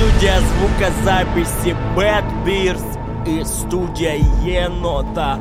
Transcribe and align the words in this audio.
Студия 0.00 0.40
звукозаписи 0.40 1.76
Bad 1.94 2.24
Beers 2.46 2.82
и 3.26 3.44
студия 3.44 4.14
Енота 4.42 5.38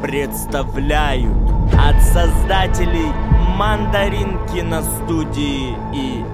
представляют 0.00 1.36
от 1.78 2.02
создателей 2.02 3.12
мандаринки 3.54 4.60
на 4.60 4.82
студии 4.82 5.76
и 5.92 6.24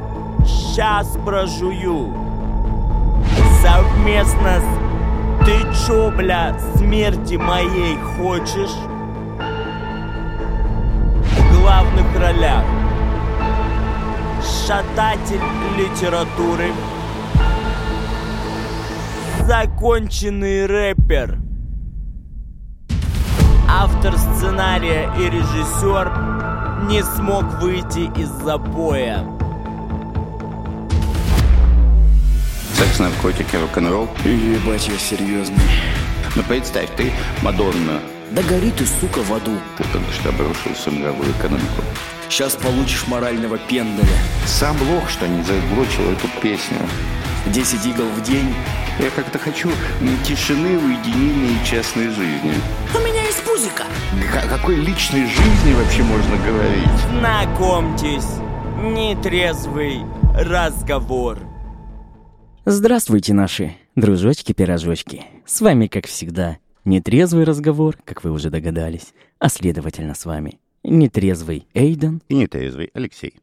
«Сейчас 0.46 1.18
прожую» 1.24 2.14
совместно 3.60 4.60
с 4.60 5.44
«Ты 5.44 5.58
чё, 5.84 6.12
бля, 6.12 6.56
смерти 6.76 7.34
моей 7.34 7.98
хочешь?» 8.16 8.76
в 11.32 11.60
главных 11.60 12.06
ролях 12.20 12.64
шататель 14.44 15.42
литературы 15.76 16.70
законченный 19.48 20.66
рэпер 20.66 21.38
автор 23.66 24.14
сценария 24.18 25.10
и 25.18 25.22
режиссер 25.30 26.86
не 26.86 27.02
смог 27.02 27.44
выйти 27.58 28.10
из 28.20 28.28
запоя 28.28 29.24
Секс, 32.74 32.98
наркотики, 32.98 33.56
рок-н-ролл. 33.56 34.10
Ебать, 34.22 34.86
я 34.86 34.98
серьезный. 34.98 35.56
Ну 36.36 36.42
представь, 36.42 36.90
ты 36.98 37.10
Мадонна. 37.40 38.00
Да 38.32 38.42
гори 38.42 38.70
ты, 38.70 38.84
сука, 38.84 39.20
в 39.20 39.32
аду. 39.32 39.56
Ты 39.78 39.84
только 39.84 40.12
что 40.12 40.28
обрушился 40.28 40.90
мировую 40.90 41.30
экономику. 41.30 41.82
Сейчас 42.28 42.54
получишь 42.54 43.06
морального 43.06 43.56
пендаля. 43.56 44.18
Сам 44.44 44.76
лох, 44.90 45.08
что 45.08 45.26
не 45.26 45.42
заглочил 45.42 46.12
эту 46.12 46.28
песню. 46.42 46.80
10 47.46 47.86
игл 47.86 48.04
в 48.10 48.22
день. 48.22 48.54
Я 49.00 49.10
как-то 49.10 49.38
хочу 49.38 49.70
тишины, 50.24 50.76
уединения 50.76 51.62
и 51.62 51.64
частной 51.64 52.08
жизни. 52.08 52.52
У 52.92 52.98
меня 52.98 53.22
есть 53.22 53.44
пузика. 53.44 53.84
О 54.42 54.48
какой 54.48 54.74
личной 54.74 55.24
жизни 55.26 55.72
вообще 55.74 56.02
можно 56.02 56.36
говорить? 56.38 56.88
знакомьтесь 57.20 58.26
нетрезвый 58.82 60.00
разговор 60.34 61.38
Здравствуйте, 62.64 63.34
наши 63.34 63.76
дружочки-пирожочки. 63.94 65.22
С 65.46 65.60
вами, 65.60 65.86
как 65.86 66.06
всегда, 66.06 66.58
нетрезвый 66.84 67.44
разговор, 67.44 67.96
как 68.04 68.24
вы 68.24 68.32
уже 68.32 68.50
догадались, 68.50 69.14
а 69.38 69.48
следовательно 69.48 70.14
с 70.14 70.26
вами 70.26 70.58
нетрезвый 70.82 71.68
Эйден. 71.72 72.20
И 72.28 72.34
нетрезвый 72.34 72.90
Алексей. 72.94 73.34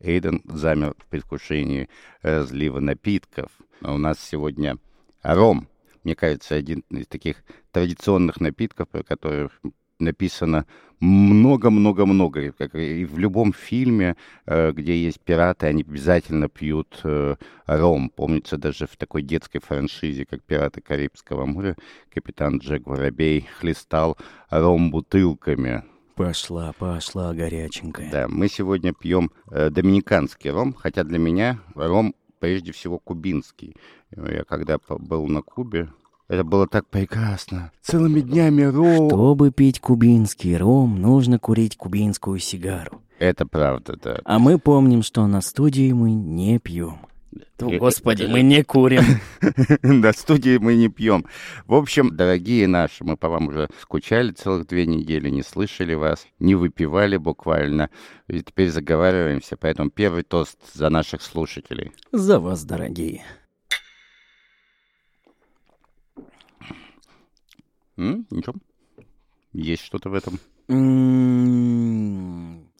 Эйден 0.00 0.40
замер 0.44 0.94
в 0.98 1.06
предвкушении 1.06 1.90
разлива 2.22 2.80
напитков. 2.80 3.50
А 3.82 3.92
у 3.92 3.98
нас 3.98 4.18
сегодня 4.18 4.76
ром. 5.24 5.68
Мне 6.04 6.14
кажется, 6.14 6.54
один 6.54 6.84
из 6.90 7.06
таких 7.06 7.42
традиционных 7.72 8.40
напитков, 8.40 8.88
про 8.88 9.02
которых 9.02 9.58
написано 9.98 10.66
много-много-много. 11.00 12.52
Как 12.52 12.74
и 12.74 13.04
в 13.04 13.18
любом 13.18 13.52
фильме, 13.52 14.16
э, 14.46 14.72
где 14.72 14.96
есть 14.96 15.20
пираты, 15.20 15.66
они 15.66 15.82
обязательно 15.82 16.48
пьют 16.48 17.00
э, 17.04 17.36
ром. 17.66 18.10
Помнится, 18.10 18.56
даже 18.56 18.86
в 18.86 18.96
такой 18.96 19.22
детской 19.22 19.60
франшизе, 19.60 20.24
как 20.24 20.42
«Пираты 20.42 20.80
Карибского 20.80 21.46
моря», 21.46 21.76
капитан 22.12 22.58
Джек 22.58 22.86
Воробей 22.86 23.48
хлестал 23.58 24.16
ром 24.50 24.90
бутылками. 24.90 25.84
Пошла, 26.14 26.72
пошла, 26.78 27.34
горяченькая. 27.34 28.10
Да, 28.10 28.28
мы 28.28 28.48
сегодня 28.48 28.92
пьем 28.92 29.32
э, 29.50 29.70
доминиканский 29.70 30.50
ром, 30.50 30.72
хотя 30.72 31.02
для 31.02 31.18
меня 31.18 31.58
ром 31.74 32.14
прежде 32.44 32.72
всего 32.72 32.98
кубинский. 32.98 33.74
Я 34.14 34.44
когда 34.44 34.76
был 34.86 35.26
на 35.28 35.40
Кубе, 35.40 35.88
это 36.28 36.44
было 36.44 36.66
так 36.66 36.86
прекрасно. 36.86 37.72
Целыми 37.80 38.20
днями 38.20 38.62
ром. 38.62 39.08
Чтобы 39.08 39.50
пить 39.50 39.80
кубинский 39.80 40.54
ром, 40.58 41.00
нужно 41.00 41.38
курить 41.38 41.78
кубинскую 41.78 42.38
сигару. 42.38 43.00
Это 43.18 43.46
правда, 43.46 43.96
да. 44.02 44.20
А 44.26 44.38
мы 44.38 44.58
помним, 44.58 45.02
что 45.02 45.26
на 45.26 45.40
студии 45.40 45.90
мы 45.92 46.12
не 46.12 46.58
пьем. 46.58 46.98
Э, 47.58 47.78
Господи, 47.78 48.24
э, 48.24 48.28
мы 48.28 48.42
не 48.42 48.62
курим. 48.62 49.02
На 49.82 50.12
студии 50.12 50.58
мы 50.58 50.76
не 50.76 50.88
пьем. 50.88 51.24
В 51.66 51.74
общем, 51.74 52.16
дорогие 52.16 52.66
наши, 52.66 53.04
мы 53.04 53.16
по 53.16 53.28
вам 53.28 53.48
уже 53.48 53.68
скучали 53.80 54.32
целых 54.32 54.66
две 54.66 54.86
недели, 54.86 55.30
не 55.30 55.42
слышали 55.42 55.94
вас, 55.94 56.26
не 56.38 56.54
выпивали 56.54 57.16
буквально. 57.16 57.90
И 58.28 58.40
теперь 58.42 58.70
заговариваемся, 58.70 59.56
поэтому 59.56 59.90
первый 59.90 60.22
тост 60.22 60.58
за 60.74 60.90
наших 60.90 61.22
слушателей. 61.22 61.92
За 62.12 62.38
вас, 62.40 62.64
дорогие. 62.64 63.24
М? 67.96 68.26
Ничего? 68.30 68.54
Есть 69.52 69.84
что-то 69.84 70.10
в 70.10 70.14
этом? 70.14 70.40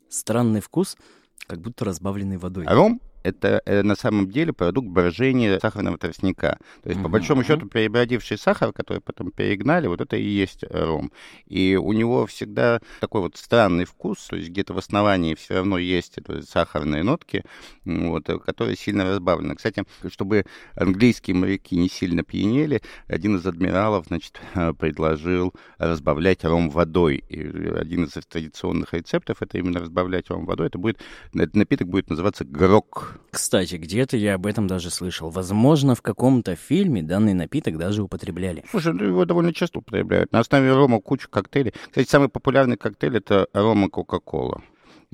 Странный 0.08 0.60
вкус, 0.60 0.96
как 1.46 1.60
будто 1.60 1.84
разбавленный 1.84 2.36
водой. 2.36 2.66
Ром— 2.66 3.00
это 3.24 3.62
э, 3.64 3.82
на 3.82 3.96
самом 3.96 4.30
деле 4.30 4.52
продукт 4.52 4.88
брожения 4.88 5.58
сахарного 5.58 5.98
тростника. 5.98 6.58
То 6.82 6.90
есть, 6.90 7.00
по 7.00 7.08
Мгм. 7.08 7.12
большому 7.12 7.42
счету, 7.42 7.66
перебродивший 7.66 8.38
сахар, 8.38 8.72
который 8.72 9.00
потом 9.00 9.30
перегнали, 9.30 9.86
вот 9.86 10.00
это 10.00 10.16
и 10.16 10.24
есть 10.24 10.62
ром. 10.70 11.10
И 11.46 11.76
у 11.76 11.92
него 11.92 12.26
всегда 12.26 12.80
такой 13.00 13.22
вот 13.22 13.36
странный 13.36 13.86
вкус, 13.86 14.26
то 14.28 14.36
есть 14.36 14.50
где-то 14.50 14.74
в 14.74 14.78
основании 14.78 15.34
все 15.34 15.54
равно 15.54 15.78
есть 15.78 16.18
это 16.18 16.42
сахарные 16.42 17.02
нотки, 17.02 17.44
вот, 17.84 18.28
э, 18.28 18.38
которые 18.38 18.76
сильно 18.76 19.04
разбавлены. 19.04 19.56
Кстати, 19.56 19.84
чтобы 20.08 20.44
английские 20.76 21.34
моряки 21.36 21.76
не 21.76 21.88
сильно 21.88 22.22
пьянели, 22.22 22.82
один 23.08 23.36
из 23.36 23.46
адмиралов, 23.46 24.06
значит, 24.06 24.38
э, 24.54 24.72
предложил 24.74 25.54
разбавлять 25.78 26.44
ром 26.44 26.68
водой. 26.68 27.24
И 27.28 27.40
один 27.40 28.04
из 28.04 28.12
традиционных 28.28 28.92
рецептов— 28.92 29.38
это 29.40 29.56
именно 29.58 29.80
разбавлять 29.80 30.28
ром 30.28 30.44
водой. 30.44 30.66
Это 30.66 30.78
будет, 30.78 31.00
этот 31.32 31.56
напиток 31.56 31.88
будет 31.88 32.10
называться 32.10 32.44
грок. 32.44 33.13
Кстати, 33.30 33.76
где-то 33.76 34.16
я 34.16 34.34
об 34.34 34.46
этом 34.46 34.66
даже 34.66 34.90
слышал. 34.90 35.30
Возможно, 35.30 35.94
в 35.94 36.02
каком-то 36.02 36.56
фильме 36.56 37.02
данный 37.02 37.34
напиток 37.34 37.78
даже 37.78 38.02
употребляли. 38.02 38.64
Слушай, 38.70 38.94
ну 38.94 39.04
его 39.04 39.24
довольно 39.24 39.52
часто 39.52 39.80
употребляют. 39.80 40.32
На 40.32 40.40
основе 40.40 40.72
рома 40.72 41.00
куча 41.00 41.28
коктейлей. 41.28 41.74
Кстати, 41.88 42.08
самый 42.08 42.28
популярный 42.28 42.76
коктейль— 42.76 43.16
это 43.18 43.48
рома 43.52 43.88
Кока-Кола. 43.88 44.62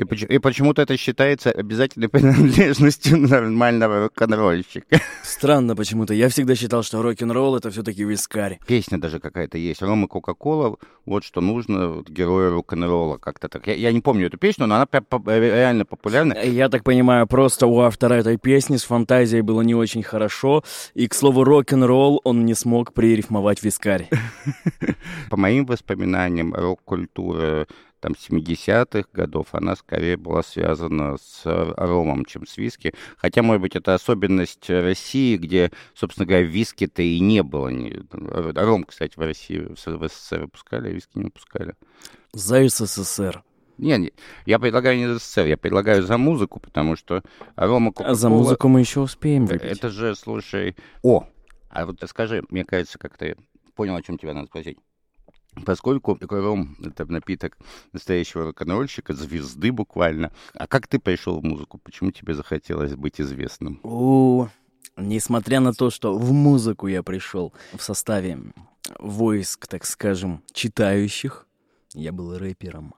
И, 0.01 0.35
и 0.35 0.39
почему-то 0.39 0.83
это 0.83 0.97
считается 0.97 1.51
обязательной 1.51 2.09
принадлежностью 2.11 3.19
нормального 3.19 4.01
рок-н-ролльщика. 4.05 5.01
Странно 5.23 5.77
почему-то. 5.77 6.15
Я 6.15 6.29
всегда 6.29 6.55
считал, 6.55 6.83
что 6.83 7.03
рок-н-ролл 7.03 7.57
это 7.57 7.71
все-таки 7.71 8.05
вискарь. 8.05 8.59
Песня 8.67 8.99
даже 8.99 9.21
какая-то 9.21 9.59
есть. 9.59 9.83
Рома 9.83 10.09
Кока-Кола, 10.09 10.77
вот 11.05 11.25
что 11.25 11.43
нужно 11.43 11.89
вот, 11.89 12.09
герою 12.09 12.53
рок-н-ролла. 12.53 13.19
Как-то 13.19 13.49
так. 13.49 13.67
Я, 13.67 13.75
я 13.75 13.93
не 13.93 14.01
помню 14.01 14.29
эту 14.29 14.39
песню, 14.39 14.67
но 14.67 14.77
она 14.77 14.87
прям 14.87 15.05
по- 15.05 15.23
реально 15.27 15.85
популярна. 15.85 16.33
Я 16.43 16.69
так 16.71 16.83
понимаю, 16.83 17.27
просто 17.27 17.67
у 17.67 17.81
автора 17.81 18.15
этой 18.15 18.39
песни 18.39 18.79
с 18.79 18.85
фантазией 18.85 19.43
было 19.43 19.61
не 19.61 19.75
очень 19.75 20.03
хорошо. 20.03 20.65
И, 20.95 21.09
к 21.09 21.15
слову, 21.15 21.45
рок-н-ролл 21.45 22.23
он 22.25 22.47
не 22.47 22.55
смог 22.55 22.95
пририфмовать 22.95 23.63
вискарь. 23.63 24.09
По 25.31 25.37
моим 25.37 25.67
воспоминаниям, 25.67 26.55
рок-культура 26.55 27.67
там 28.01 28.13
70-х 28.13 29.09
годов, 29.13 29.49
она 29.53 29.77
скорее 29.77 30.17
была 30.17 30.43
связана 30.43 31.17
с 31.19 31.43
ромом, 31.45 32.25
чем 32.25 32.47
с 32.47 32.57
виски. 32.57 32.95
Хотя, 33.17 33.43
может 33.43 33.61
быть, 33.63 33.77
это 33.77 33.95
особенность 33.95 34.69
России, 34.69 35.37
где, 35.37 35.71
собственно 35.95 36.27
говоря, 36.27 36.45
виски-то 36.45 37.03
и 37.03 37.21
не 37.21 37.43
было. 37.43 37.69
Ни- 37.69 38.03
Ром, 38.59 38.85
кстати, 38.85 39.17
в 39.17 39.21
России, 39.21 39.59
в 39.59 39.77
СССР 39.79 40.41
выпускали, 40.43 40.89
а 40.89 40.93
виски 40.93 41.11
не 41.15 41.25
выпускали. 41.25 41.75
За 42.33 42.67
СССР. 42.69 43.43
Не, 43.79 43.97
не, 43.97 44.13
я 44.45 44.59
предлагаю 44.59 44.99
не 44.99 45.07
за 45.07 45.19
СССР, 45.19 45.47
я 45.47 45.57
предлагаю 45.57 46.03
за 46.03 46.19
музыку, 46.19 46.61
потому 46.61 46.97
что 46.97 47.23
Рома 47.57 47.93
А 47.97 48.15
за 48.15 48.29
Кока-Кола- 48.29 48.29
музыку 48.29 48.69
мы 48.69 48.81
еще 48.81 49.01
успеем 49.01 49.47
выпить. 49.47 49.63
Это 49.63 49.89
же, 49.89 50.15
слушай... 50.15 50.77
О, 51.03 51.27
а 51.71 51.87
вот 51.87 52.03
скажи, 52.07 52.43
мне 52.51 52.65
кажется, 52.65 52.99
как 52.99 53.17
ты 53.17 53.37
понял, 53.75 53.95
о 53.97 54.03
чем 54.03 54.19
тебя 54.19 54.35
надо 54.35 54.49
спросить. 54.49 54.77
Поскольку 55.65 56.19
ром— 56.21 56.77
это 56.83 57.05
напиток 57.07 57.59
настоящего 57.93 58.45
рок-н-ролльщика, 58.45 59.15
звезды 59.15 59.73
буквально. 59.73 60.33
А 60.55 60.67
как 60.67 60.87
ты 60.87 60.99
пришел 60.99 61.41
в 61.41 61.45
музыку? 61.45 61.79
Почему 61.79 62.13
тебе 62.13 62.35
захотелось 62.35 62.95
быть 62.95 63.21
известным? 63.21 63.81
У, 63.83 64.47
несмотря 64.97 65.61
на 65.61 65.73
то, 65.73 65.91
что 65.91 66.17
в 66.17 66.33
музыку 66.33 66.87
я 66.87 67.03
пришел 67.03 67.53
в 67.75 67.83
составе 67.83 68.39
войск, 68.99 69.67
так 69.67 69.85
скажем, 69.85 70.43
читающих, 70.53 71.47
я 71.95 72.13
был 72.13 72.39
рэпером. 72.39 72.95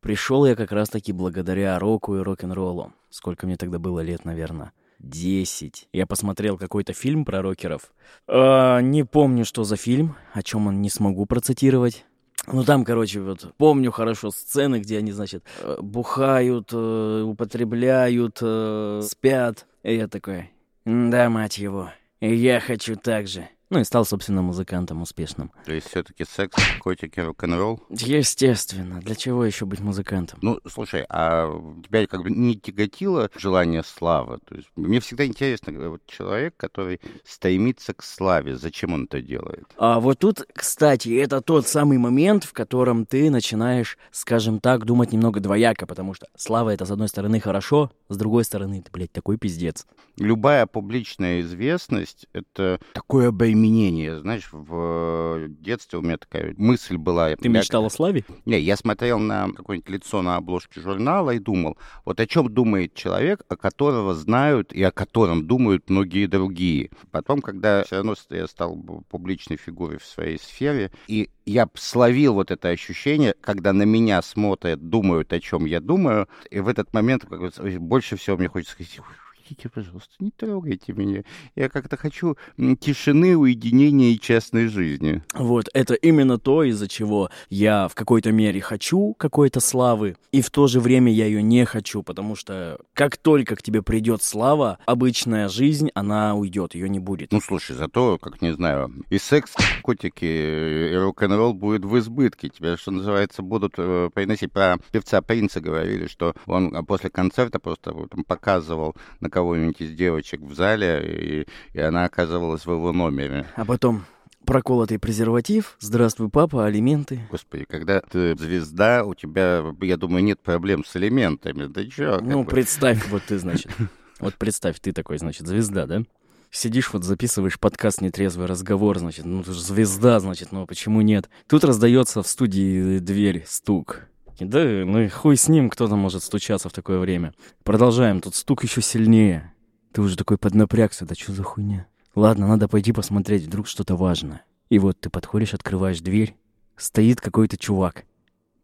Пришел 0.00 0.46
я 0.46 0.56
как 0.56 0.72
раз-таки 0.72 1.12
благодаря 1.12 1.78
року 1.78 2.16
и 2.16 2.20
рок-н-роллу. 2.20 2.94
Сколько 3.10 3.46
мне 3.46 3.56
тогда 3.56 3.78
было 3.78 4.00
лет, 4.00 4.24
наверное? 4.24 4.72
Десять. 5.02 5.88
Я 5.94 6.06
посмотрел 6.06 6.58
какой-то 6.58 6.92
фильм 6.92 7.24
про 7.24 7.40
рокеров. 7.40 7.90
А, 8.28 8.80
не 8.80 9.02
помню, 9.04 9.46
что 9.46 9.64
за 9.64 9.76
фильм, 9.76 10.14
о 10.34 10.42
чем 10.42 10.66
он 10.66 10.82
не 10.82 10.90
смогу 10.90 11.24
процитировать. 11.24 12.04
Ну 12.46 12.64
там, 12.64 12.84
короче, 12.84 13.20
вот 13.20 13.54
помню 13.56 13.92
хорошо 13.92 14.30
сцены, 14.30 14.78
где 14.80 14.98
они, 14.98 15.12
значит, 15.12 15.42
э, 15.62 15.78
бухают, 15.80 16.70
э, 16.72 17.22
употребляют, 17.22 18.38
э, 18.42 19.00
спят. 19.02 19.66
И 19.82 19.94
я 19.94 20.06
такой, 20.06 20.50
да, 20.84 21.30
мать 21.30 21.56
его, 21.56 21.90
я 22.20 22.60
хочу 22.60 22.96
так 22.96 23.26
же. 23.26 23.48
Ну 23.70 23.78
и 23.78 23.84
стал, 23.84 24.04
собственно, 24.04 24.42
музыкантом 24.42 25.00
успешным. 25.00 25.52
То 25.64 25.72
есть 25.72 25.88
все-таки 25.88 26.24
секс, 26.24 26.56
котики, 26.80 27.20
рок-н-ролл? 27.20 27.80
Естественно. 27.88 29.00
Для 29.00 29.14
чего 29.14 29.44
еще 29.44 29.64
быть 29.64 29.78
музыкантом? 29.78 30.40
Ну, 30.42 30.58
слушай, 30.66 31.06
а 31.08 31.48
тебя 31.86 32.08
как 32.08 32.24
бы 32.24 32.30
не 32.30 32.56
тяготило 32.56 33.30
желание 33.36 33.84
славы? 33.84 34.38
То 34.48 34.56
есть 34.56 34.68
мне 34.74 34.98
всегда 34.98 35.24
интересно, 35.24 35.70
э, 35.70 35.88
вот 35.88 36.04
человек, 36.06 36.54
который 36.56 37.00
стремится 37.24 37.94
к 37.94 38.02
славе, 38.02 38.56
зачем 38.56 38.92
он 38.92 39.04
это 39.04 39.22
делает? 39.22 39.66
А 39.78 40.00
вот 40.00 40.18
тут, 40.18 40.44
кстати, 40.52 41.16
это 41.20 41.40
тот 41.40 41.68
самый 41.68 41.98
момент, 41.98 42.42
в 42.42 42.52
котором 42.52 43.06
ты 43.06 43.30
начинаешь, 43.30 43.98
скажем 44.10 44.58
так, 44.58 44.84
думать 44.84 45.12
немного 45.12 45.38
двояко, 45.38 45.86
потому 45.86 46.12
что 46.14 46.26
слава— 46.36 46.70
это, 46.74 46.86
с 46.86 46.90
одной 46.90 47.06
стороны, 47.06 47.38
хорошо, 47.38 47.92
с 48.08 48.16
другой 48.16 48.42
стороны, 48.42 48.82
ты, 48.82 48.90
блядь, 48.90 49.12
такой 49.12 49.38
пиздец. 49.38 49.86
Любая 50.16 50.66
публичная 50.66 51.40
известность— 51.40 52.26
это 52.32 52.80
такое 52.94 53.30
обременение. 53.60 54.18
Знаешь, 54.20 54.48
в 54.52 55.48
детстве 55.48 55.98
у 55.98 56.02
меня 56.02 56.16
такая 56.16 56.54
мысль 56.56 56.96
была. 56.96 57.34
Ты 57.36 57.48
мечтал 57.48 57.86
о 57.86 57.90
славе? 57.90 58.24
Не, 58.46 58.58
я 58.58 58.76
смотрел 58.76 59.18
на 59.18 59.50
какое-нибудь 59.52 59.90
лицо 59.90 60.22
на 60.22 60.36
обложке 60.36 60.80
журнала 60.80 61.30
и 61.30 61.38
думал, 61.38 61.76
вот 62.04 62.20
о 62.20 62.26
чем 62.26 62.52
думает 62.52 62.94
человек, 62.94 63.42
о 63.48 63.56
которого 63.56 64.14
знают 64.14 64.72
и 64.72 64.82
о 64.82 64.90
котором 64.90 65.46
думают 65.46 65.90
многие 65.90 66.26
другие. 66.26 66.90
Потом, 67.10 67.40
когда 67.42 67.84
все 67.84 67.96
равно 67.96 68.14
я 68.30 68.46
стал 68.46 68.76
публичной 69.08 69.56
фигурой 69.56 69.98
в 69.98 70.04
своей 70.04 70.38
сфере, 70.38 70.90
и 71.06 71.30
я 71.44 71.68
словил 71.74 72.34
вот 72.34 72.50
это 72.50 72.68
ощущение, 72.68 73.34
когда 73.40 73.72
на 73.72 73.82
меня 73.82 74.22
смотрят, 74.22 74.88
думают, 74.88 75.32
о 75.32 75.40
чем 75.40 75.64
я 75.64 75.80
думаю, 75.80 76.28
и 76.50 76.60
в 76.60 76.68
этот 76.68 76.92
момент 76.92 77.24
как 77.28 77.40
бы, 77.40 77.50
больше 77.78 78.16
всего 78.16 78.36
мне 78.36 78.48
хочется 78.48 78.74
сказать, 78.74 79.00
Простите, 79.50 79.68
пожалуйста, 79.68 80.14
не 80.20 80.30
трогайте 80.30 80.92
меня. 80.92 81.24
Я 81.56 81.68
как-то 81.68 81.96
хочу 81.96 82.36
тишины, 82.78 83.36
уединения 83.36 84.12
и 84.12 84.20
частной 84.20 84.68
жизни. 84.68 85.24
Вот, 85.34 85.68
это 85.74 85.94
именно 85.94 86.38
то, 86.38 86.62
из-за 86.62 86.86
чего 86.86 87.30
я 87.48 87.88
в 87.88 87.96
какой-то 87.96 88.30
мере 88.30 88.60
хочу 88.60 89.14
какой-то 89.14 89.58
славы, 89.58 90.16
и 90.30 90.40
в 90.40 90.50
то 90.50 90.68
же 90.68 90.78
время 90.78 91.12
я 91.12 91.26
ее 91.26 91.42
не 91.42 91.64
хочу, 91.64 92.04
потому 92.04 92.36
что 92.36 92.78
как 92.94 93.16
только 93.16 93.56
к 93.56 93.62
тебе 93.62 93.82
придет 93.82 94.22
слава, 94.22 94.78
обычная 94.86 95.48
жизнь, 95.48 95.90
она 95.94 96.36
уйдет, 96.36 96.76
ее 96.76 96.88
не 96.88 97.00
будет. 97.00 97.32
Ну, 97.32 97.40
слушай, 97.40 97.74
зато, 97.74 98.18
как 98.18 98.40
не 98.42 98.52
знаю, 98.52 98.92
и 99.10 99.18
секс, 99.18 99.52
котики, 99.82 100.92
и 100.92 100.94
рок-н-ролл 100.94 101.54
будет 101.54 101.84
в 101.84 101.98
избытке. 101.98 102.50
Тебя, 102.50 102.76
что 102.76 102.92
называется, 102.92 103.42
будут 103.42 103.74
э, 103.78 104.10
приносить. 104.14 104.52
Про 104.52 104.76
певца 104.92 105.20
Принца 105.22 105.60
говорили, 105.60 106.06
что 106.06 106.34
он 106.46 106.84
после 106.86 107.10
концерта 107.10 107.58
просто 107.58 107.92
там, 108.08 108.22
показывал 108.22 108.94
на 109.18 109.28
кого-нибудь 109.40 109.80
из 109.80 109.92
девочек 109.92 110.42
в 110.42 110.54
зале, 110.54 111.46
и, 111.74 111.78
и 111.78 111.80
она 111.80 112.04
оказывалась 112.04 112.66
в 112.66 112.70
его 112.70 112.92
номере. 112.92 113.46
А 113.56 113.64
потом 113.64 114.04
проколотый 114.44 114.98
презерватив, 114.98 115.76
здравствуй, 115.80 116.28
папа, 116.28 116.66
алименты. 116.66 117.20
Господи, 117.30 117.64
когда 117.64 118.00
ты 118.00 118.36
звезда, 118.36 119.02
у 119.04 119.14
тебя, 119.14 119.64
я 119.80 119.96
думаю, 119.96 120.22
нет 120.22 120.40
проблем 120.40 120.84
с 120.84 120.94
алиментами. 120.94 121.72
Ты 121.72 121.86
чё? 121.88 122.20
Ну, 122.20 122.44
бы? 122.44 122.50
представь, 122.50 123.06
вот 123.10 123.22
ты, 123.22 123.38
значит, 123.38 123.70
вот 124.18 124.34
представь, 124.34 124.78
ты 124.78 124.92
такой, 124.92 125.16
значит, 125.18 125.46
звезда, 125.46 125.86
да? 125.86 126.02
Сидишь, 126.50 126.92
вот 126.92 127.04
записываешь 127.04 127.58
подкаст 127.58 128.02
«Нетрезвый 128.02 128.46
разговор», 128.46 128.98
значит, 128.98 129.24
ну 129.24 129.42
ты 129.42 129.52
же 129.52 129.62
звезда, 129.62 130.18
значит, 130.18 130.50
ну 130.50 130.66
почему 130.66 131.00
нет? 131.00 131.30
Тут 131.48 131.62
раздается 131.64 132.22
в 132.22 132.26
студии 132.26 132.98
дверь, 132.98 133.44
стук. 133.46 134.09
Да, 134.40 134.64
ну 134.64 135.00
и 135.00 135.08
хуй 135.08 135.36
с 135.36 135.48
ним, 135.48 135.68
кто 135.70 135.86
там 135.88 135.98
может 135.98 136.22
стучаться 136.22 136.68
в 136.68 136.72
такое 136.72 136.98
время. 136.98 137.34
Продолжаем, 137.62 138.20
тут 138.20 138.34
стук 138.34 138.64
еще 138.64 138.80
сильнее. 138.80 139.52
Ты 139.92 140.02
уже 140.02 140.16
такой 140.16 140.38
поднапрягся, 140.38 141.04
да 141.04 141.14
что 141.14 141.32
за 141.32 141.42
хуйня? 141.42 141.86
Ладно, 142.14 142.48
надо 142.48 142.68
пойти 142.68 142.92
посмотреть, 142.92 143.44
вдруг 143.44 143.66
что-то 143.66 143.96
важное. 143.96 144.44
И 144.68 144.78
вот 144.78 145.00
ты 145.00 145.10
подходишь, 145.10 145.54
открываешь 145.54 146.00
дверь, 146.00 146.36
стоит 146.76 147.20
какой-то 147.20 147.56
чувак. 147.56 148.04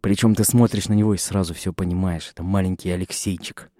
Причем 0.01 0.35
ты 0.35 0.45
смотришь 0.45 0.89
на 0.89 0.95
него 0.95 1.15
и 1.15 1.19
сразу 1.19 1.53
все 1.53 1.73
понимаешь, 1.73 2.31
это 2.31 2.43
маленький 2.43 2.91
Алексейчик. 2.91 3.71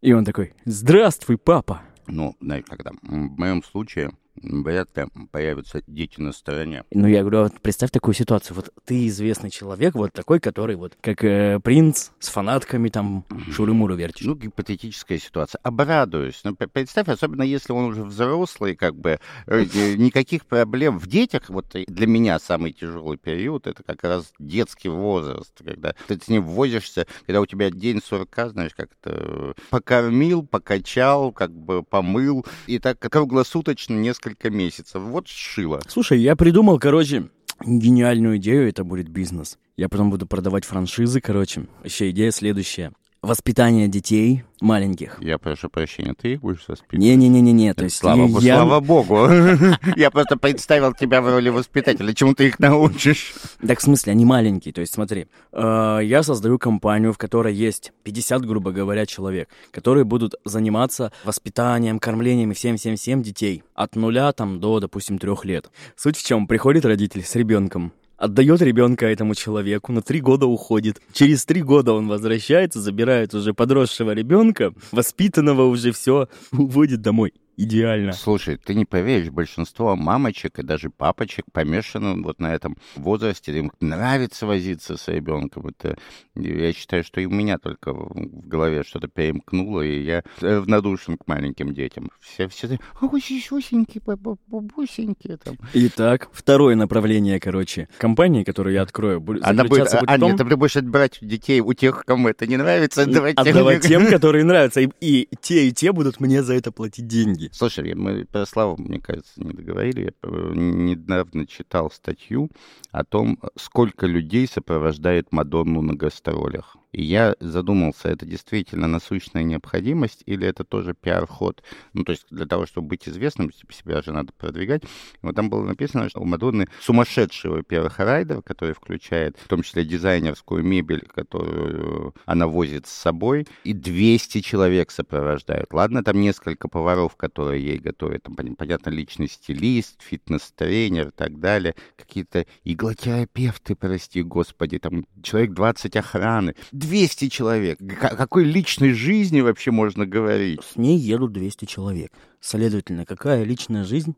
И 0.00 0.12
он 0.12 0.24
такой, 0.24 0.52
здравствуй, 0.64 1.38
папа. 1.38 1.82
Ну, 2.06 2.36
знаешь, 2.40 2.64
когда 2.68 2.92
в 3.02 3.10
моем 3.10 3.62
случае 3.62 4.12
вряд 4.42 4.96
ли 4.96 5.04
появятся 5.30 5.82
дети 5.86 6.20
на 6.20 6.32
стороне. 6.32 6.84
Ну, 6.90 7.06
я 7.06 7.20
говорю, 7.20 7.44
вот 7.44 7.60
представь 7.60 7.90
такую 7.90 8.14
ситуацию. 8.14 8.56
Вот 8.56 8.72
ты 8.84 9.06
известный 9.08 9.50
человек, 9.50 9.94
вот 9.94 10.12
такой, 10.12 10.40
который 10.40 10.76
вот 10.76 10.96
как 11.00 11.24
э, 11.24 11.60
принц 11.62 12.10
с 12.18 12.28
фанатками 12.28 12.88
там 12.88 13.24
шуры-муры 13.52 13.96
вертишь. 13.96 14.26
Ну, 14.26 14.34
гипотетическая 14.34 15.18
ситуация. 15.18 15.58
Обрадуюсь. 15.62 16.40
Ну, 16.44 16.54
представь, 16.54 17.08
особенно 17.08 17.42
если 17.42 17.72
он 17.72 17.84
уже 17.86 18.04
взрослый, 18.04 18.76
как 18.76 18.96
бы, 18.96 19.18
э, 19.46 19.64
никаких 19.96 20.46
проблем 20.46 20.98
в 20.98 21.06
детях. 21.06 21.48
Вот 21.48 21.66
для 21.74 22.06
меня 22.06 22.38
самый 22.38 22.72
тяжелый 22.72 23.18
период— 23.18 23.66
это 23.68 23.82
как 23.82 24.04
раз 24.04 24.32
детский 24.38 24.88
возраст, 24.88 25.52
когда 25.64 25.94
ты 26.06 26.18
с 26.18 26.28
ним 26.28 26.44
возишься, 26.44 27.06
когда 27.26 27.40
у 27.40 27.46
тебя 27.46 27.70
день 27.70 28.00
сурка, 28.02 28.48
знаешь, 28.48 28.74
как-то 28.74 29.54
покормил, 29.70 30.44
покачал, 30.44 31.32
как 31.32 31.50
бы 31.52 31.82
помыл, 31.82 32.44
и 32.66 32.78
так 32.78 32.98
круглосуточно 32.98 33.94
несколько 33.94 34.25
несколько 34.26 34.50
месяцев. 34.50 35.02
Вот 35.02 35.28
шило. 35.28 35.80
Слушай, 35.88 36.20
я 36.20 36.36
придумал, 36.36 36.78
короче, 36.78 37.28
гениальную 37.64 38.38
идею, 38.38 38.68
это 38.68 38.84
будет 38.84 39.08
бизнес. 39.08 39.58
Я 39.76 39.88
потом 39.88 40.10
буду 40.10 40.26
продавать 40.26 40.64
франшизы, 40.64 41.20
короче. 41.20 41.66
Еще 41.84 42.10
идея 42.10 42.30
следующая. 42.30 42.92
Воспитание 43.26 43.88
детей 43.88 44.44
маленьких. 44.60 45.18
Я 45.20 45.38
прошу 45.38 45.68
прощения, 45.68 46.14
ты 46.14 46.34
их 46.34 46.42
будешь 46.42 46.62
воспитывать? 46.68 47.00
Не-не-не-не, 47.00 47.74
то 47.74 47.82
есть 47.82 47.96
слава, 47.96 48.28
я... 48.38 48.54
слава 48.54 48.78
богу. 48.78 49.26
Я 49.96 50.12
просто 50.12 50.36
представил 50.36 50.94
тебя 50.94 51.20
в 51.20 51.28
роли 51.28 51.48
воспитателя. 51.48 52.14
Чему 52.14 52.34
ты 52.34 52.46
их 52.46 52.60
научишь? 52.60 53.34
Так 53.66 53.80
в 53.80 53.82
смысле, 53.82 54.12
они 54.12 54.24
маленькие. 54.24 54.72
То 54.72 54.80
есть 54.80 54.94
смотри, 54.94 55.26
э, 55.50 56.00
я 56.04 56.22
создаю 56.22 56.56
компанию, 56.60 57.12
в 57.12 57.18
которой 57.18 57.52
есть 57.52 57.92
50, 58.04 58.46
грубо 58.46 58.70
говоря, 58.70 59.06
человек, 59.06 59.48
которые 59.72 60.04
будут 60.04 60.36
заниматься 60.44 61.10
воспитанием, 61.24 61.98
кормлением 61.98 62.52
и 62.52 62.54
всем-всем-всем 62.54 63.24
детей. 63.24 63.64
От 63.74 63.96
нуля 63.96 64.30
там 64.30 64.60
до, 64.60 64.78
допустим, 64.78 65.18
трех 65.18 65.44
лет. 65.44 65.68
Суть 65.96 66.16
в 66.16 66.24
чем? 66.24 66.46
Приходит 66.46 66.84
родитель 66.84 67.24
с 67.24 67.34
ребенком, 67.34 67.92
отдает 68.16 68.62
ребенка 68.62 69.06
этому 69.06 69.34
человеку, 69.34 69.92
на 69.92 70.02
три 70.02 70.20
года 70.20 70.46
уходит. 70.46 71.00
Через 71.12 71.44
три 71.44 71.62
года 71.62 71.92
он 71.92 72.08
возвращается, 72.08 72.80
забирает 72.80 73.34
уже 73.34 73.54
подросшего 73.54 74.12
ребенка, 74.12 74.72
воспитанного 74.92 75.64
уже 75.64 75.92
все, 75.92 76.28
уводит 76.52 77.00
домой 77.02 77.32
идеально. 77.56 78.12
Слушай, 78.12 78.56
ты 78.56 78.74
не 78.74 78.84
поверишь, 78.84 79.30
большинство 79.30 79.96
мамочек 79.96 80.58
и 80.58 80.62
даже 80.62 80.90
папочек 80.90 81.46
помешаны 81.52 82.22
вот 82.22 82.40
на 82.40 82.54
этом 82.54 82.76
возрасте. 82.96 83.56
Им 83.58 83.72
нравится 83.80 84.46
возиться 84.46 84.96
с 84.96 85.08
ребенком. 85.08 85.68
Это, 85.68 85.96
я 86.34 86.72
считаю, 86.72 87.04
что 87.04 87.20
и 87.20 87.26
у 87.26 87.30
меня 87.30 87.58
только 87.58 87.92
в 87.92 88.46
голове 88.46 88.82
что-то 88.82 89.08
перемкнуло, 89.08 89.80
и 89.80 90.02
я 90.02 90.22
равнодушен 90.40 91.16
к 91.16 91.26
маленьким 91.26 91.74
детям. 91.74 92.10
Все, 92.20 92.48
все, 92.48 92.78
ой, 93.00 93.20
сюсенькие, 93.20 94.02
бабусенькие 94.46 95.38
там. 95.38 95.56
Итак, 95.72 96.28
второе 96.32 96.76
направление, 96.76 97.40
короче, 97.40 97.88
компании, 97.98 98.44
которую 98.44 98.74
я 98.74 98.82
открою, 98.82 99.20
будет 99.20 99.44
Она 99.44 99.64
будет, 99.64 99.84
будет 99.84 100.02
а, 100.06 100.18
том... 100.18 100.30
нет, 100.30 100.38
ты 100.38 100.56
будешь 100.56 100.76
отбирать 100.76 101.18
детей 101.20 101.60
у 101.60 101.72
тех, 101.72 102.04
кому 102.04 102.28
это 102.28 102.46
не 102.46 102.56
нравится, 102.56 103.02
отдавать, 103.02 103.36
отдавать 103.36 103.82
тем, 103.82 104.06
которые 104.10 104.44
нравятся, 104.44 104.80
и, 104.80 104.90
и 105.00 105.28
те, 105.40 105.68
и 105.68 105.72
те 105.72 105.92
будут 105.92 106.20
мне 106.20 106.42
за 106.42 106.54
это 106.54 106.72
платить 106.72 107.06
деньги 107.06 107.45
деньги. 107.46 107.56
Слушай, 107.56 107.94
мы 107.94 108.24
про 108.24 108.46
Славу, 108.46 108.76
мне 108.76 109.00
кажется, 109.00 109.32
не 109.36 109.52
договорили. 109.52 110.00
Я 110.02 110.10
э, 110.22 110.52
недавно 110.54 111.46
читал 111.46 111.90
статью 111.90 112.50
о 112.90 113.04
том, 113.04 113.38
сколько 113.56 114.06
людей 114.06 114.46
сопровождает 114.46 115.32
Мадонну 115.32 115.82
на 115.82 115.94
гастролях. 115.94 116.76
И 116.96 117.02
я 117.02 117.36
задумался, 117.40 118.08
это 118.08 118.24
действительно 118.24 118.86
насущная 118.86 119.42
необходимость 119.42 120.22
или 120.24 120.46
это 120.46 120.64
тоже 120.64 120.94
пиар-ход? 120.94 121.62
Ну, 121.92 122.04
то 122.04 122.12
есть 122.12 122.24
для 122.30 122.46
того, 122.46 122.64
чтобы 122.64 122.88
быть 122.88 123.06
известным, 123.06 123.50
типа, 123.50 123.74
себя 123.74 124.00
же 124.00 124.12
надо 124.12 124.32
продвигать. 124.32 124.82
Вот 125.20 125.36
там 125.36 125.50
было 125.50 125.62
написано, 125.62 126.08
что 126.08 126.20
у 126.20 126.24
Мадонны 126.24 126.68
сумасшедший, 126.80 127.50
во-первых, 127.50 127.98
райдер, 127.98 128.40
который 128.40 128.72
включает 128.72 129.36
в 129.36 129.46
том 129.46 129.62
числе 129.62 129.84
дизайнерскую 129.84 130.64
мебель, 130.64 131.06
которую 131.06 132.14
она 132.24 132.46
возит 132.46 132.86
с 132.86 132.92
собой, 132.92 133.46
и 133.64 133.74
200 133.74 134.40
человек 134.40 134.90
сопровождают. 134.90 135.74
Ладно, 135.74 136.02
там 136.02 136.18
несколько 136.18 136.66
поваров, 136.66 137.14
которые 137.16 137.62
ей 137.62 137.78
готовят. 137.78 138.22
Там, 138.22 138.36
понятно, 138.56 138.88
личный 138.88 139.28
стилист, 139.28 140.00
фитнес-тренер 140.00 141.08
и 141.08 141.10
так 141.10 141.40
далее. 141.40 141.74
Какие-то 141.98 142.46
иглотерапевты, 142.64 143.76
прости 143.76 144.22
господи, 144.22 144.78
там 144.78 145.04
человек 145.22 145.52
20 145.52 145.94
охраны. 145.96 146.54
200 146.86 147.28
человек. 147.28 147.78
О 148.00 148.16
какой 148.16 148.44
личной 148.44 148.92
жизни 148.92 149.40
вообще 149.40 149.70
можно 149.70 150.06
говорить? 150.06 150.60
С 150.62 150.76
ней 150.76 150.96
едут 150.98 151.32
200 151.32 151.64
человек. 151.64 152.12
Следовательно, 152.40 153.04
какая 153.04 153.42
личная 153.42 153.84
жизнь? 153.84 154.14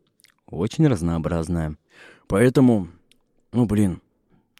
Очень 0.47 0.87
разнообразная. 0.87 1.75
Поэтому, 2.27 2.87
ну 3.51 3.65
блин, 3.65 4.01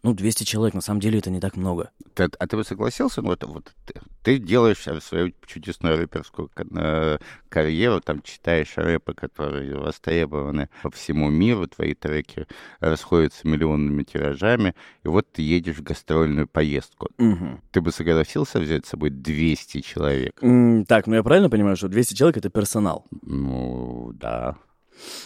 Ну, 0.02 0.14
200 0.14 0.44
человек, 0.44 0.74
на 0.74 0.80
самом 0.80 1.00
деле, 1.00 1.18
это 1.18 1.30
не 1.30 1.40
так 1.40 1.56
много. 1.56 1.90
Ты, 2.14 2.24
а 2.38 2.46
ты 2.46 2.56
бы 2.56 2.64
согласился? 2.64 3.20
Ну, 3.20 3.28
вот, 3.28 3.44
вот 3.44 3.72
ты, 3.86 4.00
ты 4.22 4.38
делаешь 4.38 4.86
свою 5.02 5.32
чудесную 5.46 5.98
рэперскую 5.98 6.50
э, 6.56 7.18
карьеру, 7.50 8.00
там 8.00 8.22
читаешь 8.22 8.72
рэпы, 8.76 9.12
которые 9.12 9.76
востребованы 9.76 10.70
по 10.82 10.90
всему 10.90 11.28
миру, 11.28 11.66
твои 11.66 11.94
треки 11.94 12.46
расходятся 12.80 13.46
миллионными 13.46 14.02
тиражами, 14.02 14.74
и 15.04 15.08
вот 15.08 15.30
ты 15.32 15.42
едешь 15.42 15.76
в 15.76 15.82
гастрольную 15.82 16.48
поездку. 16.48 17.10
Угу. 17.18 17.60
Ты 17.70 17.80
бы 17.82 17.92
согласился 17.92 18.58
взять 18.58 18.86
с 18.86 18.90
собой 18.90 19.10
200 19.10 19.82
человек? 19.82 20.42
М, 20.42 20.86
так, 20.86 21.08
ну 21.08 21.16
я 21.16 21.22
правильно 21.22 21.50
понимаю, 21.50 21.76
что 21.76 21.88
200 21.88 22.14
человек— 22.14 22.36
это 22.38 22.48
персонал? 22.48 23.04
Ну, 23.22 24.12
да. 24.14 24.56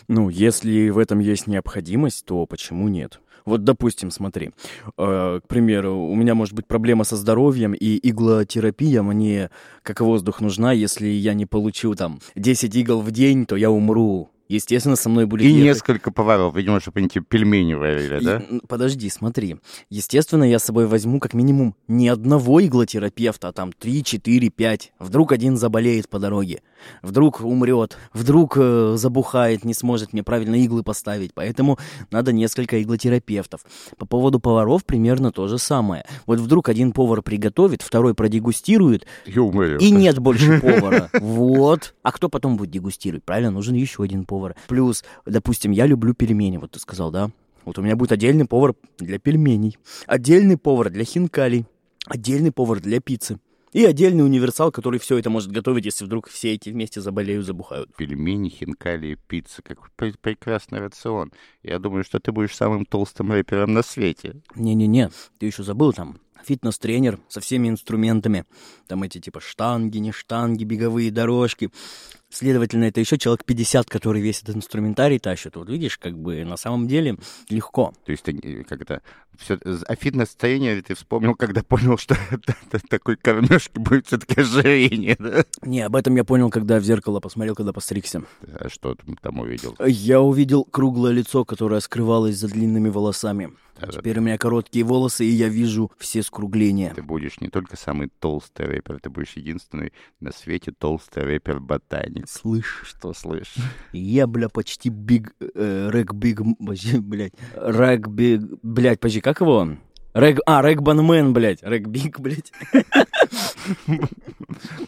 Ну, 0.09 0.28
если 0.28 0.90
в 0.90 0.99
этом 0.99 1.19
есть 1.19 1.47
необходимость, 1.47 2.26
то 2.26 2.47
почему 2.47 2.88
нет? 2.88 3.21
Вот, 3.45 3.63
допустим, 3.65 4.11
смотри, 4.11 4.51
э, 4.97 5.41
к 5.45 5.49
примеру, 5.49 5.97
у 5.97 6.15
меня 6.15 6.35
может 6.35 6.55
быть 6.55 6.67
проблема 6.67 7.05
со 7.05 7.17
здоровьем, 7.17 7.75
и 7.75 7.99
иглотерапия 8.03 9.03
мне 9.03 9.51
как 9.83 10.01
воздух 10.01 10.41
нужна. 10.41 10.73
Если 10.73 11.07
я 11.09 11.35
не 11.35 11.47
получу 11.47 11.95
там 11.95 12.21
10 12.35 12.75
игл 12.75 13.01
в 13.01 13.11
день, 13.11 13.45
то 13.47 13.57
я 13.57 13.71
умру. 13.71 14.31
Естественно, 14.49 14.97
со 14.97 15.09
мной 15.09 15.27
будет 15.27 15.43
И 15.43 15.49
ехать- 15.49 15.63
несколько 15.65 16.11
поваров, 16.11 16.55
видимо, 16.55 16.81
чтобы 16.81 16.99
они 17.01 17.09
тебе 17.09 17.25
пельмени 17.27 17.75
варили, 17.75 18.21
И- 18.21 18.25
да? 18.25 18.43
Подожди, 18.69 19.09
смотри. 19.09 19.57
Естественно, 19.89 20.45
я 20.45 20.59
с 20.59 20.65
собой 20.65 20.87
возьму 20.87 21.19
как 21.19 21.33
минимум 21.35 21.75
не 21.89 22.09
одного 22.09 22.65
иглотерапевта, 22.65 23.49
а 23.49 23.53
там 23.53 23.73
3, 23.73 24.05
4, 24.05 24.51
5. 24.51 24.93
Вдруг 24.99 25.33
один 25.33 25.57
заболеет 25.57 26.09
по 26.11 26.19
дороге. 26.19 26.61
Вдруг 27.03 27.41
умрет. 27.41 27.97
Вдруг 28.13 28.59
э, 28.61 28.95
забухает, 28.99 29.65
не 29.65 29.73
сможет 29.73 30.13
мне 30.13 30.23
правильно 30.23 30.57
иглы 30.57 30.83
поставить. 30.83 31.33
Поэтому 31.33 31.79
надо 32.11 32.33
несколько 32.33 32.83
иглотерапевтов. 32.83 33.65
По 33.97 34.05
поводу 34.05 34.41
поваров 34.41 34.85
примерно 34.85 35.33
то 35.33 35.49
же 35.49 35.57
самое. 35.57 36.05
Вот 36.27 36.41
вдруг 36.41 36.69
один 36.69 36.93
повар 36.93 37.23
приготовит, 37.23 37.81
второй 37.81 38.15
продегустирует, 38.15 39.07
И 39.25 39.39
умрет. 39.39 39.81
и 39.81 39.91
нет 39.91 40.19
больше 40.19 40.61
повара. 40.61 41.09
Вот. 41.21 41.95
А 42.03 42.13
кто 42.13 42.29
потом 42.29 42.59
будет 42.59 42.71
дегустировать? 42.71 43.25
Правильно, 43.25 43.51
нужен 43.51 43.75
еще 43.75 44.03
один 44.03 44.25
повар. 44.27 44.34
Плюс, 44.69 45.05
допустим, 45.26 45.71
я 45.73 45.87
люблю 45.87 46.14
пельмени, 46.14 46.59
вот 46.59 46.73
ты 46.73 46.79
сказал, 46.79 47.11
да? 47.11 47.31
Вот 47.64 47.79
у 47.79 47.83
меня 47.83 47.97
будет 47.97 48.12
отдельный 48.12 48.45
повар 48.45 48.75
для 48.99 49.19
пельменей, 49.19 49.79
отдельный 50.07 50.59
повар 50.59 50.91
для 50.91 51.05
хинкалей, 51.05 51.64
отдельный 52.07 52.53
повар 52.53 52.81
для 52.81 53.00
пиццы. 53.00 53.38
И 53.73 53.85
отдельный 53.85 54.25
универсал, 54.25 54.71
который 54.71 55.00
все 55.00 55.19
это 55.19 55.31
может 55.31 55.50
готовить, 55.50 55.85
если 55.85 56.05
вдруг 56.05 56.29
все 56.29 56.53
эти 56.53 56.69
вместе 56.71 57.00
заболеют, 57.00 57.45
забухают. 57.45 57.93
Пельмени, 57.97 58.49
хинкали, 58.49 59.19
пицца. 59.26 59.62
Какой 59.62 59.88
пре- 59.99 60.14
прекрасный 60.21 60.79
рацион. 60.79 61.33
Я 61.64 61.81
думаю, 61.81 62.05
что 62.05 62.21
ты 62.21 62.31
будешь 62.31 62.55
самым 62.55 62.87
толстым 62.87 63.33
рэпером 63.33 63.73
на 63.73 63.83
свете. 63.83 64.37
Не-не-не, 64.55 65.11
ты 65.41 65.47
еще 65.47 65.64
забыл 65.64 65.93
там 65.93 66.21
фитнес-тренер 66.43 67.19
со 67.29 67.41
всеми 67.41 67.69
инструментами. 67.69 68.45
Там 68.87 69.03
эти 69.03 69.19
типа 69.19 69.41
штанги, 69.41 69.99
не 69.99 70.12
штанги, 70.12 70.64
беговые 70.64 71.11
дорожки. 71.11 71.71
Следовательно, 72.31 72.85
это 72.85 72.99
еще 72.99 73.17
человек 73.17 73.45
50, 73.45 73.88
который 73.88 74.21
весь 74.21 74.43
этот 74.43 74.57
инструментарий 74.57 75.21
тащит. 75.21 75.55
Вот 75.55 75.69
видишь, 75.69 75.99
как 75.99 76.19
бы 76.19 76.45
на 76.45 76.57
самом 76.57 76.88
деле 76.88 77.17
легко. 77.49 77.95
То 78.05 78.11
есть 78.11 78.25
ты 78.25 78.64
как 78.64 78.83
это... 78.83 79.03
Все, 79.38 79.55
о 79.55 79.97
фитнес-тренере 79.97 80.83
ты 80.83 80.95
вспомнил, 80.95 81.35
когда 81.37 81.62
понял, 81.62 81.97
что 81.97 82.17
такой 82.88 83.17
кормежки 83.17 83.79
будет 83.79 84.07
все-таки 84.07 84.41
ожирение, 84.41 85.17
да? 85.19 85.45
Не, 85.62 85.83
об 85.83 85.95
этом 85.95 86.17
я 86.17 86.25
понял, 86.25 86.50
когда 86.50 86.81
в 86.81 86.85
зеркало 86.85 87.21
посмотрел, 87.21 87.55
когда 87.55 87.73
постригся. 87.73 88.23
А 88.43 88.69
что 88.69 88.95
ты 88.97 89.05
там 89.21 89.38
увидел? 89.38 89.76
Я 89.85 90.21
увидел 90.21 90.64
круглое 90.64 91.12
лицо, 91.12 91.45
которое 91.45 91.81
скрывалось 91.81 92.37
за 92.37 92.49
длинными 92.49 92.88
волосами. 92.88 93.53
Да-да. 93.81 93.93
Теперь 93.93 94.19
у 94.19 94.23
меня 94.23 94.38
короткие 94.38 94.85
волосы, 94.85 95.25
и 95.25 95.31
я 95.31 95.49
вижу 95.49 95.90
все 95.99 96.23
скругления. 96.23 96.95
Ты 96.95 97.02
будешь 97.02 97.40
не 97.40 97.49
только 97.49 97.76
самый 97.76 98.09
толстый 98.21 98.66
рэпер, 98.66 99.00
ты 99.00 99.11
будешь 99.11 99.33
единственный 99.37 99.93
на 100.21 100.33
свете 100.33 100.73
толстый 100.76 101.25
рэпер-ботаник. 101.25 102.28
Слышь, 102.28 102.83
Что 102.85 103.12
слышишь? 103.12 103.62
Я, 103.93 104.26
бля, 104.26 104.49
почти 104.49 104.88
биг... 104.90 105.35
Э, 105.54 105.88
рэк 105.90 106.12
биг... 106.14 106.40
Блядь. 106.59 107.33
Рэк 107.54 108.07
биг... 108.09 108.43
Блядь, 108.62 109.00
почти, 109.00 109.21
как 109.21 109.40
его? 109.40 109.76
Рэк... 110.12 110.38
А, 110.47 110.62
Рэк 110.62 110.81
Банмен, 110.81 111.33
блядь. 111.33 111.62
Рэк 111.64 111.88
биг, 111.88 112.21
блядь. 112.21 112.52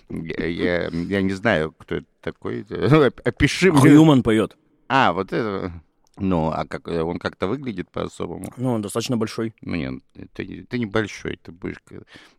Я, 0.08 0.46
я- 0.46 0.88
я 0.90 1.22
не 1.22 1.32
знаю, 1.32 1.74
кто 1.76 1.96
это 1.96 2.06
такой. 2.20 2.62
Оп- 2.70 3.20
Опиши 3.24 3.72
мне. 3.72 3.80
Хьюман 3.80 4.22
поет. 4.22 4.56
А, 4.88 5.12
вот 5.12 5.32
это. 5.32 5.72
Ну, 6.18 6.50
а 6.50 6.64
как 6.66 6.88
э, 6.88 7.02
он 7.02 7.18
как-то 7.18 7.46
выглядит 7.46 7.90
по-особому? 7.90 8.52
Ну, 8.56 8.72
он 8.72 8.82
достаточно 8.82 9.16
большой. 9.16 9.54
Ну, 9.60 9.74
нет, 9.74 10.02
ты, 10.32 10.46
не- 10.46 10.62
ты 10.62 10.78
небольшой, 10.78 11.38
ты 11.42 11.52
будешь 11.52 11.76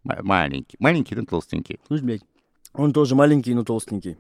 маленький. 0.04 0.78
Маленький, 0.80 1.16
но 1.16 1.26
толстенький. 1.26 1.80
Слышь, 1.88 2.02
блядь. 2.02 2.22
Он 2.74 2.92
тоже 2.94 3.16
маленький, 3.16 3.54
но 3.54 3.64
толстенький. 3.64 4.18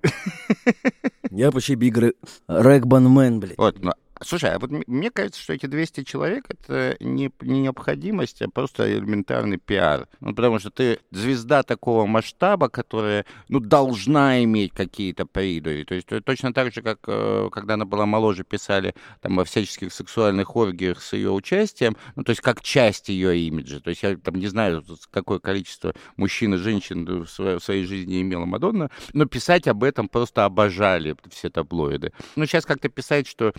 Я 1.32 1.52
почти 1.52 1.76
биг 1.76 1.98
Рэ- 1.98 2.14
Рэк 2.48 2.86
Банмен, 2.86 3.40
блядь. 3.40 3.58
Вот, 3.58 3.80
ну, 3.84 3.92
слушай, 4.24 4.52
а 4.52 4.60
вот 4.60 4.72
мне 4.88 5.12
кажется, 5.12 5.42
что 5.42 5.54
эти 5.54 5.66
200 5.66 6.04
человек— 6.04 6.46
это 6.50 6.98
не, 7.00 7.32
не 7.42 7.62
необходимость, 7.62 8.42
а 8.42 8.50
просто 8.50 8.92
элементарный 8.92 9.58
пиар. 9.58 10.08
Ну, 10.20 10.34
потому 10.34 10.60
что 10.60 10.70
ты 10.70 11.00
звезда 11.12 11.64
такого 11.64 12.06
масштаба, 12.06 12.70
которая, 12.70 13.26
ну, 13.50 13.60
должна 13.60 14.44
иметь 14.44 14.74
какие-то 14.74 15.26
придури. 15.26 15.84
То 15.84 15.96
есть 15.96 16.12
э, 16.12 16.22
точно 16.22 16.54
так 16.54 16.74
же, 16.74 16.82
как 16.82 17.00
э, 17.08 17.50
когда 17.52 17.76
она 17.76 17.86
была 17.86 18.06
моложе, 18.06 18.44
писали 18.44 18.96
там 19.22 19.40
о 19.40 19.44
всяческих 19.44 19.94
сексуальных 19.94 20.56
оргиях 20.56 21.02
с 21.02 21.14
ее 21.14 21.32
участием, 21.32 21.98
ну, 22.16 22.24
то 22.24 22.32
есть 22.32 22.42
как 22.42 22.62
часть 22.62 23.10
ее 23.10 23.38
имиджа. 23.40 23.80
То 23.80 23.90
есть 23.90 24.04
я 24.04 24.16
там 24.16 24.36
не 24.36 24.48
знаю, 24.48 24.84
какое 25.12 25.40
количество 25.40 25.94
мужчин 26.16 26.54
и 26.54 26.58
женщин 26.58 27.06
в 27.06 27.28
своей, 27.28 27.60
в 27.60 27.64
своей 27.64 27.86
жизни 27.86 28.22
имела 28.22 28.46
Мадонна, 28.46 28.90
но 29.14 29.26
писать 29.26 29.68
об 29.68 29.84
этом 29.84 30.08
просто 30.08 30.46
обожали 30.46 31.16
все 31.30 31.50
таблоиды. 31.50 32.14
Но 32.36 32.46
сейчас 32.46 32.66
как-то 32.66 32.90
писать, 32.90 33.28
что 33.28 33.54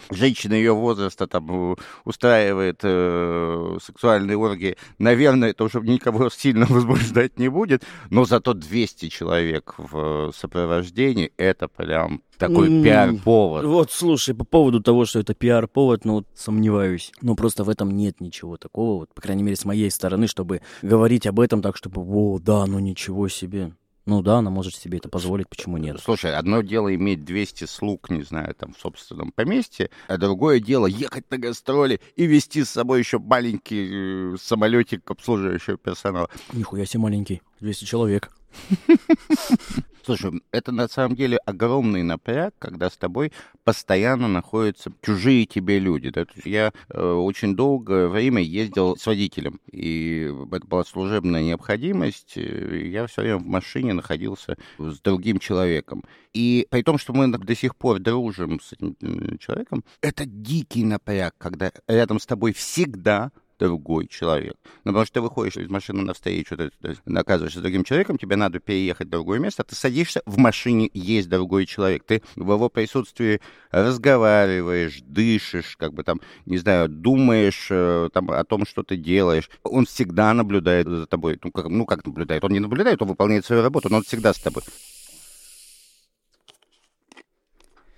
женщина 0.49 0.55
ее 0.55 0.73
возраста 0.73 1.27
там 1.27 1.73
э, 1.73 1.77
устраивает 2.05 2.81
э, 2.83 3.79
сексуальные 3.83 4.37
оргии, 4.37 4.77
наверное, 4.99 5.51
это 5.51 5.65
уже 5.65 5.81
никого 5.81 6.31
сильно 6.31 6.67
возбуждать 6.69 7.39
не 7.39 7.49
будет, 7.49 7.83
но 8.11 8.25
зато 8.25 8.55
200 8.55 9.09
человек 9.09 9.75
в 9.79 10.33
сопровождении, 10.35 11.33
это 11.37 11.69
прям 11.69 12.23
такой 12.39 12.69
М, 12.69 12.83
пиар-повод. 12.83 13.65
Вот, 13.65 13.91
слушай, 13.91 14.35
по 14.35 14.45
поводу 14.45 14.81
того, 14.81 15.05
что 15.07 15.19
это 15.19 15.35
пиар-повод, 15.35 16.05
ну, 16.05 16.15
вот 16.15 16.27
сомневаюсь. 16.35 17.13
Ну, 17.21 17.35
просто 17.35 17.65
в 17.65 17.69
этом 17.69 17.91
нет 17.91 18.21
ничего 18.21 18.57
такого, 18.57 19.01
вот, 19.01 19.15
по 19.15 19.21
крайней 19.21 19.43
мере, 19.43 19.57
с 19.57 19.65
моей 19.65 19.91
стороны, 19.91 20.29
чтобы 20.29 20.61
говорить 20.83 21.27
об 21.27 21.41
этом 21.41 21.63
так, 21.63 21.77
чтобы, 21.77 22.03
о, 22.03 22.39
да, 22.39 22.67
ну 22.67 22.79
ничего 22.79 23.29
себе. 23.29 23.73
Ну 24.09 24.23
да, 24.23 24.39
она 24.39 24.49
может 24.49 24.75
себе 24.75 24.97
это 24.97 25.11
позволить, 25.11 25.51
почему 25.51 25.77
нет? 25.77 26.01
Слушай, 26.03 26.35
одно 26.35 26.63
дело 26.63 26.95
иметь 26.95 27.27
200 27.27 27.65
слуг, 27.67 28.09
не 28.09 28.23
знаю, 28.23 28.55
там, 28.55 28.73
в 28.73 28.79
собственном 28.81 29.33
поместье, 29.33 29.91
а 30.07 30.17
другое 30.17 30.61
дело 30.61 30.87
ехать 30.87 31.31
на 31.31 31.37
гастроли 31.37 32.01
и 32.17 32.25
вести 32.25 32.65
с 32.65 32.71
собой 32.71 33.01
еще 33.01 33.19
маленький 33.19 34.33
э, 34.33 34.37
самолетик 34.41 35.11
обслуживающего 35.11 35.77
персонала. 35.77 36.31
Нихуя 36.55 36.87
себе 36.87 37.01
маленький, 37.01 37.43
200 37.61 37.85
человек. 37.85 38.33
Слушай, 40.09 40.41
это 40.53 40.73
на 40.73 40.89
самом 40.89 41.17
деле 41.17 41.37
огромный 41.45 42.03
напряг, 42.03 42.55
когда 42.59 42.89
с 42.89 42.97
тобой 42.97 43.31
постоянно 43.63 44.27
находятся 44.27 44.91
чужие 45.03 45.45
тебе 45.45 45.79
люди. 45.79 46.09
да. 46.09 46.25
Я 46.47 46.73
э, 46.89 47.03
очень 47.13 47.55
долгое 47.55 48.09
время 48.09 48.41
ездил 48.41 48.97
с 48.97 49.05
водителем, 49.07 49.61
и 49.71 50.33
это 50.51 50.67
была 50.67 50.85
служебная 50.85 51.43
необходимость. 51.43 52.39
э, 52.39 52.89
Я 52.91 53.07
все 53.07 53.21
время 53.21 53.37
в 53.37 53.47
машине 53.47 53.93
находился 53.93 54.57
с 54.79 54.99
другим 55.01 55.41
человеком. 55.41 56.03
И 56.33 56.67
при 56.71 56.83
том, 56.83 56.97
что 56.97 57.13
мы 57.13 57.29
до 57.29 57.55
сих 57.55 57.77
пор 57.77 57.99
дружим 57.99 58.61
с 58.61 58.73
этим 58.73 58.97
человеком, 59.39 59.85
это 60.01 60.25
дикий 60.25 60.85
напряг, 60.85 61.35
когда 61.37 61.71
рядом 61.87 62.19
с 62.19 62.25
тобой 62.25 62.55
всегда 62.55 63.31
другой 63.59 64.07
человек. 64.07 64.57
Ну, 64.85 64.93
потому 64.93 65.05
что 65.05 65.15
ты 65.15 65.21
выходишь 65.21 65.57
из 65.57 65.69
машины 65.69 66.03
навстречу, 66.03 66.57
ты, 66.57 66.71
ты 66.81 66.97
оказываешься 67.15 67.61
другим 67.61 67.85
человеком, 67.85 68.19
тебе 68.19 68.37
надо 68.37 68.61
переехать 68.61 69.09
в 69.09 69.11
другое 69.11 69.39
место, 69.39 69.65
ты 69.65 69.75
садишься, 69.75 70.23
в 70.27 70.39
машине 70.39 70.91
есть 70.95 71.29
другой 71.29 71.67
человек, 71.67 72.05
ты 72.05 72.23
в 72.37 72.53
его 72.53 72.69
присутствии 72.69 73.41
разговариваешь, 73.71 75.01
дышишь, 75.03 75.77
как 75.77 75.93
бы 75.93 76.05
там, 76.05 76.21
не 76.47 76.59
знаю, 76.59 76.89
думаешь 76.89 77.69
э, 77.71 78.09
там, 78.13 78.31
о 78.31 78.45
том, 78.45 78.65
что 78.67 78.83
ты 78.83 78.97
делаешь. 78.97 79.51
Он 79.63 79.87
всегда 79.87 80.33
наблюдает 80.35 80.87
за 80.87 81.07
тобой. 81.07 81.39
Ну 81.43 81.51
как, 81.51 81.69
ну, 81.69 81.87
как 81.87 82.05
наблюдает? 82.07 82.45
Он 82.45 82.53
не 82.53 82.61
наблюдает, 82.61 83.03
он 83.03 83.09
выполняет 83.09 83.45
свою 83.45 83.63
работу, 83.63 83.89
но 83.91 83.99
он 83.99 84.03
всегда 84.03 84.33
с 84.33 84.39
тобой. 84.39 84.63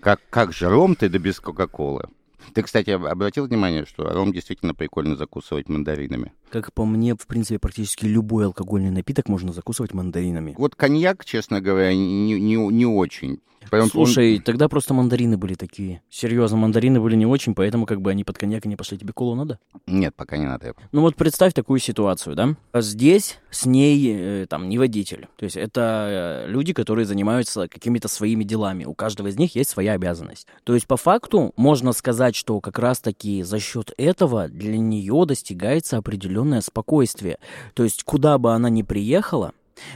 Как, 0.01 0.21
как 0.31 0.53
же 0.53 0.71
ты 0.99 1.09
да 1.11 1.19
без 1.19 1.41
Кока-Колы? 1.41 2.09
Ты, 2.55 2.63
кстати, 2.63 2.91
обратил 2.91 3.47
внимание, 3.47 3.87
что 3.87 4.05
ром 4.05 4.33
действительно 4.33 4.75
прикольно 4.75 5.17
закусывать 5.17 5.69
мандаринами? 5.69 6.33
Как 6.51 6.73
по 6.73 6.85
мне, 6.85 7.15
в 7.15 7.27
принципе, 7.27 7.59
практически 7.59 8.07
любой 8.07 8.47
алкогольный 8.47 8.91
напиток 8.91 9.29
можно 9.29 9.53
закусывать 9.53 9.95
мандаринами. 9.95 10.55
Вот 10.59 10.75
коньяк, 10.75 11.25
честно 11.25 11.61
говоря, 11.61 11.95
не, 11.95 12.41
не, 12.41 12.57
не 12.57 12.87
очень. 12.87 13.41
Прям 13.69 13.89
Слушай, 13.89 14.37
он... 14.37 14.43
тогда 14.43 14.69
просто 14.69 14.95
мандарины 14.95 15.37
были 15.37 15.55
такие. 15.55 16.03
Серьезно, 16.09 16.57
мандарины 16.57 17.01
были 17.01 17.15
не 17.15 17.27
очень, 17.27 17.55
поэтому 17.55 17.87
как 17.87 18.01
бы 18.01 18.11
они 18.11 18.25
под 18.25 18.39
коньяк 18.39 18.65
и 18.65 18.69
не 18.69 18.77
пошли. 18.77 18.99
Тебе 18.99 19.13
колу 19.13 19.35
надо? 19.35 19.59
Нет, 19.87 20.15
пока 20.17 20.39
не 20.39 20.47
надо. 20.47 20.75
Ну 20.93 21.03
вот 21.03 21.15
представь 21.15 21.53
такую 21.53 21.79
ситуацию, 21.79 22.35
да? 22.35 22.57
Здесь 22.75 23.39
с 23.51 23.67
ней 23.67 24.15
э, 24.17 24.47
там 24.49 24.69
не 24.69 24.79
водитель. 24.79 25.29
То 25.37 25.45
есть 25.45 25.57
это 25.57 26.45
э, 26.47 26.51
люди, 26.51 26.73
которые 26.73 27.05
занимаются 27.05 27.69
какими-то 27.69 28.09
своими 28.09 28.45
делами. 28.45 28.85
У 28.85 28.95
каждого 28.95 29.29
из 29.29 29.39
них 29.39 29.55
есть 29.55 29.71
своя 29.71 29.93
обязанность. 29.93 30.47
То 30.65 30.75
есть 30.75 30.87
по 30.87 30.97
факту 30.97 31.53
можно 31.57 31.93
сказать, 31.93 32.35
что 32.41 32.59
как 32.61 32.79
раз-таки 32.79 33.43
за 33.43 33.61
счет 33.61 33.93
этого 33.99 34.49
для 34.49 34.79
нее 34.79 35.27
достигается 35.27 35.99
определенное 35.99 36.63
спокойствие. 36.63 37.39
То 37.75 37.85
есть 37.85 38.03
куда 38.03 38.39
бы 38.39 38.55
она 38.55 38.71
ни 38.71 38.81
приехала, 38.81 39.53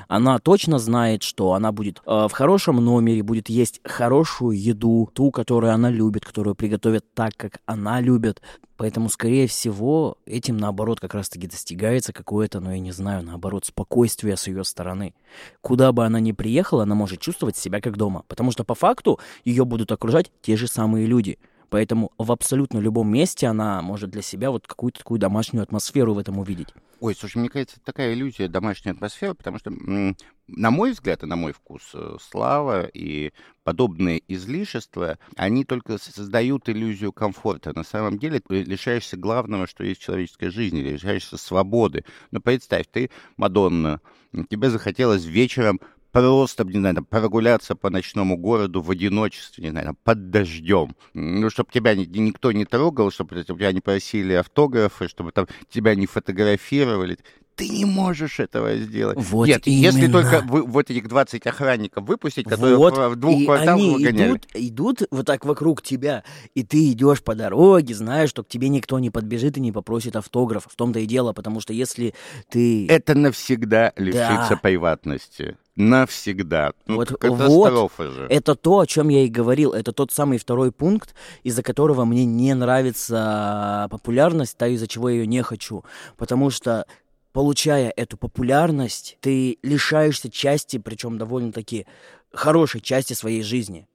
она 0.09 0.39
точно 0.39 0.79
знает, 0.79 1.23
что 1.23 1.55
она 1.55 1.73
будет 1.73 2.03
э, 2.05 2.29
в 2.29 2.33
хорошем 2.33 2.77
номере, 2.77 3.23
будет 3.23 3.49
есть 3.49 3.81
хорошую 3.83 4.61
еду, 4.61 5.09
ту, 5.15 5.31
которую 5.31 5.73
она 5.73 5.89
любит, 5.91 6.27
которую 6.27 6.55
приготовят 6.55 7.07
так, 7.15 7.33
как 7.39 7.61
она 7.65 8.03
любит. 8.03 8.43
Поэтому, 8.77 9.09
скорее 9.09 9.47
всего, 9.47 10.19
этим, 10.27 10.59
наоборот, 10.59 11.01
как 11.01 11.15
раз-таки 11.15 11.47
достигается 11.47 12.13
какое-то, 12.13 12.61
ну, 12.61 12.73
я 12.73 12.79
не 12.79 12.93
знаю, 12.93 13.23
наоборот, 13.23 13.65
спокойствие 13.65 14.37
с 14.37 14.47
ее 14.49 14.65
стороны. 14.65 15.15
Куда 15.63 15.93
бы 15.93 16.05
она 16.05 16.21
ни 16.21 16.33
приехала, 16.33 16.83
она 16.83 16.95
может 16.95 17.21
чувствовать 17.21 17.57
себя 17.57 17.81
как 17.81 17.97
дома. 17.97 18.25
Потому 18.29 18.51
что, 18.51 18.65
по 18.65 18.75
факту, 18.75 19.19
ее 19.45 19.65
будут 19.65 19.93
окружать 19.93 20.31
те 20.43 20.57
же 20.57 20.67
самые 20.67 21.07
люди– 21.07 21.39
Поэтому 21.75 22.13
в 22.19 22.31
абсолютно 22.31 22.79
любом 22.79 23.11
месте 23.11 23.49
она 23.49 23.83
может 23.83 24.09
для 24.09 24.23
себя 24.23 24.53
вот 24.53 24.65
какую-то 24.65 25.01
такую 25.01 25.19
домашнюю 25.19 25.65
атмосферу 25.65 26.15
в 26.15 26.19
этом 26.19 26.39
увидеть. 26.39 26.69
Ой, 27.01 27.17
слушай, 27.17 27.39
мне 27.39 27.49
кажется, 27.49 27.81
такая 27.85 28.15
иллюзия 28.15 28.47
домашней 28.47 28.93
атмосферы, 28.93 29.35
потому 29.35 29.59
что, 29.59 29.73
на 29.73 30.71
мой 30.71 30.93
взгляд 30.93 31.25
и 31.25 31.27
на 31.27 31.35
мой 31.35 31.53
вкус, 31.53 31.83
э, 31.95 32.17
слава 32.21 32.85
и 32.85 33.33
подобные 33.65 34.23
излишества, 34.29 35.19
они 35.35 35.65
только 35.65 35.99
создают 35.99 36.69
иллюзию 36.69 37.13
комфорта. 37.13 37.73
На 37.75 37.83
самом 37.83 38.21
деле 38.21 38.41
лишаешься 38.49 39.17
главного, 39.17 39.67
что 39.67 39.83
есть 39.83 40.01
в 40.01 40.05
человеческой 40.05 40.51
жизни, 40.51 40.79
лишаешься 40.79 41.37
свободы. 41.37 42.05
Но 42.31 42.39
представь, 42.39 42.87
ты 42.89 43.11
Мадонна, 43.37 44.01
тебе 44.49 44.71
захотелось 44.71 45.25
вечером 45.25 45.81
просто, 46.15 46.65
не 46.65 46.79
знаю, 46.79 47.05
прогуляться 47.05 47.75
по 47.75 47.91
ночному 47.91 48.37
городу 48.37 48.81
в 48.81 48.91
одиночестве, 48.91 49.65
не 49.65 49.71
знаю, 49.71 49.97
под 50.05 50.31
дождем. 50.31 50.95
Ну, 51.13 51.51
чтобы 51.51 51.71
тебя 51.73 51.97
ни, 51.97 52.05
никто 52.05 52.53
не 52.53 52.65
трогал, 52.65 53.11
чтобы 53.11 53.43
тебя 53.43 53.73
не 53.73 53.81
просили 53.81 54.33
автографы, 54.35 55.09
чтобы 55.09 55.33
там 55.33 55.49
тебя 55.69 55.97
не 55.97 56.07
фотографировали. 56.07 57.19
Ты 57.57 57.69
не 57.69 57.85
можешь 57.85 58.41
этого 58.41 58.77
сделать. 58.77 59.17
Вот 59.19 59.47
Нет, 59.47 59.63
именно. 59.67 59.81
если 59.81 60.11
только 60.11 60.43
вы, 60.45 60.63
вот 60.65 60.91
этих 60.91 61.09
20 61.09 61.47
охранников 61.47 62.05
выпустить, 62.05 62.49
которые 62.49 62.77
вот, 62.77 62.99
в, 62.99 63.17
двух 63.17 63.41
и 63.41 63.45
кварталах 63.45 63.81
они 63.81 63.95
выгоняли. 63.95 64.29
идут, 64.31 64.47
идут 64.55 65.03
вот 65.11 65.27
так 65.27 65.45
вокруг 65.45 65.81
тебя, 65.81 66.25
и 66.55 66.65
ты 66.65 66.91
идешь 66.91 67.23
по 67.23 67.35
дороге, 67.35 67.95
знаешь, 67.95 68.31
что 68.31 68.43
к 68.43 68.49
тебе 68.49 68.69
никто 68.69 68.99
не 68.99 69.11
подбежит 69.11 69.57
и 69.57 69.61
не 69.61 69.71
попросит 69.71 70.17
автограф. 70.17 70.67
В 70.69 70.75
том-то 70.75 70.99
и 70.99 71.07
дело, 71.07 71.33
потому 71.33 71.61
что 71.61 71.73
если 71.73 72.15
ты... 72.49 72.89
Это 72.89 73.15
навсегда 73.15 73.93
лишится 73.97 74.51
да. 74.51 74.57
приватности 74.57 75.57
навсегда. 75.77 76.73
Ну, 76.87 76.97
вот, 76.97 77.09
катастрофа 77.09 78.05
вот, 78.05 78.13
же. 78.13 78.27
Это 78.31 78.55
то, 78.55 78.81
о 78.81 78.87
чем 78.87 79.09
я 79.09 79.25
и 79.25 79.29
говорил. 79.29 79.73
Это 79.73 79.93
тот 79.93 80.13
самый 80.13 80.39
второй 80.39 80.73
пункт, 80.73 81.15
из-за 81.43 81.63
которого 81.63 82.05
мне 82.05 82.25
не 82.25 82.55
нравится 82.55 83.89
популярность, 83.91 84.57
та, 84.57 84.69
из-за 84.69 84.87
чего 84.87 85.09
я 85.09 85.17
ее 85.17 85.27
не 85.27 85.43
хочу. 85.43 85.85
Потому 86.17 86.51
что 86.51 86.87
получая 87.35 87.93
эту 87.97 88.17
популярность, 88.17 89.19
ты 89.21 89.59
лишаешься 89.63 90.31
части, 90.31 90.79
причем 90.79 91.19
довольно-таки 91.19 91.85
хорошей 92.33 92.81
части 92.81 93.13
своей 93.13 93.43
жизни. 93.43 93.87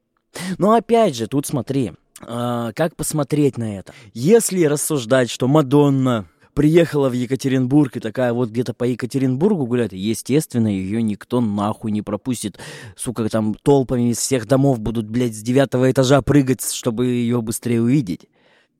Но 0.58 0.74
опять 0.74 1.15
же, 1.15 1.25
тут 1.25 1.48
смотри, 1.48 1.93
э, 2.22 2.72
как 2.75 2.96
посмотреть 2.98 3.58
на 3.58 3.79
это. 3.79 3.93
Если 4.13 4.65
рассуждать, 4.65 5.29
что 5.29 5.48
Мадонна 5.48 6.27
приехала 6.53 7.08
в 7.08 7.13
Екатеринбург 7.13 7.96
и 7.96 8.01
такая 8.01 8.34
вот 8.34 8.50
где-то 8.50 8.74
по 8.74 8.84
Екатеринбургу 8.84 9.65
гуляет, 9.65 9.93
естественно, 9.93 10.67
ее 10.67 11.01
никто 11.01 11.39
нахуй 11.39 11.91
не 11.91 12.01
пропустит. 12.01 12.60
Сука, 12.98 13.27
там 13.29 13.55
толпами 13.55 14.12
из 14.12 14.17
всех 14.17 14.48
домов 14.48 14.81
будут, 14.81 15.08
блядь, 15.10 15.34
с 15.34 15.41
девятого 15.41 15.89
этажа 15.89 16.22
прыгать, 16.22 16.69
чтобы 16.69 17.05
ее 17.05 17.41
быстрее 17.41 17.81
увидеть. 17.81 18.27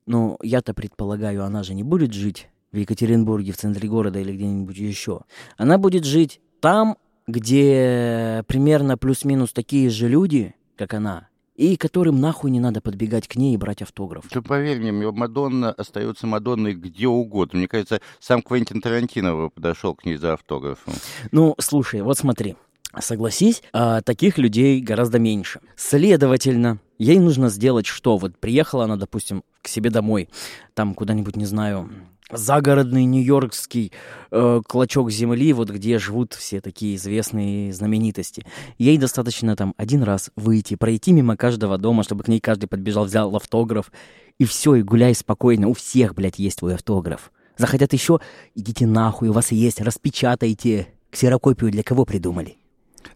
Но 0.04 0.36
я-то 0.42 0.74
предполагаю, 0.74 1.44
она 1.44 1.62
же 1.62 1.72
не 1.72 1.82
будет 1.82 2.12
жить 2.12 2.49
в 2.72 2.76
Екатеринбурге, 2.76 3.52
в 3.52 3.56
центре 3.56 3.88
города 3.88 4.18
или 4.18 4.32
где-нибудь 4.32 4.76
еще. 4.76 5.22
Она 5.56 5.78
будет 5.78 6.04
жить 6.04 6.40
там, 6.60 6.96
где 7.26 8.44
примерно 8.46 8.96
плюс-минус 8.96 9.52
такие 9.52 9.90
же 9.90 10.08
люди, 10.08 10.54
как 10.76 10.94
она, 10.94 11.28
и 11.56 11.76
которым 11.76 12.20
нахуй 12.20 12.50
не 12.50 12.60
надо 12.60 12.80
подбегать 12.80 13.28
к 13.28 13.36
ней 13.36 13.54
и 13.54 13.58
брать 13.58 13.82
автограф. 13.82 14.24
Ты 14.30 14.40
поверь 14.40 14.80
мне, 14.80 14.92
Мадонна 14.92 15.72
остается 15.72 16.26
Мадонной 16.26 16.74
где 16.74 17.06
угодно. 17.06 17.58
Мне 17.58 17.68
кажется, 17.68 18.00
сам 18.18 18.42
Квентин 18.42 18.80
Тарантино 18.80 19.50
подошел 19.50 19.94
к 19.94 20.04
ней 20.04 20.16
за 20.16 20.34
автографом. 20.34 20.94
Ну, 21.32 21.54
слушай, 21.58 22.00
вот 22.02 22.18
смотри. 22.18 22.56
Согласись, 22.98 23.62
а, 23.72 24.00
таких 24.00 24.36
людей 24.36 24.80
гораздо 24.80 25.20
меньше. 25.20 25.60
Следовательно, 25.76 26.80
ей 26.98 27.20
нужно 27.20 27.48
сделать 27.48 27.86
что? 27.86 28.16
Вот 28.16 28.36
приехала 28.36 28.84
она, 28.84 28.96
допустим, 28.96 29.44
к 29.62 29.68
себе 29.68 29.90
домой, 29.90 30.28
там 30.74 30.94
куда-нибудь, 30.94 31.36
не 31.36 31.44
знаю, 31.44 31.88
загородный 32.32 33.04
нью-йоркский 33.04 33.92
э, 34.30 34.60
клочок 34.66 35.10
земли, 35.10 35.52
вот 35.52 35.70
где 35.70 35.98
живут 35.98 36.34
все 36.34 36.60
такие 36.60 36.96
известные 36.96 37.72
знаменитости. 37.72 38.44
Ей 38.78 38.98
достаточно 38.98 39.56
там 39.56 39.74
один 39.76 40.02
раз 40.02 40.30
выйти, 40.36 40.76
пройти 40.76 41.12
мимо 41.12 41.36
каждого 41.36 41.78
дома, 41.78 42.02
чтобы 42.02 42.24
к 42.24 42.28
ней 42.28 42.40
каждый 42.40 42.66
подбежал, 42.66 43.04
взял 43.04 43.34
автограф, 43.34 43.90
и 44.38 44.44
все, 44.44 44.76
и 44.76 44.82
гуляй 44.82 45.14
спокойно. 45.14 45.68
У 45.68 45.74
всех, 45.74 46.14
блядь, 46.14 46.38
есть 46.38 46.58
твой 46.58 46.74
автограф. 46.74 47.32
Захотят 47.56 47.92
еще, 47.92 48.20
идите 48.54 48.86
нахуй, 48.86 49.28
у 49.28 49.32
вас 49.32 49.52
есть, 49.52 49.80
распечатайте. 49.80 50.88
Ксерокопию 51.10 51.70
для 51.70 51.82
кого 51.82 52.04
придумали? 52.04 52.59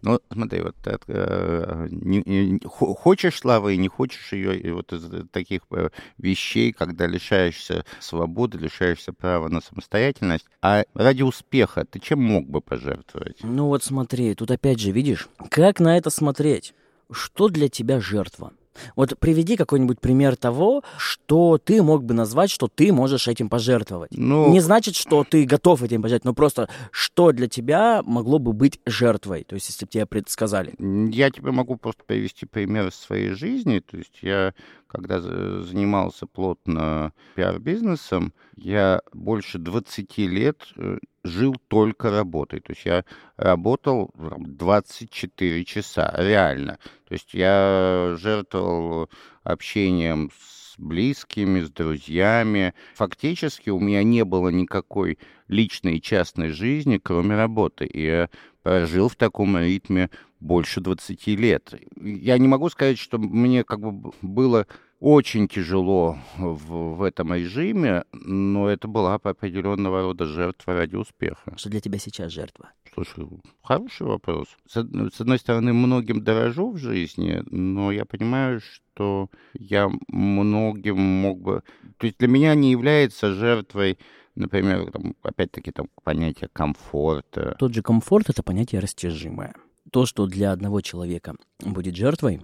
Ну, 0.03 0.20
смотри, 0.31 0.61
вот 0.61 0.77
э, 0.85 1.87
не, 1.90 2.23
не, 2.27 2.61
хочешь 2.64 3.38
славы 3.38 3.75
и 3.75 3.79
не 3.79 3.88
хочешь 3.88 4.33
ее, 4.33 4.59
и 4.59 4.70
вот 4.70 4.92
из 4.92 5.29
таких 5.31 5.62
э, 5.70 5.90
вещей, 6.18 6.73
когда 6.73 7.07
лишаешься 7.07 7.85
свободы, 8.01 8.59
лишаешься 8.59 9.12
права 9.12 9.49
на 9.49 9.61
самостоятельность, 9.61 10.47
а 10.62 10.85
ради 10.94 11.23
успеха 11.23 11.85
ты 11.85 12.01
чем 12.01 12.23
мог 12.23 12.49
бы 12.49 12.61
пожертвовать? 12.61 13.38
Ну 13.42 13.66
вот 13.66 13.83
смотри, 13.85 14.35
тут 14.35 14.51
опять 14.51 14.81
же, 14.81 14.90
видишь, 14.90 15.29
как 15.51 15.81
на 15.81 15.97
это 15.97 16.11
смотреть? 16.11 16.75
Что 17.11 17.49
для 17.49 17.68
тебя 17.68 18.01
жертва? 18.01 18.53
Вот 18.97 19.19
приведи 19.19 19.57
какой-нибудь 19.57 20.01
пример 20.01 20.37
того, 20.37 20.83
что 20.99 21.59
ты 21.59 21.83
мог 21.83 22.05
бы 22.05 22.15
назвать, 22.15 22.51
что 22.51 22.69
ты 22.69 22.93
можешь 22.93 23.29
этим 23.29 23.49
пожертвовать. 23.49 24.11
Ну... 24.13 24.51
Не 24.51 24.61
значит, 24.61 24.97
что 24.97 25.25
ты 25.25 25.45
готов 25.45 25.83
этим 25.83 26.03
пожертвовать, 26.03 26.25
но 26.25 26.35
просто 26.35 26.69
что 26.91 27.33
для 27.33 27.49
тебя 27.49 28.03
могло 28.05 28.39
бы 28.39 28.53
быть 28.53 28.81
жертвой, 28.87 29.45
то 29.45 29.55
есть 29.55 29.69
если 29.69 29.85
бы 29.85 29.91
тебе 29.91 30.07
предсказали. 30.07 30.75
Я 30.79 31.31
тебе 31.31 31.51
могу 31.51 31.77
просто 31.77 32.03
привести 32.05 32.47
пример 32.47 32.89
из 32.89 32.95
своей 32.95 33.31
жизни. 33.31 33.81
То 33.81 33.97
есть 33.97 34.19
я, 34.23 34.55
когда 34.94 35.20
занимался 35.20 36.26
плотно 36.26 37.12
пиар-бизнесом, 37.35 38.33
я 38.57 39.02
больше 39.12 39.59
20 39.59 40.18
лет 40.18 40.62
э, 40.76 40.98
жил 41.24 41.57
только 41.68 42.11
работой. 42.11 42.61
То 42.61 42.72
есть 42.72 42.85
я 42.85 43.04
работал 43.37 44.12
24 44.16 45.64
часа, 45.64 46.14
реально. 46.16 46.78
То 47.09 47.14
есть 47.14 47.35
я 47.35 48.16
жертвовал 48.18 49.11
общением 49.42 50.30
с 50.38 50.78
близкими, 50.78 51.61
с 51.61 51.70
друзьями. 51.70 52.74
Фактически 52.94 53.70
у 53.70 53.80
меня 53.80 54.02
не 54.02 54.24
было 54.24 54.48
никакой 54.48 55.18
личной 55.48 55.96
и 55.96 56.02
частной 56.02 56.50
жизни, 56.50 56.98
кроме 57.02 57.37
работы. 57.37 57.87
И 57.87 58.04
я 58.04 58.30
прожил 58.62 59.09
в 59.09 59.16
таком 59.16 59.57
ритме 59.59 60.11
больше 60.44 60.80
20 60.80 61.26
лет. 61.28 61.74
Я 61.96 62.38
не 62.38 62.48
могу 62.48 62.68
сказать, 62.68 62.98
что 62.98 63.18
мне 63.18 63.64
как 63.64 63.80
бы 63.80 64.12
было 64.20 64.66
очень 65.00 65.48
тяжело 65.48 66.18
в, 66.37 66.96
в 66.96 67.02
этом 67.02 67.35
режиме, 67.35 68.04
но 68.12 68.68
это 68.68 68.87
была 68.87 69.14
определенного 69.14 70.02
рода 70.02 70.26
жертва 70.26 70.74
ради 70.74 70.96
успеха. 70.96 71.54
Что 71.57 71.70
для 71.70 71.80
тебя 71.80 71.98
сейчас 71.98 72.33
жертва? 72.33 72.70
Слушай, 72.92 73.26
хороший 73.62 74.07
вопрос. 74.07 74.48
С, 74.66 74.72
с 74.74 75.20
одной 75.20 75.38
стороны, 75.38 75.72
многим 75.72 76.22
дорожу 76.22 76.72
в 76.72 76.78
жизни, 76.78 77.42
но 77.50 77.90
я 77.90 78.04
понимаю, 78.04 78.61
что 78.61 79.30
я 79.54 79.90
многим 80.09 80.98
мог 80.98 81.40
бы... 81.40 81.62
То 81.98 82.07
есть 82.07 82.18
для 82.18 82.28
меня 82.28 82.54
не 82.54 82.70
является 82.70 83.33
жертвой 83.33 83.98
например, 84.37 84.90
там, 84.90 85.14
опять-таки 85.22 85.70
там 85.70 85.87
понятие 86.02 86.50
комфорта. 86.52 87.54
Тот 87.59 87.72
же 87.72 87.83
комфорт— 87.83 88.28
это 88.30 88.42
понятие 88.42 88.80
растяжимое. 88.80 89.54
То, 89.90 90.07
что 90.07 90.27
для 90.27 90.53
одного 90.53 90.81
человека 90.81 91.37
будет 91.61 91.97
жертвой, 91.97 92.40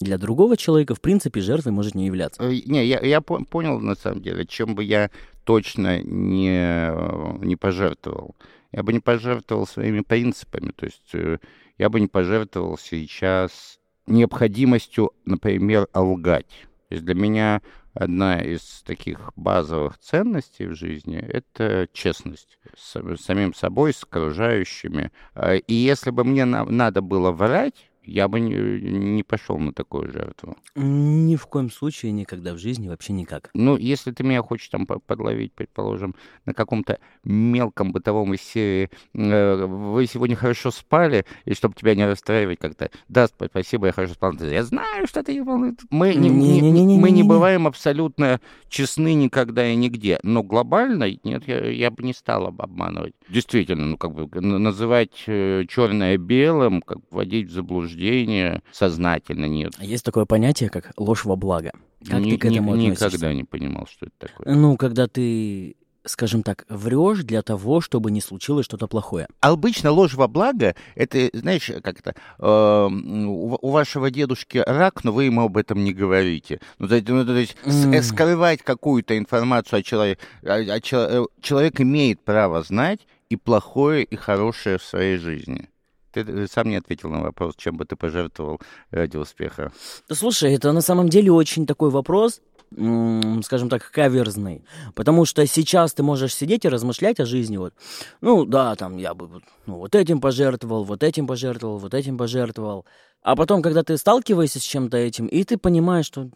для 0.00 0.18
другого 0.18 0.56
человека, 0.56 0.94
в 0.94 1.00
принципе, 1.00 1.40
жертвой 1.40 1.72
может 1.72 1.94
не 1.94 2.06
являться. 2.06 2.42
Э, 2.42 2.50
не, 2.66 2.84
я, 2.84 3.00
я 3.00 3.20
понял, 3.20 3.78
на 3.78 3.94
самом 3.94 4.20
деле, 4.22 4.46
чем 4.46 4.74
бы 4.74 4.84
я 4.84 5.10
точно 5.44 6.02
не, 6.02 7.44
не 7.44 7.56
пожертвовал. 7.56 8.36
Я 8.72 8.82
бы 8.82 8.92
не 8.92 9.00
пожертвовал 9.00 9.66
своими 9.66 10.00
принципами. 10.00 10.72
То 10.72 10.86
есть 10.86 11.14
э, 11.14 11.38
я 11.78 11.88
бы 11.88 12.00
не 12.00 12.08
пожертвовал 12.08 12.78
сейчас 12.78 13.78
необходимостью, 14.06 15.12
например, 15.24 15.88
лгать. 15.94 16.66
То 16.88 16.94
есть 16.94 17.04
для 17.04 17.14
меня 17.14 17.62
одна 17.94 18.40
из 18.40 18.82
таких 18.86 19.32
базовых 19.36 19.98
ценностей 19.98 20.66
в 20.66 20.74
жизни— 20.74 21.18
это 21.28 21.88
честность 21.92 22.58
с 22.76 22.96
самим 23.20 23.54
собой, 23.54 23.92
с 23.92 24.02
окружающими. 24.02 25.12
А, 25.34 25.54
и 25.54 25.74
если 25.74 26.10
бы 26.10 26.24
мне 26.24 26.44
надо 26.44 27.02
было 27.02 27.30
врать, 27.32 27.90
я 28.04 28.28
бы 28.28 28.40
не, 28.40 28.54
не 28.80 29.22
пошел 29.22 29.58
на 29.58 29.72
такую 29.72 30.10
жертву. 30.10 30.56
Ни 30.74 31.36
в 31.36 31.46
коем 31.46 31.70
случае, 31.70 32.12
никогда 32.12 32.54
в 32.54 32.58
жизни, 32.58 32.88
вообще 32.88 33.12
никак. 33.12 33.50
Ну, 33.54 33.76
если 33.76 34.10
ты 34.10 34.24
меня 34.24 34.42
хочешь 34.42 34.68
там 34.68 34.86
подловить, 34.86 35.52
предположим, 35.52 36.14
на 36.44 36.54
каком-то 36.54 36.98
мелком 37.24 37.92
бытовом 37.92 38.34
из 38.34 38.42
серии 38.42 38.90
э, 39.14 39.66
«Вы 39.66 40.06
сегодня 40.06 40.36
хорошо 40.36 40.70
спали», 40.70 41.24
и 41.44 41.54
чтобы 41.54 41.74
тебя 41.74 41.94
не 41.94 42.06
расстраивать 42.06 42.58
как-то 42.58 42.90
«Да, 43.08 43.28
спасибо, 43.28 43.86
я 43.86 43.92
хорошо 43.92 44.14
спал». 44.14 44.32
Я 44.40 44.64
знаю, 44.64 45.06
что 45.06 45.22
ты 45.22 45.34
не 45.34 45.42
волнует. 45.42 45.80
Мы 45.90 46.14
не, 46.14 46.28
не, 46.28 46.60
не, 46.60 46.98
мы 46.98 47.10
не 47.10 47.22
бываем 47.22 47.66
абсолютно 47.66 48.40
честны 48.68 49.14
никогда 49.14 49.66
и 49.66 49.76
нигде. 49.76 50.18
Но 50.22 50.42
глобально, 50.42 51.10
нет, 51.22 51.46
я, 51.46 51.70
я 51.70 51.90
бы 51.90 52.02
не 52.02 52.14
стал 52.14 52.46
обманывать. 52.46 53.14
Действительно, 53.28 53.86
ну, 53.86 53.96
как 53.96 54.12
бы 54.12 54.40
называть 54.40 55.24
э, 55.26 55.64
черное 55.68 56.16
белым, 56.16 56.82
как 56.82 56.98
вводить 57.10 57.48
в 57.48 57.52
заблуждение 57.52 57.91
заблуждение 57.92 58.62
сознательно 58.72 59.46
нет. 59.46 59.72
А 59.78 59.84
есть 59.84 60.04
такое 60.04 60.24
понятие, 60.24 60.70
как 60.70 60.92
ложь 60.96 61.24
во 61.24 61.36
благо. 61.36 61.72
Как 62.06 62.20
ни, 62.20 62.32
ты 62.32 62.38
к 62.38 62.44
этому 62.46 62.74
ни, 62.74 62.90
относишься? 62.90 63.06
Никогда 63.06 63.34
не 63.34 63.44
понимал, 63.44 63.86
что 63.86 64.06
это 64.06 64.28
такое. 64.28 64.54
Ну, 64.54 64.76
когда 64.76 65.06
ты 65.06 65.76
скажем 66.04 66.42
так, 66.42 66.64
врешь 66.68 67.22
для 67.22 67.42
того, 67.42 67.80
чтобы 67.80 68.10
не 68.10 68.20
случилось 68.20 68.64
что-то 68.64 68.88
плохое. 68.88 69.28
Обычно 69.38 69.92
ложь 69.92 70.14
во 70.14 70.26
благо, 70.26 70.74
это, 70.96 71.30
знаешь, 71.32 71.70
как 71.80 72.00
это, 72.00 72.16
э, 72.40 72.88
у, 72.90 73.56
у 73.62 73.70
вашего 73.70 74.10
дедушки 74.10 74.64
рак, 74.66 75.04
но 75.04 75.12
вы 75.12 75.26
ему 75.26 75.42
об 75.42 75.56
этом 75.56 75.84
не 75.84 75.92
говорите. 75.92 76.58
Ну, 76.80 76.88
то, 76.88 77.00
ну, 77.06 77.24
то 77.24 77.36
есть 77.36 77.54
mm. 77.64 78.02
скрывать 78.02 78.62
какую-то 78.62 79.16
информацию 79.16 79.78
о 79.78 79.82
человеке, 79.84 80.20
о, 80.42 80.54
о, 80.54 80.80
э, 80.80 81.24
человек 81.40 81.80
имеет 81.80 82.20
право 82.20 82.64
знать 82.64 83.06
и 83.30 83.36
плохое, 83.36 84.02
и 84.02 84.16
хорошее 84.16 84.78
в 84.78 84.82
своей 84.82 85.18
жизни. 85.18 85.68
Ты 86.12 86.46
сам 86.46 86.68
не 86.68 86.76
ответил 86.76 87.10
на 87.10 87.20
вопрос, 87.22 87.54
чем 87.56 87.76
бы 87.76 87.84
ты 87.84 87.96
пожертвовал 87.96 88.60
ради 88.90 89.16
успеха. 89.16 89.72
Да 90.08 90.14
слушай, 90.14 90.54
это 90.54 90.72
на 90.72 90.80
самом 90.80 91.08
деле 91.08 91.32
очень 91.32 91.66
такой 91.66 91.90
вопрос, 91.90 92.40
скажем 92.70 93.68
так, 93.68 93.90
каверзный. 93.90 94.64
Потому 94.94 95.24
что 95.24 95.46
сейчас 95.46 95.92
ты 95.92 96.02
можешь 96.02 96.34
сидеть 96.34 96.64
и 96.64 96.68
размышлять 96.68 97.20
о 97.20 97.26
жизни. 97.26 97.56
Вот. 97.56 97.74
Ну 98.20 98.44
да, 98.44 98.74
там 98.76 98.96
я 98.96 99.14
бы 99.14 99.42
ну, 99.66 99.76
вот 99.76 99.94
этим 99.94 100.20
пожертвовал, 100.20 100.84
вот 100.84 101.02
этим 101.02 101.26
пожертвовал, 101.26 101.78
вот 101.78 101.94
этим 101.94 102.16
пожертвовал. 102.16 102.84
А 103.22 103.36
потом, 103.36 103.62
когда 103.62 103.82
ты 103.82 103.96
сталкиваешься 103.96 104.58
с 104.58 104.62
чем-то 104.62 104.96
этим, 104.96 105.26
и 105.26 105.44
ты 105.44 105.56
понимаешь, 105.56 106.06
что, 106.06 106.28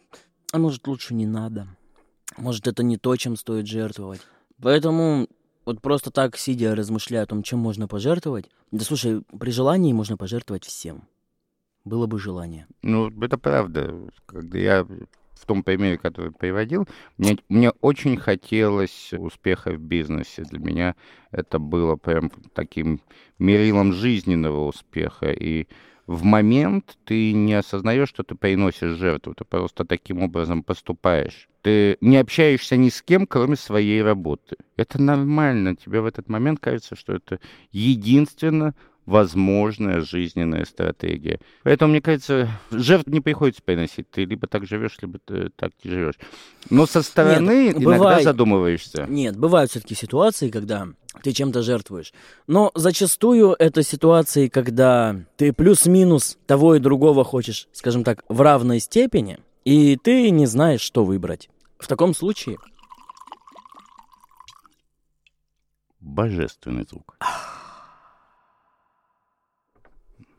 а 0.52 0.58
может, 0.58 0.86
лучше 0.86 1.14
не 1.14 1.26
надо. 1.26 1.66
Может, 2.36 2.68
это 2.68 2.82
не 2.82 2.96
то, 2.96 3.16
чем 3.16 3.36
стоит 3.36 3.66
жертвовать. 3.66 4.20
Поэтому 4.60 5.26
вот 5.66 5.83
просто 5.83 6.11
так, 6.11 6.37
сидя, 6.37 6.74
размышляя 6.74 7.24
о 7.24 7.26
том, 7.26 7.42
чем 7.42 7.59
можно 7.59 7.88
пожертвовать. 7.88 8.48
Да 8.70 8.85
слушай, 8.85 9.22
при 9.38 9.50
желании 9.50 9.92
можно 9.92 10.16
пожертвовать 10.16 10.64
всем. 10.64 11.02
Было 11.85 12.07
бы 12.07 12.18
желание. 12.18 12.66
Ну, 12.83 13.11
это 13.22 13.37
правда. 13.37 13.94
Когда 14.26 14.59
я 14.59 14.85
в 14.85 15.44
том 15.46 15.62
примере, 15.62 15.98
который 15.98 16.33
приводил, 16.33 16.88
мне, 17.18 17.38
мне 17.48 17.70
очень 17.81 18.16
хотелось 18.16 19.12
успеха 19.12 19.72
в 19.72 19.79
бизнесе. 19.79 20.44
Для 20.44 20.59
меня 20.59 20.96
это 21.31 21.59
было 21.59 21.96
прям 21.96 22.31
таким 22.55 23.00
мерилом 23.38 23.92
жизненного 23.92 24.66
успеха. 24.66 25.31
И 25.33 25.66
в 26.06 26.22
момент 26.22 26.96
ты 27.04 27.32
не 27.32 27.54
осознаешь, 27.54 28.08
что 28.08 28.22
ты 28.22 28.34
приносишь 28.34 28.96
жертву, 28.96 29.34
ты 29.34 29.44
просто 29.44 29.84
таким 29.84 30.22
образом 30.22 30.62
поступаешь. 30.62 31.48
Ты 31.62 31.98
не 32.00 32.16
общаешься 32.16 32.76
ни 32.76 32.90
с 32.90 33.02
кем, 33.02 33.26
кроме 33.26 33.56
своей 33.56 34.02
работы. 34.02 34.56
Это 34.76 35.02
нормально. 35.02 35.74
Тебе 35.74 36.00
в 36.00 36.06
этот 36.06 36.28
момент 36.28 36.60
кажется, 36.60 36.94
что 36.94 37.14
это 37.14 37.40
единственно 37.72 38.74
возможная 39.04 40.00
жизненная 40.00 40.64
стратегия. 40.64 41.40
Поэтому, 41.62 41.92
мне 41.92 42.00
кажется, 42.00 42.48
жертв 42.70 43.08
не 43.08 43.20
приходится 43.20 43.62
приносить. 43.62 44.10
Ты 44.10 44.24
либо 44.24 44.46
так 44.46 44.66
живешь, 44.66 44.98
либо 45.00 45.18
ты 45.24 45.50
так 45.56 45.72
не 45.82 45.90
живешь. 45.90 46.16
Но 46.70 46.86
со 46.86 47.02
стороны 47.02 47.66
Нет, 47.66 47.76
иногда 47.76 47.98
бывает... 47.98 48.24
задумываешься. 48.24 49.06
Нет, 49.08 49.36
бывают 49.36 49.70
все-таки 49.70 49.94
ситуации, 49.94 50.50
когда 50.50 50.88
ты 51.22 51.33
чем-то 51.33 51.62
жертвуешь. 51.62 52.12
Но 52.46 52.70
зачастую 52.74 53.55
это 53.59 53.83
ситуации, 53.83 54.48
когда 54.48 55.16
ты 55.37 55.52
плюс-минус 55.52 56.38
того 56.46 56.74
и 56.74 56.81
другого 56.81 57.24
хочешь, 57.24 57.68
скажем 57.72 58.05
так, 58.05 58.24
в 58.29 58.40
равной 58.40 58.81
степени, 58.81 59.38
и 59.64 59.96
ты 59.96 60.31
не 60.31 60.46
знаешь, 60.46 60.81
что 60.81 61.05
выбрать. 61.05 61.50
В 61.79 61.88
таком 61.88 62.14
случае... 62.14 62.59
Божественный 66.00 66.87
звук. 66.88 67.16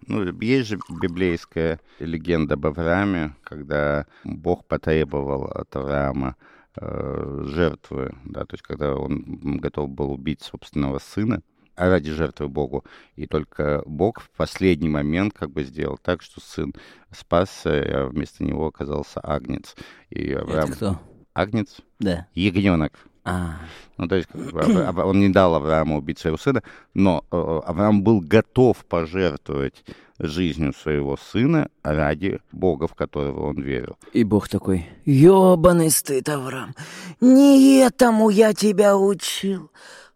Ну, 0.08 0.24
есть 0.40 0.70
же 0.70 0.80
библейская 1.02 1.82
легенда 2.00 2.54
об 2.54 2.66
Аврааме, 2.66 3.36
когда 3.44 4.08
Бог 4.24 4.66
потребовал 4.66 5.44
от 5.46 5.76
Авраама 5.76 6.38
жертвы, 6.80 8.16
да, 8.26 8.42
то 8.42 8.54
есть 8.54 8.64
когда 8.64 8.96
он 8.96 9.58
готов 9.58 9.90
был 9.90 10.12
убить 10.12 10.42
собственного 10.42 11.00
сына 11.00 11.42
ради 11.78 12.12
жертвы 12.12 12.50
Богу. 12.50 12.84
И 13.16 13.28
только 13.28 13.84
Бог 13.86 14.22
в 14.22 14.30
последний 14.32 14.90
момент 14.90 15.34
как 15.34 15.52
бы 15.52 15.64
сделал 15.64 15.98
так, 15.98 16.22
что 16.22 16.42
сын 16.42 16.74
спасся, 17.12 17.70
а 17.72 18.08
вместо 18.08 18.44
него 18.44 18.68
оказался 18.68 19.20
агнец. 19.22 19.76
И 20.10 20.34
Авраам... 20.34 20.70
Это 20.70 20.76
кто? 20.76 21.00
Агнец? 21.34 21.78
Да. 22.00 22.28
Ягненок. 22.34 22.94
А. 23.24 23.58
Ну, 23.98 24.08
то 24.08 24.16
есть 24.16 24.30
он 24.34 25.20
не 25.20 25.30
дал 25.30 25.54
Аврааму 25.56 25.98
убить 25.98 26.18
своего 26.18 26.38
сына, 26.38 26.64
но 26.94 27.26
э, 27.30 27.62
Авраам 27.66 28.02
был 28.02 28.22
готов 28.22 28.86
пожертвовать 28.86 29.84
жизнью 30.20 30.74
своего 30.74 31.18
сына 31.18 31.70
ради 31.84 32.40
Бога, 32.52 32.88
в 32.88 32.96
которого 32.96 33.50
он 33.50 33.62
верил. 33.62 33.98
И 34.14 34.24
Бог 34.24 34.50
такой, 34.50 34.88
«Ёбаный 35.06 35.92
стыд, 35.92 36.28
Авраам, 36.30 36.76
не 37.22 37.80
этому 37.80 38.30
я 38.30 38.54
тебя 38.54 38.98
учил, 38.98 39.72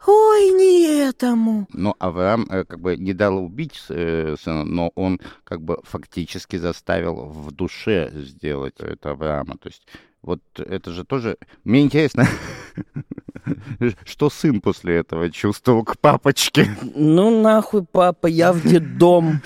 Ой, 0.08 0.50
не 0.50 1.08
этому. 1.10 1.68
Но 1.74 1.96
Авраам 2.00 2.48
э, 2.50 2.66
как 2.66 2.80
бы 2.80 2.98
не 2.98 3.14
дал 3.14 3.38
убить 3.38 3.80
э, 3.90 4.36
сына, 4.42 4.64
но 4.64 4.92
он 4.96 5.20
как 5.44 5.62
бы 5.62 5.80
фактически 5.84 6.56
заставил 6.56 7.28
в 7.28 7.52
душе 7.52 8.12
сделать 8.16 8.80
это 8.80 9.12
Авраама. 9.12 9.58
То 9.58 9.70
есть 9.70 9.84
вот 10.22 10.42
это 10.56 10.92
же 10.92 11.04
тоже... 11.04 11.38
Мне 11.64 11.82
интересно, 11.82 12.28
что 14.06 14.30
сын 14.30 14.62
после 14.62 14.98
этого 14.98 15.32
чувствовал 15.32 15.84
к 15.84 15.98
папочке. 15.98 16.68
Ну 16.96 17.42
нахуй, 17.42 17.84
папа, 17.84 18.28
я 18.28 18.54
в 18.54 18.62
детдом. 18.62 19.42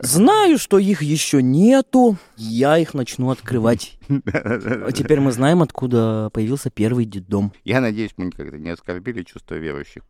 Знаю, 0.00 0.58
что 0.58 0.78
их 0.78 1.02
еще 1.02 1.42
нету, 1.42 2.16
я 2.36 2.78
их 2.78 2.92
начну 2.94 3.30
открывать. 3.30 3.98
А 4.34 4.92
теперь 4.92 5.20
мы 5.20 5.32
знаем, 5.32 5.62
откуда 5.62 6.30
появился 6.32 6.70
первый 6.70 7.06
детдом. 7.06 7.52
Я 7.64 7.80
надеюсь, 7.80 8.12
мы 8.16 8.26
никогда 8.26 8.58
не 8.58 8.70
оскорбили 8.70 9.22
чувство 9.22 9.54
верующих. 9.54 10.02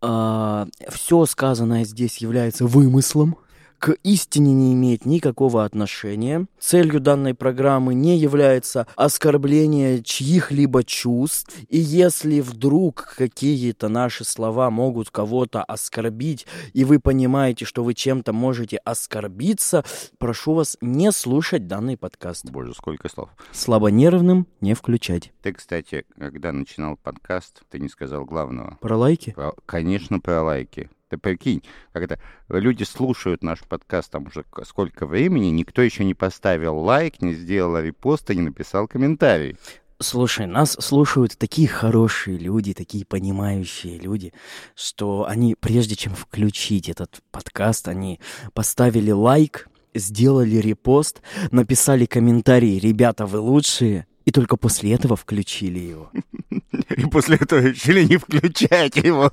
А, 0.00 0.68
все 0.90 1.24
сказанное 1.26 1.84
здесь 1.84 2.18
является 2.18 2.66
вымыслом 2.66 3.38
к 3.78 3.96
истине 4.02 4.52
не 4.52 4.74
имеет 4.74 5.06
никакого 5.06 5.64
отношения. 5.64 6.46
Целью 6.58 7.00
данной 7.00 7.34
программы 7.34 7.94
не 7.94 8.18
является 8.18 8.86
оскорбление 8.96 10.02
чьих-либо 10.02 10.84
чувств. 10.84 11.54
И 11.68 11.78
если 11.78 12.40
вдруг 12.40 13.14
какие-то 13.16 13.88
наши 13.88 14.24
слова 14.24 14.70
могут 14.70 15.10
кого-то 15.10 15.62
оскорбить, 15.62 16.46
и 16.72 16.84
вы 16.84 16.98
понимаете, 16.98 17.64
что 17.64 17.84
вы 17.84 17.94
чем-то 17.94 18.32
можете 18.32 18.78
оскорбиться, 18.78 19.84
прошу 20.18 20.54
вас 20.54 20.76
не 20.80 21.12
слушать 21.12 21.66
данный 21.66 21.96
подкаст. 21.96 22.50
Боже, 22.50 22.74
сколько 22.74 23.08
слов. 23.08 23.30
Слабонервным 23.52 24.46
не 24.60 24.74
включать. 24.74 25.32
Ты, 25.42 25.52
кстати, 25.52 26.04
когда 26.18 26.52
начинал 26.52 26.96
подкаст, 26.96 27.62
ты 27.70 27.78
не 27.78 27.88
сказал 27.88 28.24
главного. 28.24 28.78
Про 28.80 28.96
лайки? 28.96 29.30
Про, 29.30 29.54
конечно, 29.66 30.20
про 30.20 30.42
лайки. 30.42 30.90
Ты 31.08 31.16
прикинь, 31.16 31.62
это 31.94 32.18
люди 32.50 32.84
слушают 32.84 33.42
наш 33.42 33.60
подкаст 33.60 34.10
там 34.10 34.26
уже 34.26 34.44
сколько 34.64 35.06
времени, 35.06 35.46
никто 35.46 35.80
еще 35.80 36.04
не 36.04 36.14
поставил 36.14 36.76
лайк, 36.78 37.22
не 37.22 37.32
сделал 37.32 37.78
репост 37.78 38.30
и 38.30 38.36
не 38.36 38.42
написал 38.42 38.86
комментарий. 38.86 39.56
Слушай, 40.00 40.46
нас 40.46 40.72
слушают 40.72 41.36
такие 41.38 41.66
хорошие 41.66 42.38
люди, 42.38 42.72
такие 42.74 43.04
понимающие 43.04 43.98
люди, 43.98 44.32
что 44.76 45.26
они, 45.26 45.56
прежде 45.58 45.96
чем 45.96 46.14
включить 46.14 46.88
этот 46.88 47.20
подкаст, 47.32 47.88
они 47.88 48.20
поставили 48.52 49.10
лайк, 49.10 49.68
сделали 49.94 50.56
репост, 50.56 51.22
написали 51.50 52.04
комментарий 52.04 52.78
«Ребята, 52.78 53.26
вы 53.26 53.40
лучшие», 53.40 54.06
и 54.28 54.30
только 54.30 54.58
после 54.58 54.92
этого 54.92 55.16
включили 55.16 55.78
его. 55.78 56.12
И 56.96 57.06
после 57.06 57.36
этого 57.36 57.60
решили 57.60 58.04
не 58.04 58.18
включать 58.18 58.96
его. 58.96 59.30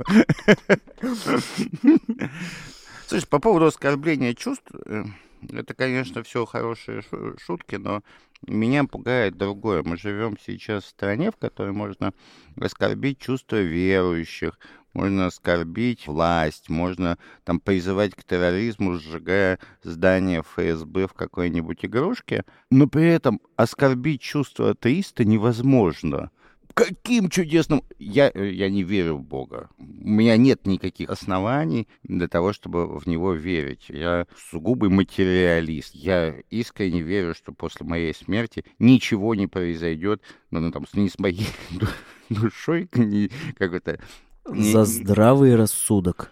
Слушай, 3.05 3.27
по 3.27 3.39
поводу 3.39 3.65
оскорбления 3.65 4.33
чувств, 4.33 4.71
э, 4.85 5.03
это, 5.51 5.73
конечно, 5.73 6.23
все 6.23 6.45
хорошие 6.45 7.03
шутки, 7.45 7.75
но 7.75 8.03
меня 8.47 8.85
пугает 8.85 9.37
другое. 9.37 9.83
Мы 9.83 9.97
живем 9.97 10.37
сейчас 10.39 10.85
в 10.85 10.89
стране, 10.89 11.31
в 11.31 11.35
которой 11.35 11.73
можно 11.73 12.13
оскорбить 12.57 13.19
чувства 13.19 13.57
верующих, 13.57 14.57
можно 14.95 15.27
оскорбить 15.27 16.07
власть, 16.07 16.69
можно 16.69 17.17
там 17.43 17.59
призывать 17.59 18.15
к 18.15 18.23
терроризму, 18.23 18.97
сжигая 18.97 19.59
здание 19.83 20.41
ФСБ 20.41 21.07
в 21.07 21.13
какой-нибудь 21.13 21.85
игрушке, 21.85 22.45
но 22.71 22.87
при 22.87 23.05
этом 23.07 23.41
оскорбить 23.57 24.21
чувства 24.21 24.71
атеиста 24.71 25.25
невозможно. 25.25 26.31
Каким 26.73 27.29
чудесным... 27.29 27.83
Я, 27.99 28.29
я 28.35 28.69
не 28.69 28.83
верю 28.83 29.15
в 29.15 29.23
Бога. 29.23 29.69
У 29.77 30.09
меня 30.09 30.35
нет 30.35 30.67
никаких 30.67 31.09
оснований 31.09 31.87
для 32.03 32.27
того, 32.27 32.51
чтобы 32.51 32.99
в 32.99 33.07
него 33.07 33.31
верить. 33.33 33.85
Я 33.87 34.27
сугубый 34.51 34.89
материалист. 34.89 35.95
Я 35.95 36.35
искренне 36.49 37.01
верю, 37.01 37.33
что 37.33 37.53
после 37.53 37.85
моей 37.85 38.13
смерти 38.13 38.65
ничего 38.77 39.35
не 39.35 39.47
произойдет, 39.47 40.21
ну, 40.51 40.59
ну 40.59 40.71
там, 40.71 40.85
не 40.93 41.07
с 41.07 41.17
моей 41.17 41.47
душой, 42.29 42.89
не, 42.93 43.29
как 43.57 43.73
это... 43.73 43.93
Не... 43.93 44.24
За 44.45 44.85
здравый 44.85 45.55
рассудок. 45.55 46.31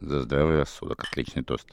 За 0.00 0.22
здравый 0.22 0.58
рассудок. 0.58 1.04
Отличный 1.04 1.42
тост. 1.42 1.66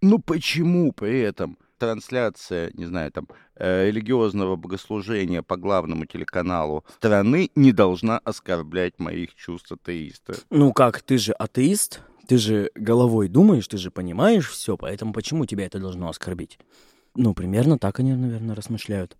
Ну 0.00 0.18
почему 0.18 0.92
при 0.92 1.20
этом 1.20 1.58
трансляция, 1.78 2.70
не 2.74 2.86
знаю, 2.86 3.12
там, 3.12 3.28
э, 3.56 3.86
религиозного 3.86 4.56
богослужения 4.56 5.42
по 5.42 5.56
главному 5.56 6.06
телеканалу 6.06 6.84
страны 6.96 7.50
не 7.54 7.72
должна 7.72 8.18
оскорблять 8.18 8.98
моих 8.98 9.34
чувств 9.34 9.72
атеиста. 9.72 10.34
Ну 10.48 10.72
как, 10.72 11.02
ты 11.02 11.18
же 11.18 11.32
атеист, 11.32 12.00
ты 12.26 12.38
же 12.38 12.70
головой 12.74 13.28
думаешь, 13.28 13.68
ты 13.68 13.76
же 13.76 13.90
понимаешь 13.90 14.48
все, 14.48 14.78
поэтому 14.78 15.12
почему 15.12 15.44
тебя 15.44 15.66
это 15.66 15.78
должно 15.78 16.08
оскорбить? 16.08 16.58
Ну, 17.14 17.34
примерно 17.34 17.78
так 17.78 18.00
они, 18.00 18.14
наверное, 18.14 18.54
размышляют. 18.54 19.16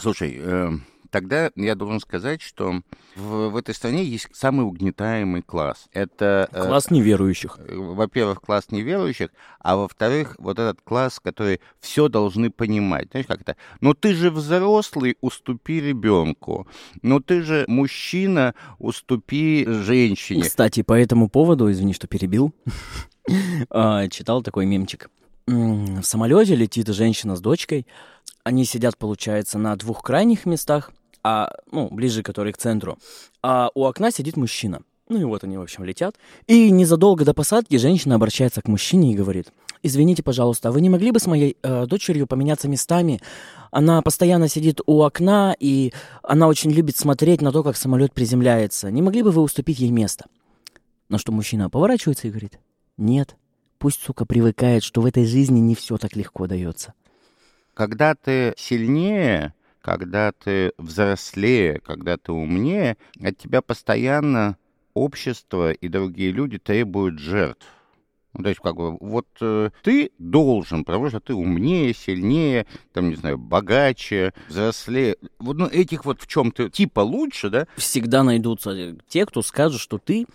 Слушай, 0.00 0.36
э, 0.40 0.70
тогда 1.14 1.52
я 1.54 1.76
должен 1.76 2.00
сказать, 2.00 2.42
что 2.42 2.80
в, 3.14 3.50
в 3.50 3.56
этой 3.56 3.72
стране 3.72 4.02
есть 4.02 4.26
самый 4.32 4.66
угнетаемый 4.66 5.42
класс. 5.42 5.86
Это... 5.92 6.48
Э, 6.50 6.66
класс 6.66 6.90
неверующих. 6.90 7.56
Э, 7.60 7.76
во-первых, 7.76 8.40
класс 8.40 8.64
неверующих, 8.70 9.28
а 9.60 9.76
во-вторых, 9.76 10.34
вот 10.38 10.58
этот 10.58 10.80
класс, 10.82 11.20
который 11.20 11.60
все 11.78 12.08
должны 12.08 12.50
понимать. 12.50 13.10
Знаешь, 13.12 13.28
как 13.28 13.42
это? 13.42 13.54
Ну 13.80 13.94
ты 13.94 14.12
же 14.12 14.32
взрослый, 14.32 15.16
уступи 15.20 15.80
ребенку. 15.80 16.66
Ну 17.02 17.20
ты 17.20 17.42
же 17.42 17.64
мужчина, 17.68 18.56
уступи 18.80 19.64
женщине. 19.68 20.42
Кстати, 20.42 20.82
по 20.82 20.94
этому 20.94 21.28
поводу, 21.28 21.70
извини, 21.70 21.92
что 21.92 22.08
перебил, 22.08 22.52
а, 23.70 24.08
читал 24.08 24.42
такой 24.42 24.66
мемчик. 24.66 25.08
В 25.46 26.02
самолете 26.02 26.56
летит 26.56 26.88
женщина 26.88 27.36
с 27.36 27.40
дочкой. 27.40 27.86
Они 28.42 28.64
сидят, 28.64 28.98
получается, 28.98 29.60
на 29.60 29.76
двух 29.76 30.02
крайних 30.02 30.44
местах– 30.44 30.90
а, 31.24 31.50
ну, 31.72 31.88
ближе, 31.90 32.22
который 32.22 32.52
к 32.52 32.58
центру. 32.58 32.98
А 33.42 33.70
у 33.74 33.84
окна 33.84 34.10
сидит 34.10 34.36
мужчина. 34.36 34.82
Ну 35.08 35.20
и 35.20 35.24
вот 35.24 35.44
они, 35.44 35.58
в 35.58 35.62
общем, 35.62 35.84
летят. 35.84 36.16
И 36.46 36.70
незадолго 36.70 37.24
до 37.24 37.34
посадки 37.34 37.76
женщина 37.76 38.14
обращается 38.14 38.62
к 38.62 38.68
мужчине 38.68 39.12
и 39.12 39.16
говорит, 39.16 39.52
«Извините, 39.82 40.22
пожалуйста, 40.22 40.70
вы 40.70 40.80
не 40.80 40.88
могли 40.88 41.10
бы 41.10 41.18
с 41.18 41.26
моей 41.26 41.56
э, 41.62 41.86
дочерью 41.86 42.26
поменяться 42.26 42.68
местами? 42.68 43.20
Она 43.70 44.00
постоянно 44.00 44.48
сидит 44.48 44.80
у 44.86 45.02
окна, 45.02 45.54
и 45.58 45.92
она 46.22 46.46
очень 46.48 46.70
любит 46.70 46.96
смотреть 46.96 47.42
на 47.42 47.52
то, 47.52 47.62
как 47.62 47.76
самолет 47.76 48.14
приземляется. 48.14 48.90
Не 48.90 49.02
могли 49.02 49.22
бы 49.22 49.30
вы 49.30 49.42
уступить 49.42 49.78
ей 49.78 49.90
место?» 49.90 50.24
На 51.10 51.18
что 51.18 51.32
мужчина 51.32 51.68
поворачивается 51.68 52.26
и 52.26 52.30
говорит, 52.30 52.58
«Нет, 52.96 53.36
пусть, 53.78 54.00
сука, 54.02 54.24
привыкает, 54.24 54.82
что 54.82 55.02
в 55.02 55.06
этой 55.06 55.26
жизни 55.26 55.58
не 55.58 55.74
все 55.74 55.98
так 55.98 56.16
легко 56.16 56.46
дается». 56.46 56.94
Когда 57.74 58.14
ты 58.14 58.54
сильнее, 58.56 59.52
когда 59.84 60.32
ты 60.32 60.72
взрослее, 60.78 61.78
когда 61.80 62.16
ты 62.16 62.32
умнее, 62.32 62.96
от 63.22 63.36
тебя 63.36 63.60
постоянно 63.60 64.56
общество 64.94 65.72
и 65.72 65.88
другие 65.88 66.32
люди 66.32 66.58
требуют 66.58 67.18
жертв. 67.18 67.66
Ну, 68.32 68.44
то 68.44 68.48
есть, 68.48 68.62
как 68.62 68.76
бы, 68.76 68.96
вот 68.96 69.26
э, 69.42 69.70
ты 69.82 70.10
должен, 70.18 70.84
потому 70.84 71.10
что 71.10 71.20
ты 71.20 71.34
умнее, 71.34 71.92
сильнее, 71.92 72.66
там, 72.94 73.10
не 73.10 73.16
знаю, 73.16 73.36
богаче, 73.36 74.32
взрослее. 74.48 75.16
Вот, 75.38 75.58
ну, 75.58 75.66
этих 75.66 76.06
вот 76.06 76.22
в 76.22 76.26
чем 76.26 76.50
ты 76.50 76.70
типа 76.70 77.00
лучше, 77.00 77.50
да? 77.50 77.66
Всегда 77.76 78.22
найдутся 78.22 78.96
те, 79.06 79.26
кто 79.26 79.42
скажет, 79.42 79.80
что 79.80 79.98
ты 79.98 80.26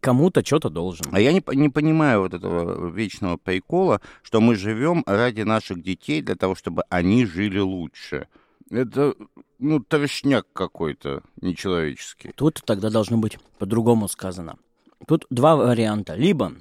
кому-то 0.00 0.44
что-то 0.44 0.68
должен. 0.68 1.06
А 1.12 1.18
я 1.18 1.32
не, 1.32 1.42
не 1.54 1.70
понимаю 1.70 2.20
вот 2.20 2.34
этого 2.34 2.90
вечного 2.90 3.38
прикола, 3.38 4.02
что 4.22 4.42
мы 4.42 4.54
живем 4.54 5.02
ради 5.06 5.40
наших 5.40 5.82
детей 5.82 6.20
для 6.20 6.34
того, 6.34 6.54
чтобы 6.54 6.82
они 6.90 7.24
жили 7.24 7.58
лучше. 7.58 8.28
Это, 8.70 9.14
ну, 9.58 9.80
трешняк 9.80 10.46
какой-то 10.52 11.22
нечеловеческий. 11.40 12.32
Тут 12.34 12.62
тогда 12.64 12.90
должно 12.90 13.16
быть 13.16 13.38
по-другому 13.58 14.08
сказано. 14.08 14.58
Тут 15.06 15.26
два 15.30 15.56
варианта. 15.56 16.14
Либо 16.14 16.52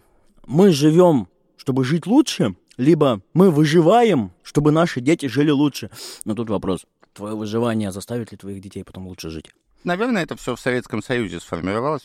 мы 0.46 0.72
живем, 0.72 1.28
чтобы 1.58 1.84
жить 1.84 2.06
лучше, 2.08 2.56
либо 2.78 3.22
мы 3.34 3.52
выживаем, 3.52 4.32
чтобы 4.44 4.72
наши 4.72 5.02
дети 5.02 5.26
жили 5.26 5.50
лучше. 5.50 5.90
Но 6.24 6.36
тут 6.36 6.50
вопрос. 6.50 6.86
Твое 7.14 7.36
выживание 7.36 7.92
заставит 7.92 8.32
ли 8.32 8.38
твоих 8.38 8.62
детей 8.62 8.84
потом 8.84 9.08
лучше 9.08 9.30
жить? 9.30 9.52
Наверное, 9.84 10.24
это 10.24 10.36
все 10.36 10.56
в 10.56 10.60
Советском 10.60 11.02
Союзе 11.02 11.40
сформировалось. 11.40 12.04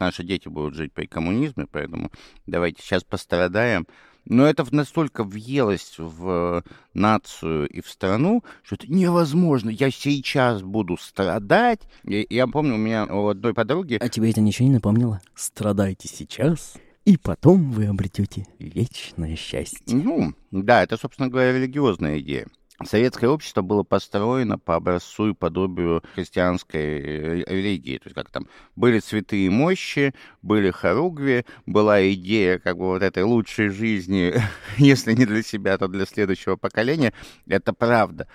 Наши 0.00 0.24
дети 0.24 0.48
будут 0.48 0.74
жить 0.74 0.92
при 0.92 1.06
коммунизме, 1.06 1.66
поэтому 1.70 2.10
давайте 2.46 2.82
сейчас 2.82 3.04
пострадаем. 3.04 3.86
Но 4.26 4.46
это 4.46 4.66
настолько 4.74 5.24
въелось 5.24 5.94
в 5.98 6.64
нацию 6.94 7.68
и 7.68 7.80
в 7.80 7.88
страну, 7.88 8.42
что 8.62 8.76
это 8.76 8.86
невозможно. 8.90 9.70
Я 9.70 9.90
сейчас 9.90 10.62
буду 10.62 10.96
страдать. 10.96 11.80
И, 12.04 12.26
я 12.30 12.46
помню, 12.46 12.74
у 12.74 12.78
меня 12.78 13.06
у 13.06 13.28
одной 13.28 13.54
подруги... 13.54 13.98
А 14.00 14.08
тебе 14.08 14.30
это 14.30 14.40
ничего 14.40 14.68
не 14.68 14.74
напомнило? 14.74 15.20
Страдайте 15.34 16.08
сейчас, 16.08 16.74
и 17.04 17.18
потом 17.18 17.70
вы 17.70 17.86
обретете 17.86 18.46
вечное 18.58 19.36
счастье. 19.36 19.94
Ну, 19.94 20.32
да, 20.50 20.82
это, 20.82 20.96
собственно 20.96 21.28
говоря, 21.28 21.52
религиозная 21.52 22.18
идея. 22.20 22.46
Советское 22.82 23.28
общество 23.28 23.62
было 23.62 23.84
построено 23.84 24.58
по 24.58 24.74
образцу 24.74 25.30
и 25.30 25.34
подобию 25.34 26.02
христианской 26.14 27.44
религии. 27.44 27.98
То 27.98 28.06
есть 28.06 28.16
как 28.16 28.30
там 28.30 28.48
были 28.74 28.98
святые 28.98 29.48
мощи, 29.48 30.12
были 30.42 30.72
хоругви, 30.72 31.46
была 31.66 32.04
идея 32.12 32.58
как 32.58 32.76
бы 32.76 32.86
вот 32.86 33.02
этой 33.02 33.22
лучшей 33.22 33.68
жизни, 33.68 34.34
если 34.76 35.12
не 35.12 35.24
для 35.24 35.42
себя, 35.42 35.78
то 35.78 35.86
для 35.86 36.04
следующего 36.04 36.56
поколения. 36.56 37.12
Это 37.46 37.72
правда. 37.72 38.26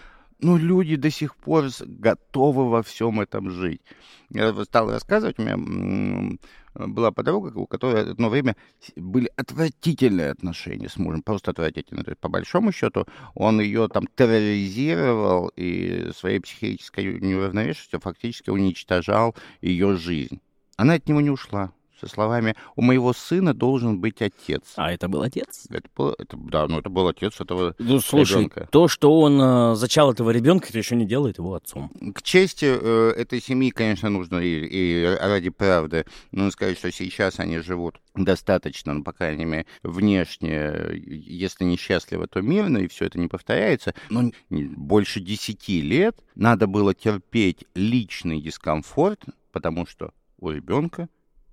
Но 0.41 0.58
люди 0.58 0.95
до 0.95 1.12
сих 1.12 1.36
пор 1.36 1.65
готовы 1.86 2.69
во 2.69 2.82
всем 2.82 3.19
этом 3.19 3.52
жить. 3.52 3.82
Я 4.30 4.54
стал 4.63 4.89
рассказывать, 4.89 5.38
у 5.38 5.41
меня 5.41 6.38
была 6.75 7.12
подруга, 7.12 7.52
у 7.58 7.67
которой 7.67 8.12
одно 8.12 8.30
время 8.30 8.56
были 8.95 9.30
отвратительные 9.36 10.32
отношения 10.32 10.88
с 10.88 10.97
мужем, 10.97 11.23
просто 11.23 11.52
отвратительные. 11.52 12.06
То 12.06 12.12
есть, 12.12 12.21
по 12.21 12.30
большому 12.30 12.71
счету, 12.71 13.06
он 13.36 13.60
ее 13.60 13.89
там 13.89 14.08
терроризировал 14.15 15.52
и 15.58 16.12
своей 16.15 16.39
психической 16.39 17.19
неуравновешенностью 17.19 17.99
фактически 17.99 18.49
уничтожал 18.49 19.36
ее 19.62 19.97
жизнь. 19.97 20.39
Она 20.78 20.93
от 20.93 21.10
него 21.10 21.19
не 21.19 21.32
ушла 21.32 21.73
со 21.99 22.07
словами 22.07 22.55
«У 22.75 22.81
моего 22.81 23.13
сына 23.13 23.53
должен 23.53 23.99
быть 23.99 24.21
отец». 24.21 24.73
А 24.75 24.91
это 24.91 25.07
был 25.07 25.21
отец? 25.21 25.65
Это 25.69 25.88
был, 25.95 26.15
это, 26.17 26.38
да, 26.38 26.67
ну 26.67 26.79
это 26.79 26.89
был 26.89 27.07
отец 27.07 27.39
этого 27.39 27.75
Ну, 27.79 27.99
слушай, 27.99 28.38
ребенка. 28.38 28.67
то, 28.71 28.88
что 28.88 29.19
он 29.19 29.41
э, 29.41 29.75
зачал 29.75 30.12
этого 30.12 30.31
ребенка, 30.31 30.67
это 30.69 30.77
еще 30.77 30.95
не 30.95 31.05
делает 31.05 31.38
его 31.38 31.53
отцом. 31.55 31.91
К 32.13 32.21
чести 32.21 32.65
э, 32.65 33.13
этой 33.17 33.41
семьи, 33.41 33.69
конечно, 33.69 34.09
нужно 34.09 34.38
и, 34.38 34.65
и 34.65 35.17
ради 35.19 35.49
правды, 35.49 36.05
нужно 36.31 36.51
сказать, 36.51 36.77
что 36.77 36.91
сейчас 36.91 37.39
они 37.39 37.59
живут 37.59 37.99
достаточно, 38.15 38.93
ну, 38.93 39.03
по 39.03 39.13
крайней 39.13 39.45
мере, 39.45 39.65
внешне, 39.83 40.73
если 40.93 41.63
не 41.63 41.77
счастливо, 41.77 42.27
то 42.27 42.41
мирно, 42.41 42.79
и 42.79 42.88
все 42.88 43.05
это 43.05 43.19
не 43.19 43.27
повторяется. 43.27 43.93
Но 44.09 44.31
больше 44.49 45.19
десяти 45.19 45.81
лет 45.81 46.17
надо 46.35 46.67
было 46.67 46.93
терпеть 46.93 47.65
личный 47.75 48.41
дискомфорт, 48.41 49.23
потому 49.51 49.85
что 49.85 50.12
у 50.39 50.51
ребенка 50.51 51.09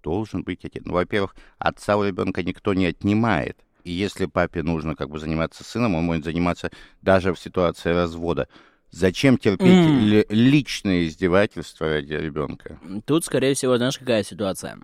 должен 0.06 0.44
быть 0.44 0.64
отец. 0.64 0.84
Ну, 0.86 0.92
во-первых, 0.92 1.34
отца 1.58 1.96
у 1.96 2.04
ребенка 2.04 2.44
никто 2.44 2.74
не 2.74 2.86
отнимает. 2.86 3.56
И 3.82 3.90
если 3.90 4.26
папе 4.26 4.62
нужно 4.62 4.94
как 4.94 5.10
бы 5.10 5.18
заниматься 5.18 5.64
сыном, 5.64 5.96
он 5.96 6.04
может 6.04 6.24
заниматься 6.24 6.70
даже 7.02 7.34
в 7.34 7.38
ситуации 7.40 7.90
развода. 7.90 8.46
Зачем 8.92 9.36
терпеть 9.36 9.68
mm. 9.68 10.26
личное 10.30 11.06
издевательство 11.06 11.88
ради 11.88 12.12
ребенка? 12.12 12.78
Тут, 13.04 13.24
скорее 13.24 13.54
всего, 13.54 13.76
знаешь, 13.76 13.98
какая 13.98 14.22
ситуация? 14.22 14.78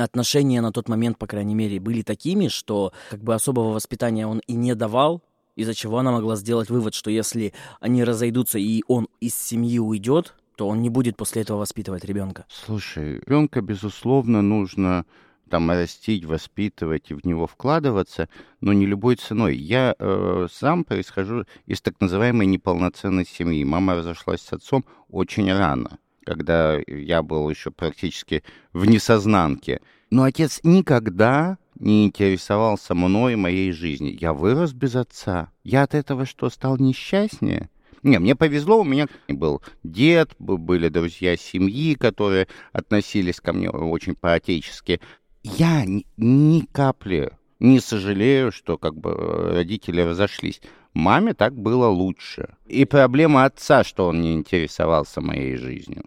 отношения 0.00 0.60
на 0.62 0.72
тот 0.72 0.88
момент, 0.88 1.18
по 1.18 1.26
крайней 1.26 1.54
мере, 1.54 1.78
были 1.80 2.02
такими, 2.02 2.48
что 2.48 2.92
как 3.10 3.22
бы 3.22 3.34
особого 3.34 3.72
воспитания 3.72 4.26
он 4.26 4.40
и 4.46 4.54
не 4.54 4.74
давал, 4.74 5.22
из-за 5.54 5.74
чего 5.74 5.98
она 5.98 6.12
могла 6.12 6.36
сделать 6.36 6.70
вывод, 6.70 6.94
что 6.94 7.10
если 7.10 7.52
они 7.80 8.02
разойдутся 8.04 8.58
и 8.58 8.82
он 8.88 9.08
из 9.20 9.34
семьи 9.34 9.78
уйдет, 9.78 10.34
то 10.56 10.66
он 10.68 10.82
не 10.82 10.90
будет 10.90 11.16
после 11.16 11.42
этого 11.42 11.58
воспитывать 11.58 12.04
ребенка. 12.04 12.46
Слушай, 12.48 13.20
ребенка, 13.20 13.60
безусловно, 13.60 14.42
нужно 14.42 15.04
там 15.48 15.70
растить, 15.70 16.24
воспитывать 16.24 17.10
и 17.10 17.14
в 17.14 17.24
него 17.24 17.46
вкладываться, 17.46 18.28
но 18.60 18.72
не 18.72 18.86
любой 18.86 19.16
ценой. 19.16 19.56
Я 19.56 19.94
э, 19.98 20.48
сам 20.50 20.82
происхожу 20.84 21.44
из 21.66 21.80
так 21.80 22.00
называемой 22.00 22.46
неполноценной 22.46 23.26
семьи. 23.26 23.62
Мама 23.64 23.94
разошлась 23.94 24.40
с 24.40 24.52
отцом 24.52 24.84
очень 25.08 25.52
рано, 25.52 25.98
когда 26.24 26.78
я 26.86 27.22
был 27.22 27.48
еще 27.48 27.70
практически 27.70 28.42
в 28.72 28.86
несознанке. 28.86 29.80
Но 30.10 30.24
отец 30.24 30.60
никогда 30.62 31.58
не 31.78 32.06
интересовался 32.06 32.94
мной 32.94 33.34
и 33.34 33.36
моей 33.36 33.72
жизнью. 33.72 34.16
Я 34.18 34.32
вырос 34.32 34.72
без 34.72 34.96
отца. 34.96 35.52
Я 35.62 35.82
от 35.82 35.94
этого 35.94 36.24
что, 36.24 36.48
стал 36.48 36.78
несчастнее? 36.78 37.68
Не, 38.02 38.18
мне 38.18 38.36
повезло, 38.36 38.80
у 38.80 38.84
меня 38.84 39.06
был 39.28 39.62
дед, 39.82 40.34
были 40.38 40.88
друзья 40.88 41.36
семьи, 41.36 41.94
которые 41.94 42.48
относились 42.72 43.40
ко 43.40 43.52
мне 43.52 43.70
очень 43.70 44.14
по-отечески. 44.14 45.00
Я 45.42 45.84
ни, 45.84 46.06
ни 46.16 46.60
капли 46.72 47.32
не 47.58 47.80
сожалею, 47.80 48.52
что 48.52 48.78
как 48.78 48.96
бы 48.96 49.14
родители 49.52 50.00
разошлись. 50.00 50.60
Маме 50.94 51.34
так 51.34 51.54
было 51.54 51.88
лучше. 51.88 52.56
И 52.66 52.84
проблема 52.84 53.44
отца, 53.44 53.84
что 53.84 54.08
он 54.08 54.20
не 54.20 54.34
интересовался 54.34 55.20
моей 55.20 55.56
жизнью 55.56 56.04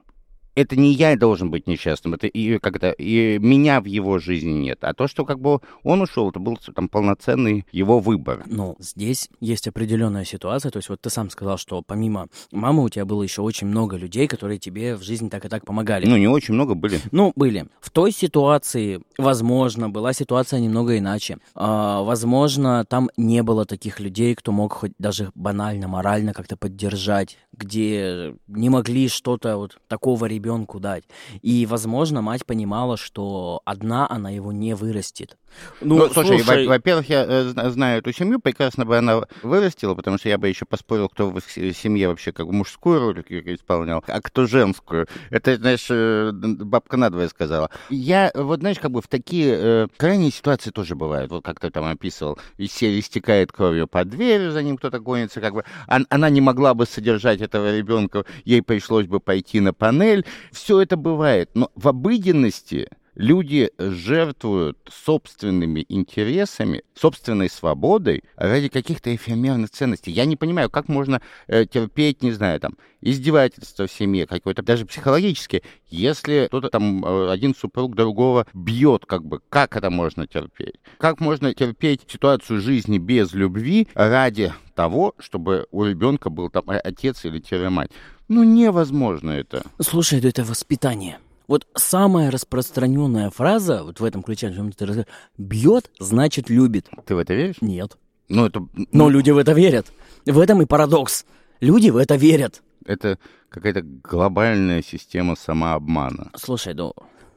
это 0.60 0.76
не 0.76 0.94
я 0.94 1.16
должен 1.16 1.50
быть 1.50 1.68
несчастным, 1.68 2.14
это 2.14 2.28
и 2.28 2.60
как-то 2.60 2.92
и 2.92 3.40
меня 3.40 3.82
в 3.82 3.86
его 3.86 4.20
жизни 4.20 4.52
нет, 4.52 4.80
а 4.82 4.94
то, 4.94 5.08
что 5.08 5.26
как 5.26 5.40
бы 5.40 5.60
он 5.84 6.02
ушел, 6.02 6.30
это 6.30 6.40
был 6.40 6.58
там 6.76 6.90
полноценный 6.90 7.66
его 7.72 8.00
выбор. 8.00 8.44
Ну, 8.46 8.76
здесь 8.80 9.30
есть 9.40 9.68
определенная 9.68 10.26
ситуация, 10.26 10.72
то 10.72 10.78
есть 10.78 10.90
вот 10.90 11.02
ты 11.02 11.10
сам 11.10 11.30
сказал, 11.30 11.58
что 11.58 11.82
помимо 11.82 12.28
мамы 12.52 12.84
у 12.84 12.90
тебя 12.90 13.06
было 13.06 13.24
еще 13.24 13.42
очень 13.42 13.68
много 13.68 13.96
людей, 13.96 14.28
которые 14.28 14.60
тебе 14.60 14.96
в 14.96 15.04
жизни 15.04 15.30
так 15.30 15.46
и 15.46 15.50
так 15.50 15.66
помогали. 15.66 16.06
Ну, 16.06 16.18
не 16.18 16.28
очень 16.28 16.54
много 16.54 16.76
были. 16.76 17.00
Ну, 17.12 17.32
были. 17.36 17.68
В 17.80 17.90
той 17.90 18.12
ситуации, 18.12 19.02
возможно, 19.18 19.90
была 19.90 20.14
ситуация 20.14 20.60
немного 20.60 20.98
иначе. 20.98 21.38
А, 21.56 22.02
возможно, 22.04 22.86
там 22.86 23.10
не 23.18 23.44
было 23.44 23.66
таких 23.66 24.00
людей, 24.00 24.36
кто 24.36 24.52
мог 24.52 24.74
хоть 24.74 24.92
даже 25.00 25.32
банально, 25.36 25.88
морально 25.88 26.34
как-то 26.34 26.58
поддержать, 26.58 27.38
где 27.54 28.36
не 28.48 28.70
могли 28.70 29.08
что-то 29.08 29.58
вот 29.58 29.78
такого 29.88 30.26
ребенка 30.26 30.49
ребенку 30.50 30.80
дать. 30.80 31.04
И, 31.42 31.66
возможно, 31.66 32.22
мать 32.22 32.46
понимала, 32.46 32.98
что 32.98 33.62
одна 33.66 34.08
она 34.10 34.30
его 34.30 34.52
не 34.52 34.76
вырастет. 34.76 35.38
Ну, 35.82 35.98
ну 35.98 36.10
слушай, 36.10 36.40
слушай... 36.40 36.68
во-первых, 36.68 37.10
я 37.10 37.26
э, 37.28 37.70
знаю 37.70 38.00
эту 38.00 38.12
семью, 38.12 38.40
прекрасно 38.40 38.86
бы 38.86 38.98
она 38.98 39.24
вырастила, 39.44 39.96
потому 39.96 40.18
что 40.18 40.30
я 40.30 40.38
бы 40.38 40.48
еще 40.48 40.66
поспорил, 40.66 41.10
кто 41.10 41.30
в 41.30 41.42
семье 41.42 42.10
вообще 42.10 42.32
как 42.32 42.48
мужскую 42.48 43.00
роль 43.00 43.24
исполнял, 43.30 44.04
а 44.08 44.22
кто 44.22 44.46
женскую. 44.46 45.08
Это, 45.30 45.56
знаешь, 45.56 45.88
э, 45.90 46.32
бабка 46.34 46.98
надвое 46.98 47.30
сказала. 47.30 47.70
Я, 47.90 48.32
вот 48.36 48.60
знаешь, 48.60 48.80
как 48.80 48.92
бы 48.92 49.02
в 49.02 49.08
такие 49.08 49.56
э, 49.58 49.88
крайние 49.98 50.32
ситуации 50.32 50.72
тоже 50.72 50.96
бывают. 50.96 51.32
Вот 51.32 51.44
как 51.44 51.60
ты 51.60 51.70
там 51.70 51.86
описывал, 51.86 52.38
из 52.58 52.72
серии 52.72 53.00
истекает 53.00 53.52
кровью 53.52 53.88
под 53.88 54.10
дверью, 54.10 54.52
за 54.52 54.64
ним 54.64 54.78
кто-то 54.78 55.00
гонится, 55.00 55.42
как 55.42 55.54
бы. 55.54 55.64
Она 55.88 56.30
не 56.30 56.42
могла 56.42 56.74
бы 56.74 56.86
содержать 56.86 57.42
этого 57.42 57.76
ребенка, 57.76 58.26
ей 58.46 58.62
пришлось 58.62 59.08
бы 59.08 59.20
пойти 59.20 59.60
на 59.60 59.74
панель. 59.74 60.26
Все 60.52 60.82
это 60.82 60.98
бывает. 60.98 61.50
Но 61.54 61.72
в 61.76 61.88
обыденности 61.88 62.90
люди 63.20 63.70
жертвуют 63.78 64.78
собственными 64.90 65.86
интересами, 65.90 66.84
собственной 66.96 67.50
свободой 67.50 68.24
ради 68.38 68.70
каких-то 68.70 69.14
эфемерных 69.14 69.70
ценностей. 69.72 70.12
Я 70.12 70.24
не 70.24 70.38
понимаю, 70.38 70.70
как 70.70 70.88
можно 70.88 71.22
э, 71.48 71.66
терпеть, 71.66 72.24
не 72.24 72.32
знаю, 72.32 72.62
там, 72.62 72.78
издевательство 73.02 73.88
в 73.88 73.92
семье 73.92 74.26
какое-то, 74.26 74.64
даже 74.64 74.86
психологически, 74.86 75.64
если 75.90 76.48
кто-то 76.48 76.70
там, 76.70 77.04
э, 77.04 77.30
один 77.30 77.54
супруг 77.54 77.94
другого 77.94 78.48
бьет, 78.54 79.06
как 79.06 79.26
бы, 79.26 79.42
как 79.50 79.76
это 79.76 79.90
можно 79.90 80.26
терпеть? 80.26 80.76
Как 80.98 81.20
можно 81.20 81.54
терпеть 81.54 82.02
ситуацию 82.08 82.62
жизни 82.62 83.00
без 83.00 83.34
любви 83.34 83.90
ради 83.96 84.54
того, 84.76 85.14
чтобы 85.20 85.68
у 85.72 85.84
ребенка 85.84 86.30
был 86.30 86.50
там 86.50 86.64
отец 86.68 87.26
или 87.26 87.68
мать? 87.68 87.92
Ну, 88.30 88.44
невозможно 88.46 89.32
это. 89.32 89.64
Слушай, 89.82 90.22
это 90.22 90.46
воспитание. 90.46 91.20
Вот 91.50 91.66
самая 91.76 92.30
распространенная 92.30 93.32
фраза 93.32 93.84
вот 93.84 94.00
в 94.00 94.04
этом 94.04 94.22
ключе, 94.22 94.50
о 94.50 94.72
ты 94.72 95.08
бьет, 95.40 95.90
значит 96.00 96.48
любит. 96.48 96.88
Ты 97.08 97.16
в 97.16 97.18
это 97.18 97.34
веришь? 97.34 97.56
Нет. 97.60 97.98
Ну, 98.28 98.46
это... 98.46 98.68
Но 98.92 99.10
люди 99.10 99.32
в 99.32 99.38
это 99.40 99.54
верят. 99.54 99.88
В 100.28 100.38
этом 100.38 100.62
и 100.62 100.68
парадокс. 100.68 101.26
Люди 101.60 101.90
в 101.90 101.98
это 101.98 102.18
верят. 102.18 102.62
Это 102.86 103.18
какая-то 103.50 103.82
глобальная 103.82 104.84
система 104.84 105.36
самообмана. 105.36 106.30
Слушай, 106.36 106.76
ну, 106.76 106.94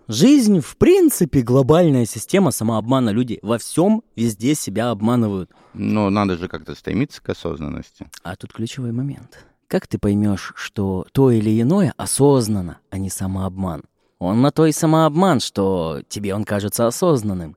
жизнь 0.09 0.61
в 0.61 0.77
принципе 0.77 1.41
глобальная 1.41 2.05
система 2.05 2.51
самообмана. 2.51 3.09
Люди 3.09 3.39
во 3.41 3.57
всем 3.57 4.03
везде 4.15 4.55
себя 4.55 4.91
обманывают. 4.91 5.51
Но 5.73 6.11
надо 6.11 6.37
же 6.37 6.49
как-то 6.49 6.75
стремиться 6.75 7.23
к 7.23 7.31
осознанности. 7.31 8.11
А 8.23 8.37
тут 8.37 8.53
ключевой 8.53 8.93
момент. 8.93 9.47
Как 9.69 9.87
ты 9.87 9.97
поймешь, 9.99 10.53
что 10.55 11.07
то 11.13 11.31
или 11.31 11.63
иное 11.63 11.95
осознанно, 11.97 12.77
а 12.91 12.99
не 12.99 13.09
самообман? 13.09 13.85
Он 14.23 14.41
на 14.41 14.53
то 14.53 14.67
и 14.67 14.73
самообман, 14.73 15.41
что 15.41 16.03
тебе 16.09 16.35
он 16.35 16.45
кажется 16.45 16.87
осознанным. 16.87 17.57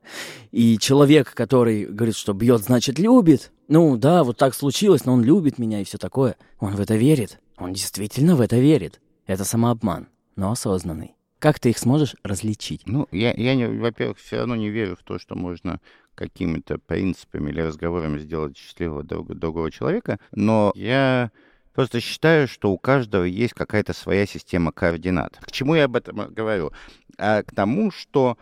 И 0.52 0.78
человек, 0.80 1.34
который 1.34 1.86
говорит, 1.86 2.16
что 2.16 2.34
бьет, 2.34 2.62
значит 2.62 2.98
любит. 2.98 3.52
Ну 3.68 3.98
да, 3.98 4.24
вот 4.24 4.38
так 4.38 4.56
случилось, 4.56 5.06
но 5.06 5.14
он 5.14 5.24
любит 5.24 5.60
меня 5.60 5.82
и 5.82 5.84
все 5.84 5.98
такое. 5.98 6.36
Он 6.60 6.76
в 6.76 6.80
это 6.80 6.96
верит. 6.96 7.40
Он 7.58 7.74
действительно 7.74 8.36
в 8.36 8.42
это 8.42 8.58
верит. 8.58 9.00
Это 9.28 9.46
самообман, 9.46 10.08
но 10.36 10.52
осознанный. 10.52 11.16
Как 11.40 11.60
ты 11.60 11.70
их 11.70 11.78
сможешь 11.78 12.16
различить? 12.24 12.82
Ну, 12.86 13.08
я, 13.12 13.34
я 13.34 13.70
во-первых, 13.70 14.18
все 14.18 14.38
равно 14.38 14.56
не 14.56 14.70
верю 14.70 14.96
в 14.96 15.04
то, 15.04 15.20
что 15.20 15.36
можно 15.36 15.80
какими-то 16.16 16.80
принципами 16.80 17.52
или 17.52 17.62
разговорами 17.62 18.18
сделать 18.18 18.58
счастливого 18.58 19.04
друг, 19.04 19.36
другого 19.36 19.70
человека, 19.70 20.20
но 20.32 20.72
я 20.76 21.32
Просто 21.76 22.00
считаю, 22.00 22.48
что 22.48 22.72
у 22.72 22.78
каждого 22.78 23.26
есть 23.26 23.54
какая-то 23.54 23.94
своя 23.94 24.26
система 24.26 24.72
координат. 24.72 25.38
К 25.42 25.52
чему 25.52 25.76
я 25.76 25.86
об 25.86 25.98
этом 25.98 26.34
говорю? 26.34 26.72
А 27.18 27.44
к 27.44 27.54
тому, 27.54 27.92
что 27.92 28.38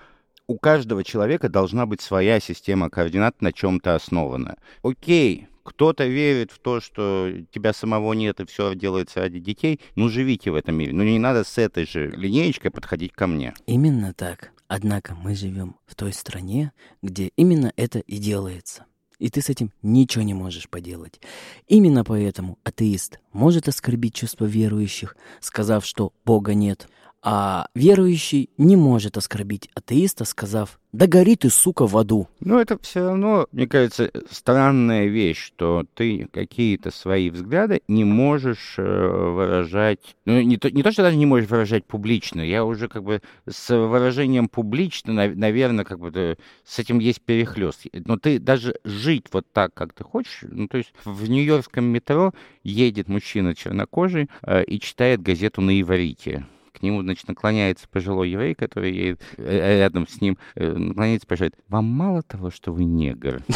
у 0.47 0.57
каждого 0.57 1.03
человека 1.03 1.49
должна 1.49 1.87
быть 1.87 2.01
своя 2.01 2.39
система 2.39 2.91
координат 2.91 3.41
на 3.41 3.51
чем-то 3.51 3.95
основанная. 3.95 4.57
Окей, 4.83 5.47
кто-то 5.63 6.05
верит 6.05 6.51
в 6.51 6.59
то, 6.59 6.79
что 6.79 7.31
тебя 7.51 7.73
самого 7.73 8.13
нет 8.13 8.39
и 8.39 8.45
все 8.45 8.75
делается 8.75 9.21
ради 9.21 9.39
детей, 9.39 9.79
ну 9.95 10.09
живите 10.09 10.51
в 10.51 10.55
этом 10.55 10.75
мире. 10.75 10.93
Ну 10.93 11.03
не 11.03 11.17
надо 11.17 11.43
с 11.43 11.57
этой 11.57 11.87
же 11.87 12.11
линеечкой 12.11 12.69
подходить 12.69 13.13
ко 13.13 13.25
мне. 13.25 13.53
Именно 13.65 14.13
так. 14.13 14.51
Однако 14.67 15.15
мы 15.15 15.35
живем 15.35 15.75
в 15.85 15.95
той 15.95 16.13
стране, 16.13 16.71
где 17.01 17.31
именно 17.35 17.73
это 17.77 17.99
и 17.99 18.17
делается 18.17 18.85
и 19.23 19.29
ты 19.29 19.41
с 19.41 19.47
этим 19.47 19.71
ничего 19.81 20.21
не 20.21 20.33
можешь 20.33 20.67
поделать. 20.67 21.21
Именно 21.69 22.03
поэтому 22.03 22.59
атеист 22.65 23.19
может 23.31 23.69
оскорбить 23.69 24.15
чувства 24.15 24.43
верующих, 24.43 25.15
сказав, 25.39 25.85
что 25.85 26.11
Бога 26.25 26.53
нет, 26.53 26.89
а 27.23 27.67
верующий 27.73 28.49
не 28.57 28.75
может 28.75 29.15
оскорбить 29.15 29.69
атеиста, 29.73 30.25
сказав 30.25 30.77
«Да 30.91 31.07
гори 31.07 31.37
ты, 31.37 31.49
сука, 31.49 31.87
в 31.87 31.97
аду». 31.97 32.27
Ну, 32.41 32.59
это 32.59 32.77
все 32.79 33.07
равно, 33.07 33.47
мне 33.53 33.65
кажется, 33.65 34.11
странная 34.29 35.05
вещь, 35.05 35.37
что 35.37 35.85
ты 35.95 36.27
какие-то 36.31 36.91
свои 36.91 37.29
взгляды 37.29 37.81
не 37.87 38.03
можешь 38.03 38.75
э, 38.77 38.83
выражать... 38.83 40.15
Ну, 40.25 40.41
не 40.41 40.57
то, 40.57 40.69
не 40.69 40.83
то, 40.83 40.91
что 40.91 41.01
даже 41.01 41.15
не 41.15 41.25
можешь 41.25 41.49
выражать 41.49 41.85
публично, 41.85 42.41
я 42.41 42.65
уже 42.65 42.89
как 42.89 43.03
бы 43.03 43.21
с 43.49 43.75
выражением 43.75 44.49
публично, 44.49 45.13
наверное, 45.13 45.85
как 45.85 45.99
бы 45.99 46.37
с 46.65 46.77
этим 46.77 46.99
есть 46.99 47.21
перехлест. 47.21 47.85
Но 48.05 48.17
ты 48.17 48.37
даже 48.37 48.75
жить 48.83 49.27
вот 49.31 49.47
так, 49.51 49.73
как 49.73 49.93
ты 49.93 50.03
хочешь, 50.03 50.39
ну, 50.43 50.67
то 50.67 50.77
есть 50.77 50.93
в 51.05 51.27
нью-йоркском 51.27 51.85
метро 51.85 52.33
едет 52.63 53.07
мужчина 53.07 53.55
чернокожий 53.55 54.29
э, 54.43 54.63
и 54.65 54.79
читает 54.79 55.21
газету 55.21 55.61
на 55.61 55.79
иврите 55.79 56.45
к 56.73 56.81
нему, 56.81 57.01
значит, 57.01 57.27
наклоняется 57.27 57.87
пожилой 57.87 58.29
еврей, 58.29 58.55
который 58.55 58.93
едет 58.93 59.21
э, 59.37 59.43
э, 59.43 59.79
рядом 59.79 60.07
с 60.07 60.19
ним, 60.19 60.37
э, 60.55 60.71
наклоняется, 60.71 61.25
спрашивает, 61.25 61.55
вам 61.67 61.85
мало 61.85 62.23
того, 62.23 62.49
что 62.51 62.71
вы 62.71 62.83
негр? 62.83 63.41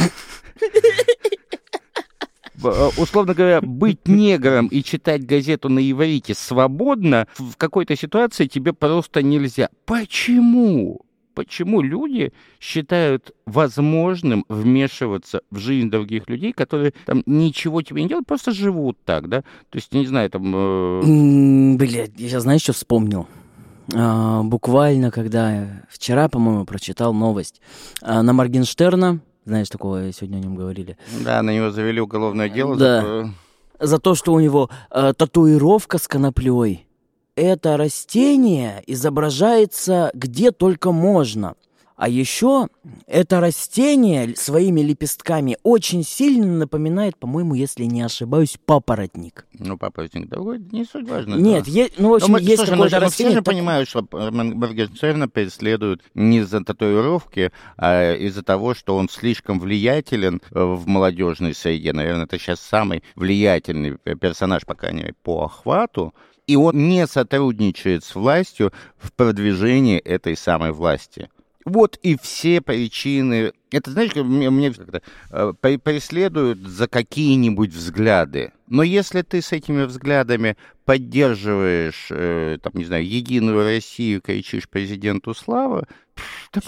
условно 2.97 3.33
говоря, 3.33 3.61
быть 3.61 4.07
негром 4.07 4.67
и 4.67 4.81
читать 4.83 5.25
газету 5.25 5.69
на 5.69 5.79
иврите 5.79 6.33
свободно 6.33 7.27
в 7.37 7.55
какой-то 7.55 7.95
ситуации 7.95 8.47
тебе 8.47 8.73
просто 8.73 9.21
нельзя. 9.21 9.69
Почему? 9.85 11.06
Почему 11.37 11.83
люди 11.83 12.33
считают 12.59 13.31
возможным 13.45 14.43
вмешиваться 14.49 15.41
в 15.51 15.59
жизнь 15.59 15.91
других 15.91 16.27
людей, 16.27 16.51
которые 16.51 16.93
там 17.05 17.21
ничего 17.27 17.83
тебе 17.83 18.01
не 18.01 18.09
делают, 18.09 18.25
просто 18.25 18.51
живут 18.51 18.97
так, 19.05 19.29
да? 19.29 19.41
То 19.69 19.75
есть, 19.75 19.93
не 19.93 20.07
знаю, 20.07 20.31
там... 20.31 20.53
Э... 20.55 21.75
Блядь, 21.77 22.19
я 22.19 22.39
знаешь, 22.39 22.63
что 22.63 22.73
вспомнил? 22.73 23.27
а, 23.95 24.41
буквально, 24.41 25.11
когда 25.11 25.67
вчера, 25.89 26.27
по-моему, 26.27 26.65
прочитал 26.65 27.13
новость 27.13 27.61
а, 28.01 28.23
на 28.23 28.33
Моргенштерна, 28.33 29.19
знаешь, 29.45 29.69
такого 29.69 30.11
сегодня 30.11 30.37
о 30.37 30.39
нем 30.39 30.55
говорили. 30.55 30.97
Да, 31.23 31.43
на 31.43 31.53
него 31.53 31.69
завели 31.69 32.01
уголовное 32.01 32.49
дело. 32.49 32.75
Да. 32.75 33.01
За... 33.01 33.33
За 33.79 33.99
то, 33.99 34.15
что 34.15 34.33
у 34.33 34.39
него 34.39 34.71
а, 34.89 35.13
татуировка 35.13 35.99
с 35.99 36.07
коноплей. 36.07 36.86
Это 37.37 37.77
растение 37.77 38.83
изображается 38.87 40.09
где 40.15 40.51
только 40.51 40.91
можно. 40.91 41.53
А 41.95 42.09
еще 42.09 42.67
это 43.05 43.39
растение 43.39 44.35
своими 44.35 44.81
лепестками 44.81 45.55
очень 45.61 46.03
сильно 46.03 46.47
напоминает, 46.47 47.15
по-моему, 47.17 47.53
если 47.53 47.83
не 47.85 48.01
ошибаюсь, 48.01 48.57
папоротник. 48.65 49.45
Ну, 49.53 49.77
папоротник, 49.77 50.29
да, 50.29 50.37
не 50.71 50.83
суть 50.83 51.07
важно. 51.07 51.35
Нет, 51.35 51.65
да. 51.65 51.71
е- 51.71 51.89
ну, 51.99 52.09
в 52.09 52.13
общем, 52.15 52.33
мы, 52.33 52.39
есть 52.39 52.57
слушай, 52.57 52.71
какое-то 52.71 52.95
мы, 52.97 53.05
растение... 53.05 53.29
Мы 53.29 53.33
все 53.33 53.39
же 53.39 53.43
так- 53.43 53.53
понимают, 53.53 53.89
что 53.89 54.07
Моргенштерна 54.11 55.29
преследуют 55.29 56.03
не 56.15 56.39
из-за 56.39 56.63
татуировки, 56.63 57.51
а 57.77 58.15
из-за 58.15 58.41
того, 58.41 58.73
что 58.73 58.95
он 58.95 59.09
слишком 59.09 59.59
влиятелен 59.59 60.41
э, 60.51 60.63
в 60.63 60.87
молодежной 60.87 61.53
среде. 61.53 61.93
Наверное, 61.93 62.25
это 62.25 62.39
сейчас 62.39 62.61
самый 62.61 63.03
влиятельный 63.15 63.97
персонаж, 64.19 64.65
по 64.65 64.73
крайней 64.73 65.01
мере, 65.01 65.15
по 65.21 65.45
охвату. 65.45 66.15
И 66.47 66.55
он 66.55 66.87
не 66.87 67.05
сотрудничает 67.07 68.03
с 68.03 68.15
властью 68.15 68.71
в 68.97 69.11
продвижении 69.11 69.99
этой 69.99 70.35
самой 70.37 70.71
власти. 70.71 71.29
Вот 71.65 71.99
и 72.01 72.17
все 72.17 72.61
причины. 72.61 73.51
Это, 73.71 73.91
знаешь, 73.91 74.15
мне, 74.15 74.49
мне 74.49 74.71
как-то, 74.71 75.01
э, 75.29 75.77
преследуют 75.77 76.59
за 76.59 76.87
какие-нибудь 76.87 77.73
взгляды. 77.73 78.53
Но 78.67 78.83
если 78.83 79.21
ты 79.21 79.41
с 79.41 79.51
этими 79.51 79.83
взглядами 79.83 80.55
поддерживаешь, 80.85 82.07
э, 82.09 82.57
там, 82.63 82.71
не 82.75 82.85
знаю, 82.85 83.05
Единую 83.05 83.65
Россию, 83.65 84.21
кричишь 84.21 84.69
президенту 84.69 85.33
слава, 85.33 85.85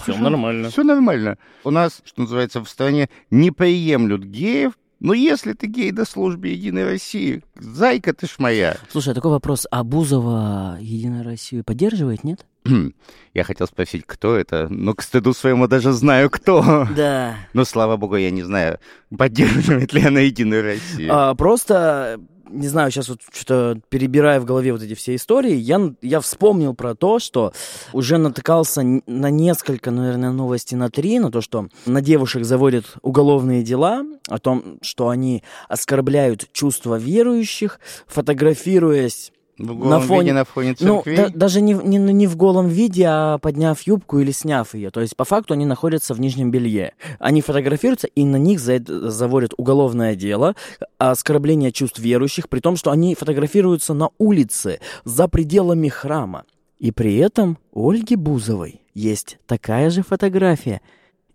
Всё 0.04 0.16
нормально. 0.18 0.68
Все 0.68 0.84
нормально. 0.84 1.38
У 1.64 1.70
нас, 1.70 2.02
что 2.04 2.20
называется, 2.20 2.60
в 2.60 2.68
стране 2.68 3.08
не 3.30 3.50
приемлют 3.50 4.22
геев, 4.22 4.74
но 5.00 5.14
если 5.14 5.54
ты 5.54 5.66
гей 5.66 5.92
на 5.92 6.04
службе 6.04 6.52
Единой 6.52 6.84
России, 6.84 7.42
зайка 7.56 8.12
ты 8.12 8.26
ж 8.26 8.34
моя. 8.38 8.76
Слушай, 8.90 9.12
а 9.12 9.14
такой 9.14 9.30
вопрос. 9.30 9.66
А 9.70 9.82
Бузова 9.82 10.76
Единая 10.80 11.24
Россию 11.24 11.64
поддерживает, 11.64 12.22
нет? 12.22 12.44
Я 13.34 13.44
хотел 13.44 13.66
спросить, 13.66 14.04
кто 14.06 14.36
это, 14.36 14.68
но 14.68 14.92
к 14.94 15.02
стыду 15.02 15.32
своему 15.32 15.66
даже 15.68 15.92
знаю, 15.92 16.30
кто. 16.30 16.86
Да. 16.96 17.36
Но, 17.54 17.64
слава 17.64 17.96
богу, 17.96 18.16
я 18.16 18.30
не 18.30 18.42
знаю, 18.42 18.78
поддерживает 19.16 19.92
ли 19.92 20.04
она 20.04 20.20
Единую 20.20 20.62
Россию. 20.62 21.10
А, 21.12 21.34
просто, 21.34 22.20
не 22.50 22.68
знаю, 22.68 22.90
сейчас 22.90 23.08
вот 23.08 23.20
что-то 23.32 23.80
перебирая 23.88 24.40
в 24.40 24.44
голове 24.44 24.72
вот 24.72 24.82
эти 24.82 24.94
все 24.94 25.14
истории, 25.14 25.54
я, 25.54 25.92
я 26.02 26.20
вспомнил 26.20 26.74
про 26.74 26.94
то, 26.94 27.18
что 27.18 27.52
уже 27.92 28.18
натыкался 28.18 28.82
на 28.82 29.30
несколько, 29.30 29.90
наверное, 29.90 30.32
новостей 30.32 30.76
на 30.76 30.90
три, 30.90 31.18
на 31.18 31.30
то, 31.30 31.40
что 31.40 31.68
на 31.86 32.00
девушек 32.00 32.44
заводят 32.44 32.96
уголовные 33.02 33.62
дела, 33.62 34.04
о 34.28 34.38
том, 34.38 34.78
что 34.82 35.08
они 35.08 35.42
оскорбляют 35.68 36.48
чувства 36.52 36.96
верующих, 36.98 37.80
фотографируясь 38.06 39.32
В 39.60 39.74
голом 39.74 39.90
на 39.90 40.00
фоне- 40.00 40.20
виде, 40.22 40.32
на 40.32 40.44
фоне 40.44 40.74
Ну, 40.80 40.96
церквей. 40.96 41.16
да- 41.16 41.28
даже 41.28 41.60
не, 41.60 41.74
не, 41.74 41.98
не 41.98 42.26
в 42.26 42.36
голом 42.36 42.68
виде, 42.68 43.04
а 43.06 43.38
подняв 43.38 43.80
юбку 43.82 44.18
или 44.18 44.30
сняв 44.30 44.74
ее. 44.74 44.90
То 44.90 45.00
есть, 45.00 45.16
по 45.16 45.24
факту, 45.24 45.54
они 45.54 45.66
находятся 45.66 46.14
в 46.14 46.20
нижнем 46.20 46.50
белье. 46.50 46.94
Они 47.18 47.42
фотографируются, 47.42 48.06
и 48.06 48.24
на 48.24 48.36
них 48.36 48.58
за 48.58 48.78
заводят 48.86 49.52
уголовное 49.56 50.14
дело, 50.16 50.54
оскорбление 50.98 51.72
чувств 51.72 51.98
верующих, 51.98 52.48
при 52.48 52.60
том, 52.60 52.76
что 52.76 52.90
они 52.90 53.14
фотографируются 53.14 53.94
на 53.94 54.10
улице, 54.18 54.80
за 55.04 55.28
пределами 55.28 55.88
храма. 55.88 56.44
И 56.78 56.92
при 56.92 57.16
этом 57.18 57.58
у 57.72 57.90
Ольги 57.90 58.16
Бузовой 58.16 58.80
есть 58.94 59.38
такая 59.46 59.90
же 59.90 60.02
фотография. 60.02 60.80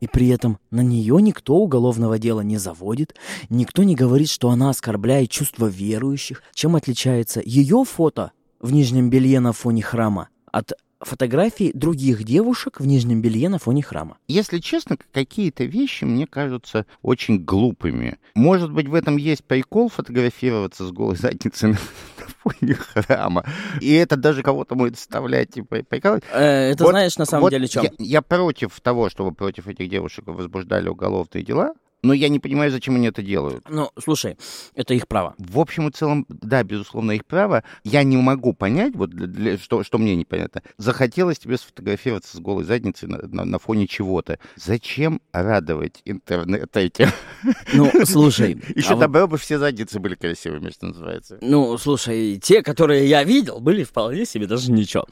И 0.06 0.08
при 0.08 0.28
этом 0.28 0.60
на 0.70 0.82
нее 0.82 1.20
никто 1.20 1.56
уголовного 1.56 2.20
дела 2.20 2.41
не 2.41 2.60
заводит, 2.60 3.16
никто 3.49 3.82
не 3.82 3.95
говорит, 3.95 4.30
что 4.30 4.51
она 4.51 4.70
оскорбляет 4.70 5.32
чувства 5.32 5.66
верующих. 5.66 6.43
Чем 6.53 6.76
отличается 6.76 7.41
ее 7.43 7.84
фото 7.84 8.32
в 8.60 8.72
нижнем 8.72 9.10
белье 9.10 9.39
на 9.39 9.51
фоне 9.51 9.82
храма 9.82 10.30
от 10.51 10.74
фотографий 11.06 11.72
других 11.74 12.24
девушек 12.24 12.80
в 12.80 12.86
нижнем 12.86 13.22
белье 13.22 13.49
на 13.49 13.60
фоне 13.60 13.84
храма? 13.84 14.18
Если 14.28 14.60
честно, 14.60 14.97
какие-то 15.14 15.64
вещи 15.64 16.03
мне 16.03 16.28
кажутся 16.28 16.86
очень 17.01 17.43
глупыми. 17.43 18.18
Может 18.34 18.72
быть, 18.72 18.88
в 18.88 18.93
этом 18.93 19.18
есть 19.18 19.43
прикол 19.43 19.89
фотографироваться 19.89 20.86
с 20.88 20.91
голой 20.91 21.16
задницей 21.16 21.70
на, 21.70 21.78
на 22.20 22.28
фоне 22.51 22.74
храма. 22.76 23.45
И 23.82 23.93
это 23.93 24.18
даже 24.18 24.43
кого-то 24.43 24.76
может 24.76 24.97
вставлять 24.97 25.56
и 25.58 25.62
при- 25.62 25.82
прикалывать. 25.84 26.24
Э, 26.34 26.72
это 26.72 26.84
Вот- 26.84 26.89
знаешь 26.91 27.18
на 27.18 27.26
самом 27.26 27.43
Вот 27.43 27.49
деле 27.51 27.68
чем? 27.68 27.84
Я, 27.84 27.91
я 27.99 28.22
против 28.22 28.80
того, 28.82 29.10
чтобы 29.10 29.32
против 29.34 29.68
этих 29.68 29.89
девушек 29.89 30.26
возбуждали 30.28 30.89
уголовные 30.89 31.43
дела, 31.43 31.74
но 32.06 32.14
я 32.14 32.30
не 32.30 32.39
понимаю, 32.39 32.72
зачем 32.72 32.95
они 32.95 33.08
это 33.08 33.22
делают. 33.22 33.64
Ну, 33.70 33.89
слушай, 34.01 34.38
это 34.76 34.93
их 34.93 35.08
право. 35.08 35.34
В 35.38 35.60
общем 35.60 35.88
и 35.88 35.91
целом, 35.91 36.26
да, 36.30 36.64
безусловно, 36.64 37.12
их 37.12 37.26
право. 37.26 37.64
Я 37.84 38.03
не 38.03 38.18
могу 38.18 38.53
понять, 38.53 38.95
вот 38.95 39.10
для- 39.10 39.28
для- 39.28 39.58
что, 39.58 39.84
что 39.84 39.97
мне 39.97 40.16
непонятно. 40.16 40.62
Захотелось 40.78 41.39
тебе 41.39 41.58
сфотографироваться 41.58 42.38
с 42.38 42.39
голой 42.39 42.64
задницей 42.64 43.08
на, 43.10 43.18
на- 43.28 43.45
на 43.45 43.60
фоне 43.60 43.88
чего-то. 43.88 44.39
Зачем 44.56 45.22
радовать 45.34 46.01
интернет 46.06 46.76
этим? 46.78 47.08
Ну, 47.74 47.91
слушай. 48.06 48.62
Еще 48.76 48.89
а 48.89 48.93
вот- 48.95 48.99
добро 49.01 49.28
бы 49.28 49.38
все 49.38 49.58
задницы 49.60 49.99
были 49.99 50.16
красивыми, 50.16 50.70
что 50.70 50.88
называется. 50.88 51.38
Ну, 51.41 51.78
слушай, 51.78 52.39
те, 52.41 52.62
которые 52.62 53.08
я 53.08 53.24
видел, 53.24 53.60
были 53.60 53.84
вполне 53.84 54.26
себе 54.26 54.47
даже 54.47 54.72
ничего. 54.72 55.06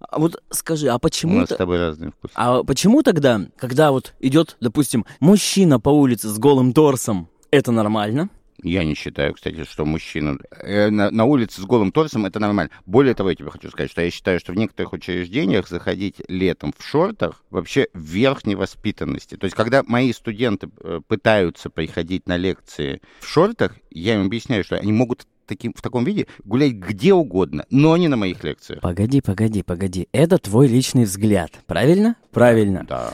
А 0.00 0.18
вот 0.18 0.42
скажи, 0.50 0.88
а 0.88 0.96
У 0.96 0.98
почему 0.98 1.38
нас 1.40 1.50
с 1.50 1.56
тобой 1.56 1.78
разные 1.78 2.10
вкусы. 2.12 2.32
А 2.36 2.62
почему 2.62 3.02
тогда, 3.02 3.40
когда 3.56 3.90
вот 3.90 4.14
идет, 4.20 4.56
допустим, 4.60 5.04
мужчина 5.20 5.80
по 5.80 5.90
улице 5.90 6.28
с 6.28 6.35
голым 6.38 6.72
торсом, 6.72 7.28
это 7.50 7.72
нормально? 7.72 8.30
Я 8.62 8.84
не 8.84 8.94
считаю, 8.94 9.34
кстати, 9.34 9.64
что 9.64 9.84
мужчина 9.84 10.38
э, 10.50 10.88
на, 10.88 11.10
на 11.10 11.24
улице 11.24 11.60
с 11.60 11.64
голым 11.64 11.92
торсом 11.92 12.24
это 12.24 12.40
нормально. 12.40 12.70
Более 12.86 13.14
того, 13.14 13.30
я 13.30 13.36
тебе 13.36 13.50
хочу 13.50 13.70
сказать, 13.70 13.90
что 13.90 14.02
я 14.02 14.10
считаю, 14.10 14.40
что 14.40 14.52
в 14.52 14.56
некоторых 14.56 14.92
учреждениях 14.92 15.68
заходить 15.68 16.16
летом 16.28 16.72
в 16.76 16.82
шортах 16.82 17.44
вообще 17.50 17.88
верх 17.92 18.46
невоспитанности. 18.46 19.36
То 19.36 19.44
есть, 19.44 19.54
когда 19.54 19.82
мои 19.82 20.12
студенты 20.12 20.70
э, 20.80 21.00
пытаются 21.06 21.68
приходить 21.68 22.26
на 22.26 22.36
лекции 22.36 23.02
в 23.20 23.28
шортах, 23.28 23.76
я 23.90 24.14
им 24.14 24.26
объясняю, 24.26 24.64
что 24.64 24.76
они 24.76 24.92
могут 24.92 25.26
таким, 25.46 25.72
в 25.74 25.82
таком 25.82 26.04
виде 26.04 26.26
гулять 26.44 26.72
где 26.72 27.12
угодно, 27.12 27.66
но 27.70 27.96
не 27.96 28.08
на 28.08 28.16
моих 28.16 28.42
лекциях. 28.42 28.80
Погоди, 28.80 29.20
погоди, 29.20 29.62
погоди. 29.62 30.08
Это 30.12 30.38
твой 30.38 30.66
личный 30.66 31.04
взгляд, 31.04 31.52
правильно? 31.66 32.16
Правильно. 32.32 32.84
Да. 32.88 33.12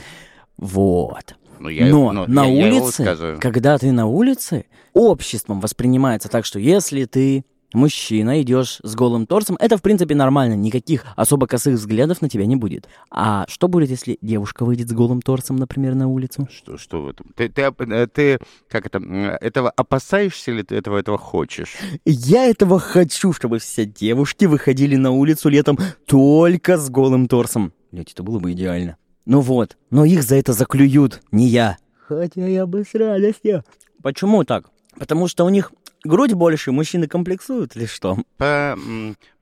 Вот. 0.56 1.34
Ну, 1.62 1.68
я, 1.68 1.86
Но 1.86 2.10
ну, 2.10 2.26
на 2.26 2.44
я- 2.44 2.66
я 2.66 2.74
улице, 2.74 3.02
высказываю. 3.02 3.38
когда 3.40 3.78
ты 3.78 3.92
на 3.92 4.06
улице, 4.06 4.64
обществом 4.94 5.60
воспринимается 5.60 6.28
так, 6.28 6.44
что 6.44 6.58
если 6.58 7.04
ты 7.04 7.44
мужчина, 7.72 8.42
идешь 8.42 8.80
с 8.82 8.94
голым 8.96 9.26
торсом, 9.26 9.56
это, 9.60 9.76
в 9.78 9.82
принципе, 9.82 10.16
нормально, 10.16 10.54
никаких 10.54 11.04
особо 11.14 11.46
косых 11.46 11.74
взглядов 11.74 12.20
на 12.20 12.28
тебя 12.28 12.46
не 12.46 12.56
будет. 12.56 12.88
А 13.10 13.46
что 13.48 13.68
будет, 13.68 13.90
если 13.90 14.18
девушка 14.20 14.64
выйдет 14.64 14.88
с 14.88 14.92
голым 14.92 15.22
торсом, 15.22 15.54
например, 15.56 15.94
на 15.94 16.08
улицу? 16.08 16.48
Что, 16.50 16.76
что 16.76 17.02
в 17.02 17.08
этом? 17.08 17.26
Ты, 17.36 17.48
ты, 17.48 17.62
э, 17.62 18.06
ты, 18.08 18.38
как 18.68 18.86
это, 18.86 18.98
этого 19.40 19.70
опасаешься 19.70 20.50
или 20.50 20.62
ты 20.62 20.74
этого, 20.74 20.98
этого 20.98 21.16
хочешь? 21.16 21.76
Я 22.04 22.46
этого 22.46 22.80
хочу, 22.80 23.32
чтобы 23.32 23.60
все 23.60 23.86
девушки 23.86 24.46
выходили 24.46 24.96
на 24.96 25.12
улицу 25.12 25.48
летом 25.48 25.78
только 26.06 26.76
с 26.76 26.90
голым 26.90 27.28
торсом. 27.28 27.72
Блять, 27.92 28.12
это 28.12 28.22
было 28.24 28.40
бы 28.40 28.52
идеально. 28.52 28.96
Ну 29.24 29.40
вот, 29.40 29.76
но 29.90 30.04
их 30.04 30.22
за 30.22 30.36
это 30.36 30.52
заклюют, 30.52 31.22
не 31.30 31.46
я. 31.46 31.78
Хотя 32.08 32.46
я 32.46 32.66
бы 32.66 32.84
с 32.84 32.94
радостью. 32.94 33.64
Почему 34.02 34.44
так? 34.44 34.70
Потому 34.98 35.28
что 35.28 35.44
у 35.44 35.48
них 35.48 35.72
грудь 36.04 36.32
больше, 36.32 36.72
мужчины 36.72 37.06
комплексуют 37.06 37.76
или 37.76 37.86
что? 37.86 38.18
По 38.36 38.76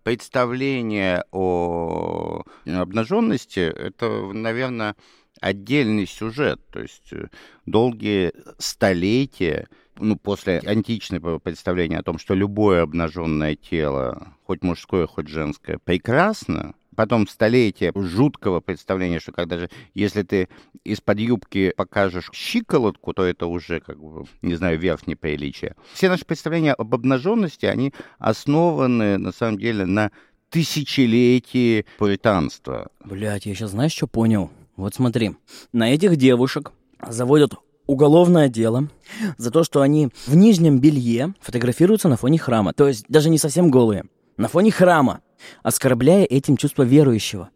представление 0.03 1.25
о 1.31 2.43
обнаженности, 2.67 3.61
это, 3.61 4.33
наверное, 4.33 4.97
отдельный 5.41 6.07
сюжет. 6.07 6.61
То 6.71 6.81
есть 6.81 7.13
э, 7.13 7.29
долгие 7.67 8.33
столетия, 8.59 9.69
ну, 9.99 10.17
после 10.17 10.59
античного 10.61 11.39
представления 11.39 11.99
о 11.99 12.03
том, 12.03 12.19
что 12.19 12.35
любое 12.35 12.83
обнаженное 12.83 13.57
тело, 13.57 14.35
хоть 14.45 14.63
мужское, 14.63 15.07
хоть 15.07 15.29
женское, 15.29 15.79
прекрасно, 15.79 16.75
потом 16.97 17.27
столетия 17.29 17.93
жуткого 17.95 18.61
представления, 18.61 19.21
что 19.21 19.33
когда 19.33 19.59
же, 19.59 19.71
если 19.95 20.23
ты 20.23 20.49
из-под 20.85 21.19
юбки 21.19 21.73
покажешь 21.77 22.31
щиколотку, 22.33 23.13
то 23.13 23.25
это 23.25 23.47
уже, 23.47 23.81
как 23.81 23.99
бы, 23.99 24.25
не 24.43 24.55
знаю, 24.55 24.79
верх 24.79 25.07
неприличия. 25.07 25.77
Все 25.95 26.09
наши 26.09 26.25
представления 26.25 26.73
об 26.73 26.95
обнаженности, 26.95 27.67
они 27.67 27.93
основаны, 28.19 29.19
на 29.19 29.33
самом 29.33 29.59
деле, 29.59 29.87
на 29.87 30.11
тысячелетии 30.51 31.87
пуританства. 31.99 32.91
Блять, 33.05 33.47
я 33.47 33.55
сейчас 33.55 33.71
знаешь, 33.71 33.93
что 33.93 34.07
понял? 34.07 34.51
Вот 34.77 34.95
смотри, 34.95 35.37
на 35.73 35.93
этих 35.93 36.17
девушек 36.17 36.73
заводят 37.07 37.55
уголовное 37.87 38.49
дело 38.49 38.89
за 39.37 39.51
то, 39.51 39.65
что 39.65 39.81
они 39.81 40.11
в 40.27 40.37
нижнем 40.37 40.81
белье 40.81 41.35
фотографируются 41.41 42.09
на 42.09 42.17
фоне 42.17 42.39
храма. 42.39 42.73
То 42.73 42.89
есть 42.89 43.05
даже 43.09 43.31
не 43.31 43.39
совсем 43.39 43.71
голые. 43.71 44.05
На 44.37 44.49
фоне 44.49 44.71
храма, 44.71 45.21
оскорбляя 45.63 46.25
этим 46.25 46.57
чувство 46.57 46.83
верующего. 46.83 47.51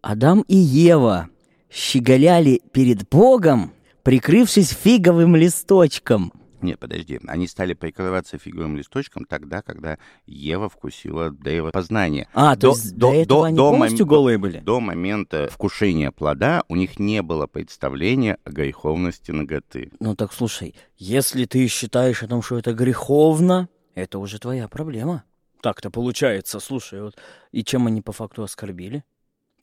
Адам 0.00 0.42
и 0.48 0.56
Ева 0.56 1.28
щеголяли 1.70 2.60
перед 2.72 3.08
Богом, 3.08 3.72
прикрывшись 4.02 4.70
фиговым 4.70 5.36
листочком. 5.36 6.32
Нет, 6.60 6.78
подожди. 6.80 7.20
Они 7.28 7.46
стали 7.46 7.74
прикрываться 7.74 8.36
фиговым 8.38 8.76
листочком 8.76 9.24
тогда, 9.24 9.62
когда 9.62 9.98
Ева 10.26 10.68
вкусила 10.68 11.30
древо 11.30 11.70
познания. 11.70 12.28
А, 12.34 12.56
то 12.56 12.70
есть 12.70 12.96
до, 12.96 13.12
этого 13.12 13.46
они 13.46 13.56
полностью 13.56 14.06
мом- 14.06 14.08
голые 14.08 14.38
были? 14.38 14.58
До 14.58 14.80
момента 14.80 15.48
вкушения 15.52 16.10
плода 16.10 16.64
у 16.68 16.74
них 16.74 16.98
не 16.98 17.22
было 17.22 17.46
представления 17.46 18.38
о 18.44 18.50
греховности 18.50 19.30
ноготы. 19.30 19.92
Ну 20.00 20.16
так 20.16 20.32
слушай, 20.32 20.74
если 20.96 21.44
ты 21.44 21.66
считаешь 21.68 22.22
о 22.22 22.28
том, 22.28 22.42
что 22.42 22.58
это 22.58 22.72
греховно, 22.72 23.68
это 23.94 24.18
уже 24.18 24.38
твоя 24.38 24.66
проблема. 24.68 25.24
Так-то 25.60 25.90
получается, 25.90 26.60
слушай, 26.60 27.02
вот 27.02 27.16
и 27.50 27.64
чем 27.64 27.86
они 27.86 28.00
по 28.00 28.12
факту 28.12 28.42
оскорбили? 28.42 29.04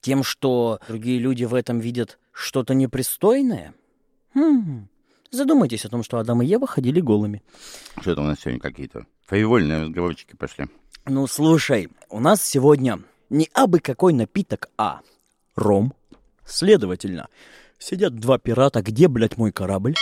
Тем, 0.01 0.23
что 0.23 0.79
другие 0.87 1.19
люди 1.19 1.45
в 1.45 1.53
этом 1.53 1.79
видят 1.79 2.19
что-то 2.31 2.73
непристойное? 2.73 3.73
Хм. 4.33 4.87
Задумайтесь 5.31 5.85
о 5.85 5.89
том, 5.89 6.03
что 6.03 6.19
Адам 6.19 6.41
и 6.41 6.45
Ева 6.45 6.67
ходили 6.67 6.99
голыми. 6.99 7.43
Что-то 8.01 8.21
у 8.21 8.25
нас 8.25 8.39
сегодня 8.39 8.59
какие-то 8.59 9.05
фривольные 9.25 9.83
разговорчики 9.83 10.35
пошли. 10.35 10.67
Ну, 11.05 11.27
слушай, 11.27 11.89
у 12.09 12.19
нас 12.19 12.43
сегодня 12.45 12.99
не 13.29 13.49
абы 13.53 13.79
какой 13.79 14.13
напиток, 14.13 14.69
а 14.77 15.01
ром. 15.55 15.93
Следовательно, 16.45 17.27
сидят 17.79 18.15
два 18.15 18.37
пирата, 18.37 18.81
где, 18.81 19.07
блядь, 19.07 19.37
мой 19.37 19.51
корабль? 19.51 19.95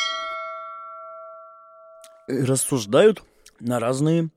И 2.27 2.37
рассуждают 2.41 3.23
на 3.59 3.79
разные 3.79 4.29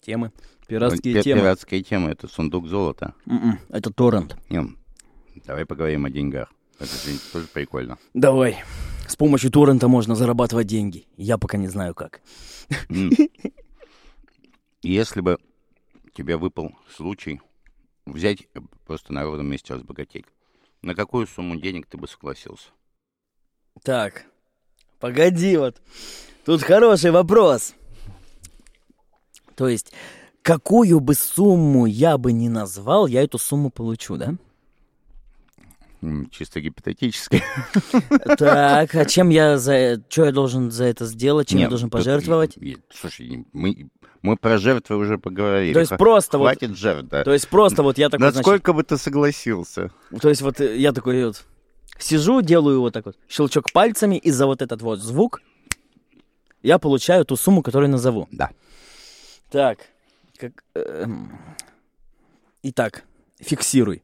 темы. 0.00 0.32
Пиратские 0.70 1.14
Пи- 1.14 1.22
темы. 1.22 1.40
Пиратская 1.40 1.82
тема— 1.82 2.10
это 2.12 2.28
сундук 2.28 2.68
золота. 2.68 3.14
М-м, 3.26 3.58
это 3.70 3.92
торрент. 3.92 4.36
Не, 4.48 4.76
давай 5.44 5.66
поговорим 5.66 6.04
о 6.04 6.10
деньгах. 6.10 6.52
Это 6.78 6.90
же 6.90 7.18
тоже 7.32 7.48
прикольно. 7.48 7.98
Давай. 8.14 8.62
С 9.08 9.16
помощью 9.16 9.50
торрента 9.50 9.88
можно 9.88 10.14
зарабатывать 10.14 10.68
деньги. 10.68 11.08
Я 11.16 11.38
пока 11.38 11.58
не 11.58 11.66
знаю 11.66 11.94
как. 11.96 12.20
М. 12.88 13.10
Если 14.82 15.20
бы 15.20 15.38
тебе 16.14 16.36
выпал 16.36 16.72
случай 16.88 17.40
взять 18.06 18.46
э, 18.54 18.60
просто 18.86 19.12
на 19.12 19.24
ровном 19.24 19.48
месте 19.48 19.74
разбогатеть, 19.74 20.26
на 20.82 20.94
какую 20.94 21.26
сумму 21.26 21.56
денег 21.56 21.86
ты 21.86 21.96
бы 21.98 22.06
согласился? 22.06 22.68
Так, 23.82 24.24
погоди 25.00 25.56
вот. 25.56 25.82
Тут 26.44 26.62
хороший 26.62 27.10
вопрос. 27.10 27.74
То 29.56 29.68
есть, 29.68 29.92
какую 30.42 31.00
бы 31.00 31.14
сумму 31.14 31.86
я 31.86 32.18
бы 32.18 32.32
не 32.32 32.48
назвал, 32.48 33.06
я 33.06 33.22
эту 33.22 33.38
сумму 33.38 33.70
получу, 33.70 34.16
да? 34.16 34.34
Чисто 36.30 36.60
гипотетически. 36.60 37.42
Так, 38.38 38.94
а 38.94 39.04
чем 39.04 39.28
я 39.28 39.58
за... 39.58 40.02
Что 40.08 40.24
я 40.24 40.32
должен 40.32 40.70
за 40.70 40.84
это 40.84 41.04
сделать? 41.04 41.48
Чем 41.48 41.58
я 41.58 41.64
Нет, 41.64 41.70
должен 41.70 41.90
тут- 41.90 41.98
пожертвовать? 42.00 42.56
и- 42.56 42.78
Слушай, 42.90 43.44
мы, 43.52 43.90
мы 44.22 44.36
про 44.36 44.56
жертвы 44.56 44.96
уже 44.96 45.18
поговорили. 45.18 45.74
То 45.74 45.80
есть 45.80 45.94
просто 45.98 46.38
вот... 46.38 46.44
Хватит 46.46 46.76
жертв, 46.76 47.08
да. 47.10 47.22
То 47.22 47.32
есть 47.34 47.48
просто 47.48 47.82
вот 47.82 47.98
я 47.98 48.08
такой, 48.08 48.22
значит, 48.22 48.36
Насколько 48.36 48.72
бы 48.72 48.82
ты 48.82 48.96
согласился? 48.96 49.90
То 50.22 50.30
есть 50.30 50.40
вот 50.40 50.60
э, 50.62 50.78
я 50.78 50.92
такой 50.92 51.22
вот 51.26 51.44
сижу, 51.98 52.40
делаю 52.40 52.80
вот 52.80 52.94
так 52.94 53.04
вот 53.04 53.16
щелчок 53.28 53.70
пальцами, 53.70 54.16
и 54.16 54.30
за 54.30 54.46
вот 54.46 54.62
этот 54.62 54.80
вот 54.80 55.00
звук 55.00 55.42
я 56.62 56.78
получаю 56.78 57.26
ту 57.26 57.36
сумму, 57.36 57.62
которую 57.62 57.90
назову. 57.90 58.26
Да. 58.32 58.50
Так, 59.50 59.80
как... 60.40 60.64
эм, 60.74 61.30
Итак, 62.62 63.04
фиксируй. 63.40 64.02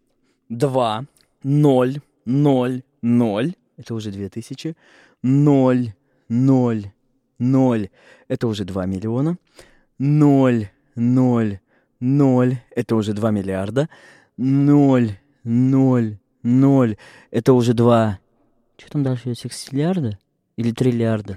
2, 0.48 1.04
0, 1.42 2.00
0, 2.26 2.82
0. 3.02 3.54
Это 3.76 3.94
уже 3.94 4.10
2000. 4.10 4.74
0, 5.22 5.94
0, 6.28 6.92
0. 7.38 7.88
Это 8.28 8.46
уже 8.46 8.64
2 8.64 8.86
миллиона. 8.86 9.38
0, 9.98 10.68
0, 10.94 11.58
0. 12.00 12.56
Это 12.76 12.96
уже 12.96 13.12
2 13.12 13.30
миллиарда. 13.30 13.88
0, 14.36 15.10
0, 15.44 16.18
0. 16.42 16.96
Это 17.30 17.52
уже 17.52 17.72
2... 17.74 18.18
Что 18.78 18.90
там 18.90 19.02
дальше? 19.02 19.34
Сексиллиарда? 19.34 20.18
Или 20.56 20.72
триллиарда? 20.72 21.34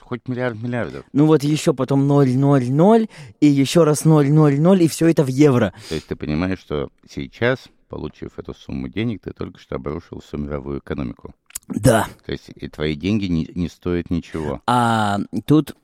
Хоть 0.00 0.28
миллиард 0.28 0.60
миллиардов. 0.62 1.04
Ну 1.12 1.26
вот 1.26 1.42
еще 1.42 1.74
потом 1.74 2.06
0, 2.06 2.30
0, 2.36 2.70
0, 2.70 3.08
и 3.40 3.46
еще 3.46 3.84
раз 3.84 4.04
0, 4.04 4.28
0, 4.30 4.58
0, 4.58 4.82
и 4.82 4.88
все 4.88 5.08
это 5.08 5.24
в 5.24 5.28
евро. 5.28 5.72
То 5.88 5.94
есть 5.94 6.06
ты 6.06 6.16
понимаешь, 6.16 6.58
что 6.58 6.88
сейчас, 7.08 7.68
получив 7.88 8.38
эту 8.38 8.54
сумму 8.54 8.88
денег, 8.88 9.22
ты 9.22 9.32
только 9.32 9.58
что 9.60 9.76
обрушил 9.76 10.20
всю 10.20 10.38
мировую 10.38 10.78
экономику. 10.78 11.34
Да. 11.68 12.06
То 12.24 12.32
есть 12.32 12.50
и 12.54 12.68
твои 12.68 12.94
деньги 12.94 13.26
не, 13.26 13.48
не 13.54 13.68
стоят 13.68 14.10
ничего. 14.10 14.60
А 14.66 15.18
тут 15.46 15.76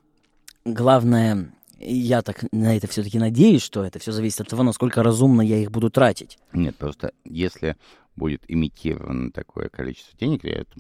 главное, 0.64 1.53
я 1.80 2.22
так 2.22 2.44
на 2.52 2.76
это 2.76 2.86
все-таки 2.86 3.18
надеюсь, 3.18 3.62
что 3.62 3.84
это 3.84 3.98
все 3.98 4.12
зависит 4.12 4.40
от 4.42 4.48
того, 4.48 4.62
насколько 4.62 5.02
разумно 5.02 5.42
я 5.42 5.58
их 5.58 5.70
буду 5.70 5.90
тратить. 5.90 6.38
Нет, 6.52 6.76
просто 6.76 7.12
если 7.24 7.76
будет 8.16 8.42
имитировано 8.48 9.30
такое 9.30 9.68
количество 9.68 10.16
денег, 10.18 10.44
я, 10.44 10.58
это, 10.58 10.70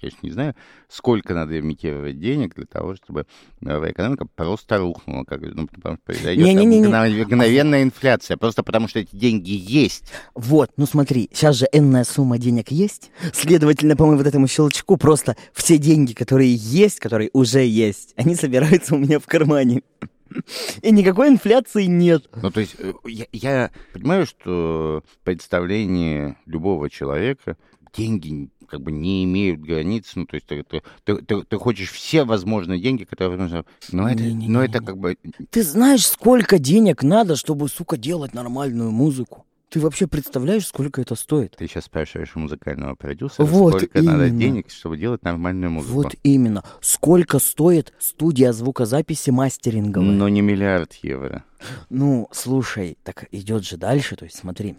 конечно, 0.00 0.18
не 0.22 0.30
знаю, 0.30 0.54
сколько 0.88 1.34
надо 1.34 1.58
имитировать 1.58 2.18
денег 2.20 2.54
для 2.54 2.66
того, 2.66 2.94
чтобы 2.94 3.26
мировая 3.60 3.92
экономика 3.92 4.26
просто 4.26 4.78
рухнула, 4.78 5.24
как, 5.24 5.40
ну, 5.40 5.66
потому 5.66 5.96
что 5.96 6.04
произойдет 6.04 6.44
Не-не-не-не. 6.44 7.24
мгновенная 7.24 7.82
инфляция, 7.84 8.36
просто 8.36 8.62
потому 8.62 8.86
что 8.86 8.98
эти 8.98 9.16
деньги 9.16 9.50
есть. 9.50 10.12
Вот, 10.34 10.72
ну 10.76 10.84
смотри, 10.84 11.30
сейчас 11.32 11.56
же 11.56 11.68
энная 11.72 12.04
сумма 12.04 12.38
денег 12.38 12.70
есть. 12.70 13.10
Следовательно, 13.32 13.96
по 13.96 14.04
моему 14.04 14.18
вот 14.18 14.26
этому 14.26 14.46
щелчку 14.46 14.96
просто 14.98 15.36
все 15.54 15.78
деньги, 15.78 16.12
которые 16.12 16.54
есть, 16.54 17.00
которые 17.00 17.30
уже 17.32 17.64
есть, 17.64 18.12
они 18.16 18.34
собираются 18.34 18.94
у 18.94 18.98
меня 18.98 19.18
в 19.18 19.26
кармане. 19.26 19.82
И 20.82 20.90
никакой 20.90 21.28
инфляции 21.28 21.84
нет. 21.84 22.28
Ну, 22.42 22.50
то 22.50 22.60
есть 22.60 22.76
э, 22.78 22.92
я, 23.06 23.26
я 23.32 23.70
понимаю, 23.92 24.26
что 24.26 25.02
в 25.06 25.24
представлении 25.24 26.36
любого 26.46 26.88
человека 26.90 27.56
деньги 27.94 28.50
как 28.68 28.82
бы 28.82 28.92
не 28.92 29.24
имеют 29.24 29.60
границ, 29.60 30.12
ну, 30.14 30.26
то 30.26 30.36
есть 30.36 30.46
ты, 30.46 30.62
ты, 30.62 30.82
ты, 31.04 31.42
ты- 31.42 31.56
хочешь 31.56 31.90
все 31.90 32.24
возможные 32.24 32.80
деньги, 32.80 33.02
которые 33.02 33.36
возможны, 33.36 33.64
но 33.90 34.08
это, 34.08 34.22
Не-не-не-не. 34.22 34.48
но 34.48 34.62
это 34.62 34.78
как 34.80 34.96
бы... 34.96 35.16
Ты 35.50 35.62
знаешь, 35.64 36.06
сколько 36.06 36.60
денег 36.60 37.02
надо, 37.02 37.34
чтобы, 37.34 37.68
сука, 37.68 37.96
делать 37.96 38.32
нормальную 38.32 38.92
музыку? 38.92 39.44
Ты 39.70 39.78
вообще 39.78 40.08
представляешь, 40.08 40.66
сколько 40.66 41.00
это 41.00 41.14
стоит? 41.14 41.54
Ты 41.56 41.68
сейчас 41.68 41.84
спрашиваешь 41.84 42.32
у 42.34 42.40
музыкального 42.40 42.96
продюсера, 42.96 43.44
Вот 43.46 43.74
сколько 43.76 44.02
надо 44.02 44.26
именно. 44.26 44.38
денег, 44.38 44.70
чтобы 44.70 44.98
делать 44.98 45.22
нормальную 45.22 45.70
музыку. 45.70 45.94
Вот 45.94 46.14
именно. 46.24 46.64
Сколько 46.80 47.38
стоит 47.38 47.92
студия 48.00 48.52
звукозаписи 48.52 49.30
мастеринговая? 49.30 50.10
Но 50.10 50.28
не 50.28 50.40
миллиард 50.40 50.94
евро. 51.04 51.44
Ну, 51.88 52.28
слушай, 52.32 52.98
так 53.04 53.26
идет 53.30 53.64
же 53.64 53.76
дальше, 53.76 54.16
то 54.16 54.24
есть 54.24 54.36
смотри. 54.36 54.76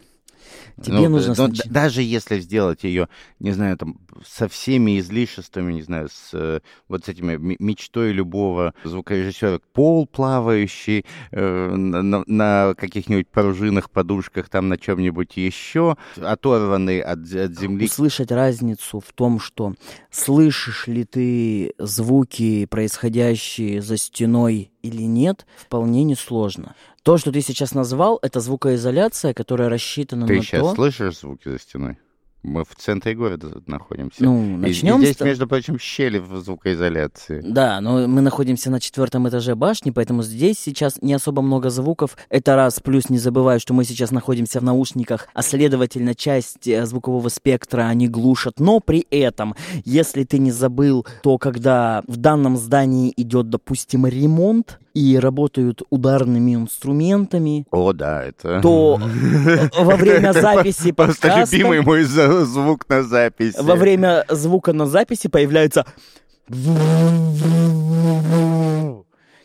Тебе 0.82 0.96
Ну, 0.96 1.10
нужно 1.10 1.34
ну, 1.38 1.48
снач- 1.50 1.70
даже 1.70 2.02
если 2.02 2.40
сделать 2.40 2.84
ее, 2.84 3.08
не 3.40 3.52
знаю, 3.52 3.78
там, 3.78 4.00
со 4.26 4.48
всеми 4.48 5.00
излишествами, 5.00 5.74
не 5.74 5.82
знаю, 5.82 6.10
с 6.10 6.30
э, 6.34 6.60
вот 6.88 7.06
с 7.06 7.10
этими 7.10 7.38
мечтой 7.60 8.12
любого 8.12 8.74
звукорежиссера, 8.84 9.60
пол 9.74 10.08
плавающий 10.08 11.06
э, 11.32 11.76
на, 11.76 12.24
на- 12.26 12.74
каких-нибудь 12.76 13.28
пружинных 13.28 13.90
подушках, 13.92 14.50
там 14.50 14.70
на 14.70 14.78
чем-нибудь 14.78 15.38
еще, 15.38 15.98
оторванный 16.18 17.02
от, 17.02 17.20
от 17.20 17.58
земли. 17.60 17.86
услышать 17.86 18.32
разницу 18.32 19.00
в 19.00 19.12
том, 19.14 19.40
что 19.40 19.74
слышишь 20.10 20.88
ли 20.88 21.06
ты 21.06 21.74
звуки, 21.78 22.66
происходящие 22.66 23.82
за 23.82 23.98
стеной 23.98 24.72
или 24.82 25.04
нет, 25.04 25.46
вполне 25.58 26.04
несложно. 26.04 26.76
То, 27.04 27.18
что 27.18 27.32
ты 27.32 27.42
сейчас 27.42 27.74
назвал, 27.74 28.20
это 28.22 28.40
звукоизоляция, 28.40 29.34
которая 29.34 29.70
рассчитана 29.70 30.28
Ты 30.28 30.38
на 30.38 30.42
сейчас 30.44 30.62
то... 30.62 30.76
слышишь 30.76 31.20
звуки 31.20 31.50
за 31.50 31.60
стеной? 31.60 31.98
Мы 32.44 32.64
в 32.64 32.76
центре 32.76 33.14
города 33.14 33.62
находимся. 33.68 34.24
Ну, 34.24 34.42
И- 34.44 34.54
и 34.54 34.58
начнем 34.58 34.98
здесь, 34.98 35.16
с 35.16 35.20
между 35.22 35.48
прочим, 35.48 35.78
щели 35.78 36.18
в 36.18 36.36
звукоизоляции. 36.42 37.42
Да, 37.44 37.80
но 37.82 38.08
мы 38.08 38.22
находимся 38.22 38.72
на 38.72 38.80
четвертом 38.80 39.30
этаже 39.30 39.54
башни, 39.54 39.92
поэтому 39.92 40.24
здесь 40.24 40.58
сейчас 40.58 41.00
не 41.04 41.14
особо 41.14 41.44
много 41.44 41.70
звуков. 41.70 42.18
Это 42.30 42.56
раз, 42.56 42.80
плюс 42.80 43.10
не 43.10 43.20
забывай, 43.20 43.60
что 43.60 43.76
мы 43.76 43.84
сейчас 43.84 44.10
находимся 44.10 44.60
в 44.60 44.64
наушниках, 44.64 45.28
а 45.36 45.44
следовательно, 45.44 46.16
часть 46.16 46.68
э, 46.68 46.84
звукового 46.88 47.30
спектра 47.30 47.84
они 47.84 48.08
глушат. 48.08 48.60
Но 48.60 48.80
при 48.80 49.06
этом, 49.12 49.56
если 49.86 50.24
ты 50.24 50.40
не 50.40 50.52
забыл, 50.52 51.06
то 51.22 51.38
когда 51.38 52.04
в 52.08 52.18
данном 52.18 52.58
здании 52.58 53.14
идет, 53.18 53.50
допустим, 53.52 54.08
ремонт 54.08 54.80
и 54.94 55.18
работают 55.18 55.82
ударными 55.90 56.56
инструментами, 56.56 57.66
О, 57.72 57.94
да, 57.94 58.24
это... 58.24 58.62
то 58.62 59.00
во 59.80 59.96
время 59.96 60.34
записи 60.34 60.92
Просто 60.92 61.28
подкаста... 61.28 61.56
любимый 61.56 61.82
мой 61.82 62.04
звук 62.04 62.88
на 62.90 63.04
записи. 63.04 63.58
Во 63.60 63.76
время 63.76 64.26
звука 64.30 64.74
на 64.74 64.86
записи 64.86 65.28
появляется... 65.28 65.86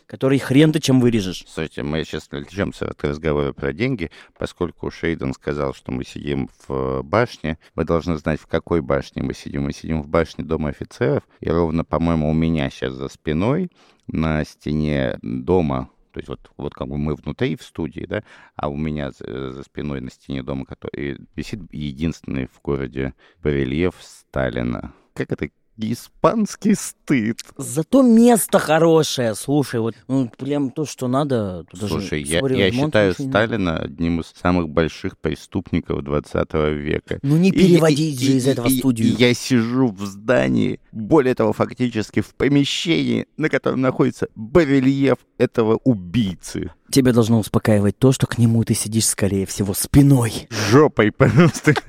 который 0.07 0.39
хрен 0.39 0.71
ты 0.71 0.79
чем 0.79 0.99
вырежешь. 0.99 1.43
Слушайте, 1.47 1.83
мы 1.83 2.03
сейчас 2.03 2.27
отвлечемся 2.27 2.89
от 2.89 3.03
разговора 3.03 3.53
про 3.53 3.73
деньги, 3.73 4.09
поскольку 4.37 4.89
Шейден 4.89 5.33
сказал, 5.33 5.73
что 5.73 5.91
мы 5.91 6.03
сидим 6.05 6.49
в 6.67 7.03
башне. 7.03 7.59
Вы 7.75 7.83
должны 7.83 8.17
знать, 8.17 8.39
в 8.39 8.47
какой 8.47 8.81
башне 8.81 9.21
мы 9.21 9.33
сидим. 9.33 9.63
Мы 9.63 9.73
сидим 9.73 10.01
в 10.01 10.07
башне 10.07 10.43
Дома 10.43 10.69
офицеров, 10.69 11.23
и 11.41 11.49
ровно, 11.49 11.83
по-моему, 11.83 12.29
у 12.29 12.33
меня 12.33 12.69
сейчас 12.69 12.93
за 12.93 13.09
спиной 13.09 13.69
на 14.07 14.45
стене 14.45 15.19
дома 15.21 15.89
то 16.13 16.19
есть 16.19 16.29
вот, 16.29 16.51
вот 16.57 16.73
как 16.73 16.87
бы 16.87 16.97
мы 16.97 17.13
внутри 17.13 17.55
в 17.55 17.61
студии, 17.61 18.05
да, 18.09 18.23
а 18.55 18.69
у 18.69 18.75
меня 18.75 19.11
за, 19.11 19.51
за 19.51 19.61
спиной 19.61 20.01
на 20.01 20.09
стене 20.09 20.41
дома 20.41 20.65
который, 20.65 21.19
висит 21.35 21.59
единственный 21.71 22.47
в 22.47 22.59
городе 22.63 23.13
барельеф 23.43 23.93
Сталина. 23.99 24.93
Как 25.13 25.31
это 25.31 25.51
испанский 25.77 26.75
стыд. 26.75 27.39
Зато 27.57 28.01
место 28.01 28.59
хорошее, 28.59 29.35
слушай, 29.35 29.79
вот 29.79 29.95
ну, 30.07 30.29
прям 30.35 30.71
то, 30.71 30.85
что 30.85 31.07
надо. 31.07 31.65
Слушай, 31.73 32.23
я, 32.23 32.39
я 32.39 32.71
считаю 32.71 33.13
Сталина 33.13 33.77
одним 33.77 34.21
из 34.21 34.33
самых 34.41 34.69
больших 34.69 35.17
преступников 35.17 36.03
20 36.03 36.53
века. 36.53 37.19
Ну 37.21 37.37
не 37.37 37.51
переводить 37.51 38.21
и, 38.21 38.25
же 38.25 38.31
и, 38.33 38.35
из 38.37 38.47
и, 38.47 38.49
этого 38.49 38.67
и, 38.67 38.79
студию. 38.79 39.07
И 39.07 39.11
я 39.11 39.33
сижу 39.33 39.87
в 39.87 40.01
здании, 40.05 40.79
более 40.91 41.35
того, 41.35 41.53
фактически 41.53 42.21
в 42.21 42.33
помещении, 42.35 43.27
на 43.37 43.49
котором 43.49 43.81
находится 43.81 44.27
барельеф 44.35 45.17
этого 45.37 45.79
убийцы. 45.83 46.71
Тебя 46.91 47.13
должно 47.13 47.39
успокаивать 47.39 47.97
то, 47.97 48.11
что 48.11 48.27
к 48.27 48.37
нему 48.37 48.63
ты 48.63 48.73
сидишь, 48.73 49.05
скорее 49.05 49.45
всего, 49.45 49.73
спиной. 49.73 50.47
Жопой 50.49 51.11
просто. 51.11 51.73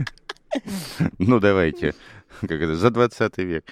Ну, 1.18 1.40
давайте. 1.40 1.94
как 2.40 2.52
это, 2.52 2.76
за 2.76 2.90
20 2.90 3.38
век. 3.38 3.64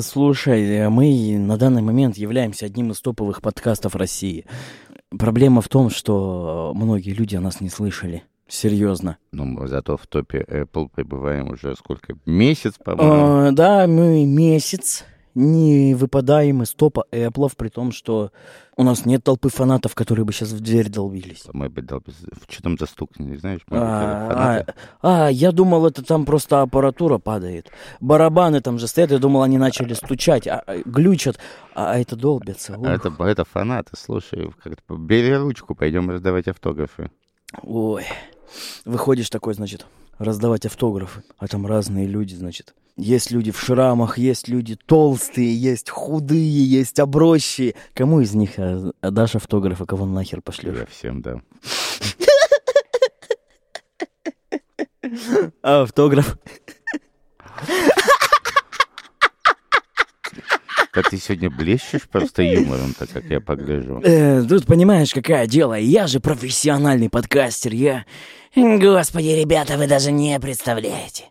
Слушай, 0.00 0.88
мы 0.90 1.38
на 1.38 1.56
данный 1.56 1.82
момент 1.82 2.16
являемся 2.16 2.66
одним 2.66 2.90
из 2.90 3.00
топовых 3.00 3.40
подкастов 3.40 3.96
России. 3.96 4.44
Проблема 5.18 5.62
в 5.62 5.68
том, 5.68 5.90
что 5.90 6.72
многие 6.74 7.12
люди 7.12 7.34
о 7.34 7.40
нас 7.40 7.60
не 7.60 7.70
слышали. 7.70 8.24
Серьезно. 8.46 9.16
Ну, 9.32 9.44
мы 9.44 9.68
зато 9.68 9.96
в 9.96 10.06
топе 10.06 10.44
Apple 10.48 10.88
пребываем 10.94 11.50
уже 11.50 11.74
сколько? 11.76 12.14
Месяц, 12.26 12.74
по-моему? 12.84 13.48
А, 13.48 13.52
да, 13.52 13.86
мы 13.86 14.26
месяц 14.26 15.04
не 15.34 15.94
выпадаем 15.94 16.62
из 16.62 16.72
топа 16.72 17.04
Apple, 17.12 17.52
при 17.56 17.68
том, 17.68 17.92
что 17.92 18.32
у 18.76 18.82
нас 18.82 19.04
нет 19.04 19.22
толпы 19.22 19.50
фанатов, 19.50 19.94
которые 19.94 20.24
бы 20.24 20.32
сейчас 20.32 20.50
в 20.52 20.60
дверь 20.60 20.88
долбились. 20.88 21.44
Мы 21.52 21.68
бы 21.68 21.82
долбились. 21.82 22.16
Что 22.48 22.62
там 22.62 22.78
за 22.78 22.86
стук, 22.86 23.18
не 23.18 23.36
знаешь? 23.36 23.60
А, 23.70 24.64
а, 25.02 25.26
а, 25.26 25.28
я 25.28 25.52
думал, 25.52 25.86
это 25.86 26.02
там 26.02 26.24
просто 26.24 26.62
аппаратура 26.62 27.18
падает. 27.18 27.70
Барабаны 28.00 28.60
там 28.60 28.78
же 28.78 28.88
стоят, 28.88 29.10
я 29.10 29.18
думал, 29.18 29.42
они 29.42 29.58
начали 29.58 29.94
стучать, 29.94 30.46
а, 30.46 30.62
а 30.66 30.78
глючат, 30.84 31.38
а, 31.74 31.92
а 31.92 31.98
это 31.98 32.16
долбятся. 32.16 32.76
А 32.82 32.94
это, 32.94 33.14
это 33.24 33.44
фанаты, 33.44 33.90
слушай, 33.96 34.50
как-то 34.62 34.96
бери 34.96 35.36
ручку, 35.36 35.74
пойдем 35.74 36.10
раздавать 36.10 36.48
автографы. 36.48 37.10
Ой, 37.62 38.04
выходишь 38.84 39.28
такой, 39.28 39.54
значит, 39.54 39.86
раздавать 40.20 40.66
автографы, 40.66 41.24
а 41.38 41.48
там 41.48 41.66
разные 41.66 42.06
люди, 42.06 42.34
значит. 42.34 42.74
Есть 42.96 43.30
люди 43.30 43.50
в 43.50 43.58
шрамах, 43.58 44.18
есть 44.18 44.48
люди 44.48 44.76
толстые, 44.76 45.56
есть 45.56 45.88
худые, 45.88 46.64
есть 46.64 47.00
оброщие. 47.00 47.74
Кому 47.94 48.20
из 48.20 48.34
них 48.34 48.58
э, 48.58 48.92
отдашь 49.00 49.36
автограф, 49.36 49.80
а 49.80 49.86
кого 49.86 50.04
нахер 50.04 50.42
пошлешь? 50.42 50.76
Я 50.76 50.86
всем 50.86 51.22
дам. 51.22 51.42
А 55.62 55.82
автограф? 55.82 56.38
Как 60.90 61.08
ты 61.08 61.18
сегодня 61.18 61.50
блещешь 61.50 62.08
просто 62.08 62.42
юмором, 62.42 62.94
так 62.98 63.10
как 63.10 63.24
я 63.26 63.40
погляжу. 63.40 64.00
Э, 64.02 64.42
тут 64.42 64.66
понимаешь, 64.66 65.14
какое 65.14 65.46
дело. 65.46 65.74
Я 65.74 66.08
же 66.08 66.18
профессиональный 66.18 67.08
подкастер. 67.08 67.72
Я... 67.72 68.04
Господи, 68.56 69.28
ребята, 69.28 69.76
вы 69.76 69.86
даже 69.86 70.10
не 70.10 70.38
представляете. 70.40 71.26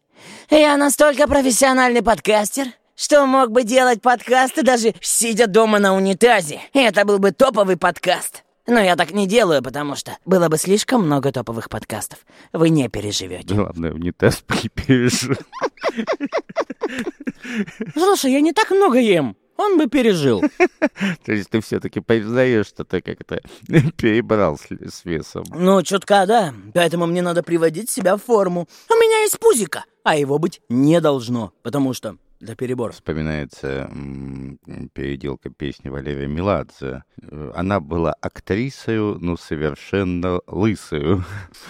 Я 0.50 0.78
настолько 0.78 1.28
профессиональный 1.28 2.02
подкастер, 2.02 2.68
что 2.96 3.26
мог 3.26 3.52
бы 3.52 3.64
делать 3.64 4.02
подкасты 4.02 4.64
даже 4.64 4.94
сидя 5.02 5.46
дома 5.46 5.80
на 5.80 5.94
унитазе. 5.94 6.62
Это 6.74 7.04
был 7.04 7.20
бы 7.20 7.32
топовый 7.32 7.76
подкаст. 7.76 8.44
Но 8.66 8.80
я 8.80 8.96
так 8.96 9.12
не 9.12 9.28
делаю, 9.28 9.62
потому 9.62 9.96
что 9.96 10.18
было 10.26 10.48
бы 10.48 10.58
слишком 10.58 11.06
много 11.06 11.34
топовых 11.34 11.70
подкастов. 11.70 12.20
Вы 12.54 12.70
не 12.70 12.88
переживете. 12.88 13.56
Главное, 13.56 13.92
унитаз 13.92 14.42
пережил. 14.74 15.36
Слушай, 17.94 18.32
я 18.32 18.40
не 18.40 18.54
так 18.54 18.72
много 18.72 19.00
ем. 19.00 19.36
Он 19.60 19.78
бы 19.78 19.88
пережил. 19.88 20.42
То 21.26 21.34
есть 21.34 21.50
ты 21.50 21.60
все-таки 21.60 22.00
признаешь, 22.00 22.68
что 22.68 22.86
ты 22.86 23.02
как-то 23.02 23.42
перебрал 23.98 24.58
с 24.58 25.04
весом. 25.04 25.44
Ну, 25.54 25.84
чутка, 25.84 26.26
да. 26.26 26.54
Поэтому 26.74 27.06
мне 27.06 27.22
надо 27.22 27.44
приводить 27.44 27.90
себя 27.90 28.16
в 28.16 28.24
форму. 28.24 28.70
У 28.90 28.94
меня 28.94 29.20
есть 29.20 29.38
пузика 29.38 29.84
а 30.10 30.16
его 30.16 30.40
быть 30.40 30.62
не 30.70 31.02
должно, 31.02 31.54
потому 31.62 31.94
что 31.94 32.18
для 32.40 32.56
перебора. 32.56 32.92
Вспоминается 32.92 33.90
переделка 34.94 35.50
песни 35.50 35.90
Валерия 35.90 36.28
Меладзе. 36.28 37.04
Э, 37.22 37.52
она 37.56 37.80
была 37.80 38.14
актрисой, 38.22 38.98
ну, 38.98 39.38
совершенно 39.38 40.40
лысою. 40.48 41.24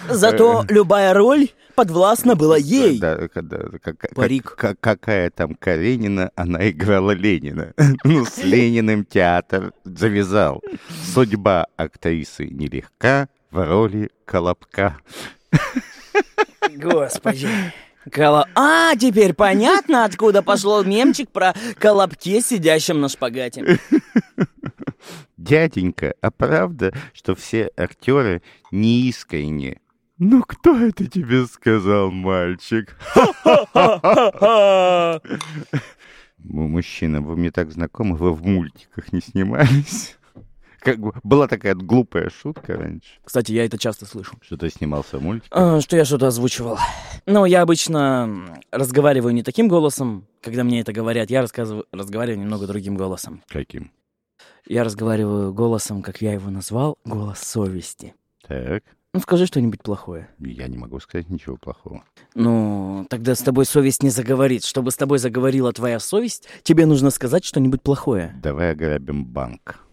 Зато 0.08 0.64
любая 0.68 1.12
роль 1.14 1.48
подвластна 1.74 2.36
была 2.36 2.56
ей. 2.56 2.98
Да, 2.98 3.28
да, 3.34 3.58
как, 3.82 4.14
Парик. 4.14 4.54
Как, 4.54 4.78
какая 4.80 5.30
там 5.30 5.54
Каренина, 5.54 6.30
она 6.36 6.68
играла 6.70 7.12
Ленина. 7.12 7.74
Ну, 8.04 8.24
с 8.24 8.38
Лениным 8.38 9.04
театр 9.04 9.72
завязал. 9.84 10.62
Судьба 11.12 11.66
актрисы 11.76 12.46
нелегка 12.46 13.28
в 13.50 13.64
роли 13.64 14.10
Колобка. 14.24 14.96
Господи. 16.76 17.48
Коло... 18.10 18.46
А, 18.54 18.96
теперь 18.96 19.34
понятно, 19.34 20.04
откуда 20.04 20.42
пошел 20.42 20.82
мемчик 20.84 21.30
про 21.30 21.54
колобке, 21.78 22.40
сидящем 22.40 23.00
на 23.00 23.08
шпагате. 23.08 23.78
Дяденька, 25.36 26.14
а 26.20 26.30
правда, 26.30 26.94
что 27.12 27.34
все 27.34 27.70
актеры 27.76 28.42
неискренне? 28.70 29.80
Ну 30.18 30.42
кто 30.42 30.76
это 30.76 31.06
тебе 31.06 31.46
сказал, 31.46 32.10
мальчик? 32.10 32.96
Мужчина, 36.38 37.20
вы 37.20 37.36
мне 37.36 37.50
так 37.50 37.70
знакомы, 37.70 38.16
вы 38.16 38.32
в 38.32 38.46
мультиках 38.46 39.12
не 39.12 39.20
снимались? 39.20 40.18
Как 40.80 40.98
бы 40.98 41.12
была 41.22 41.46
такая 41.46 41.74
глупая 41.74 42.30
шутка 42.30 42.76
раньше. 42.76 43.08
Кстати, 43.24 43.52
я 43.52 43.64
это 43.64 43.78
часто 43.78 44.06
слышу. 44.06 44.36
Что 44.40 44.56
ты 44.56 44.70
снимался 44.70 45.18
в 45.18 45.22
мультике? 45.22 45.48
А, 45.50 45.80
что 45.80 45.96
я 45.96 46.04
что-то 46.04 46.28
озвучивал. 46.28 46.78
Ну, 47.26 47.44
я 47.44 47.62
обычно 47.62 48.58
разговариваю 48.72 49.34
не 49.34 49.42
таким 49.42 49.68
голосом, 49.68 50.26
когда 50.40 50.64
мне 50.64 50.80
это 50.80 50.92
говорят. 50.92 51.30
Я 51.30 51.42
рассказываю, 51.42 51.86
разговариваю 51.92 52.40
немного 52.40 52.66
другим 52.66 52.96
голосом. 52.96 53.42
Каким? 53.48 53.92
Я 54.66 54.84
разговариваю 54.84 55.52
голосом, 55.52 56.02
как 56.02 56.20
я 56.22 56.32
его 56.32 56.50
назвал, 56.50 56.98
голос 57.04 57.40
совести. 57.40 58.14
Так. 58.46 58.82
Ну, 59.12 59.20
скажи 59.20 59.46
что-нибудь 59.46 59.82
плохое. 59.82 60.28
Я 60.38 60.68
не 60.68 60.78
могу 60.78 61.00
сказать 61.00 61.28
ничего 61.28 61.56
плохого. 61.56 62.04
Ну, 62.36 63.06
тогда 63.10 63.34
с 63.34 63.40
тобой 63.40 63.64
совесть 63.66 64.04
не 64.04 64.10
заговорит. 64.10 64.64
Чтобы 64.64 64.92
с 64.92 64.96
тобой 64.96 65.18
заговорила 65.18 65.72
твоя 65.72 65.98
совесть, 65.98 66.46
тебе 66.62 66.86
нужно 66.86 67.10
сказать 67.10 67.44
что-нибудь 67.44 67.82
плохое. 67.82 68.38
Давай 68.40 68.70
ограбим 68.70 69.24
банк. 69.24 69.84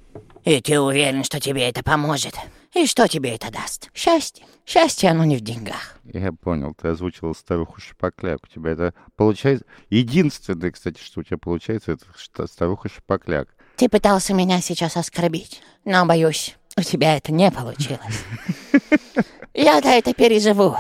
И 0.47 0.61
ты 0.61 0.79
уверен, 0.79 1.25
что 1.25 1.41
тебе 1.41 1.67
это 1.67 1.83
поможет? 1.83 2.33
И 2.73 2.85
что 2.85 3.09
тебе 3.09 3.35
это 3.35 3.51
даст? 3.51 3.89
Счастье? 3.93 4.45
Счастье, 4.65 5.09
оно 5.09 5.25
не 5.25 5.35
в 5.35 5.41
деньгах. 5.41 5.99
Я 6.05 6.31
понял, 6.31 6.73
ты 6.73 6.87
озвучивал 6.87 7.35
старуху 7.35 7.81
Шапокляк. 7.81 8.39
У 8.43 8.47
тебя 8.47 8.71
это 8.71 8.93
получается... 9.17 9.65
Единственное, 9.89 10.71
кстати, 10.71 11.01
что 11.01 11.19
у 11.19 11.23
тебя 11.23 11.37
получается, 11.37 11.91
это 11.91 12.47
старуха 12.47 12.87
Шапокляк. 12.87 13.49
Ты 13.75 13.89
пытался 13.89 14.33
меня 14.33 14.61
сейчас 14.61 14.95
оскорбить, 14.95 15.61
но, 15.83 16.05
боюсь, 16.05 16.55
у 16.77 16.81
тебя 16.81 17.17
это 17.17 17.33
не 17.33 17.51
получилось. 17.51 18.23
Я-то 19.53 19.89
это 19.89 20.13
переживу. 20.13 20.77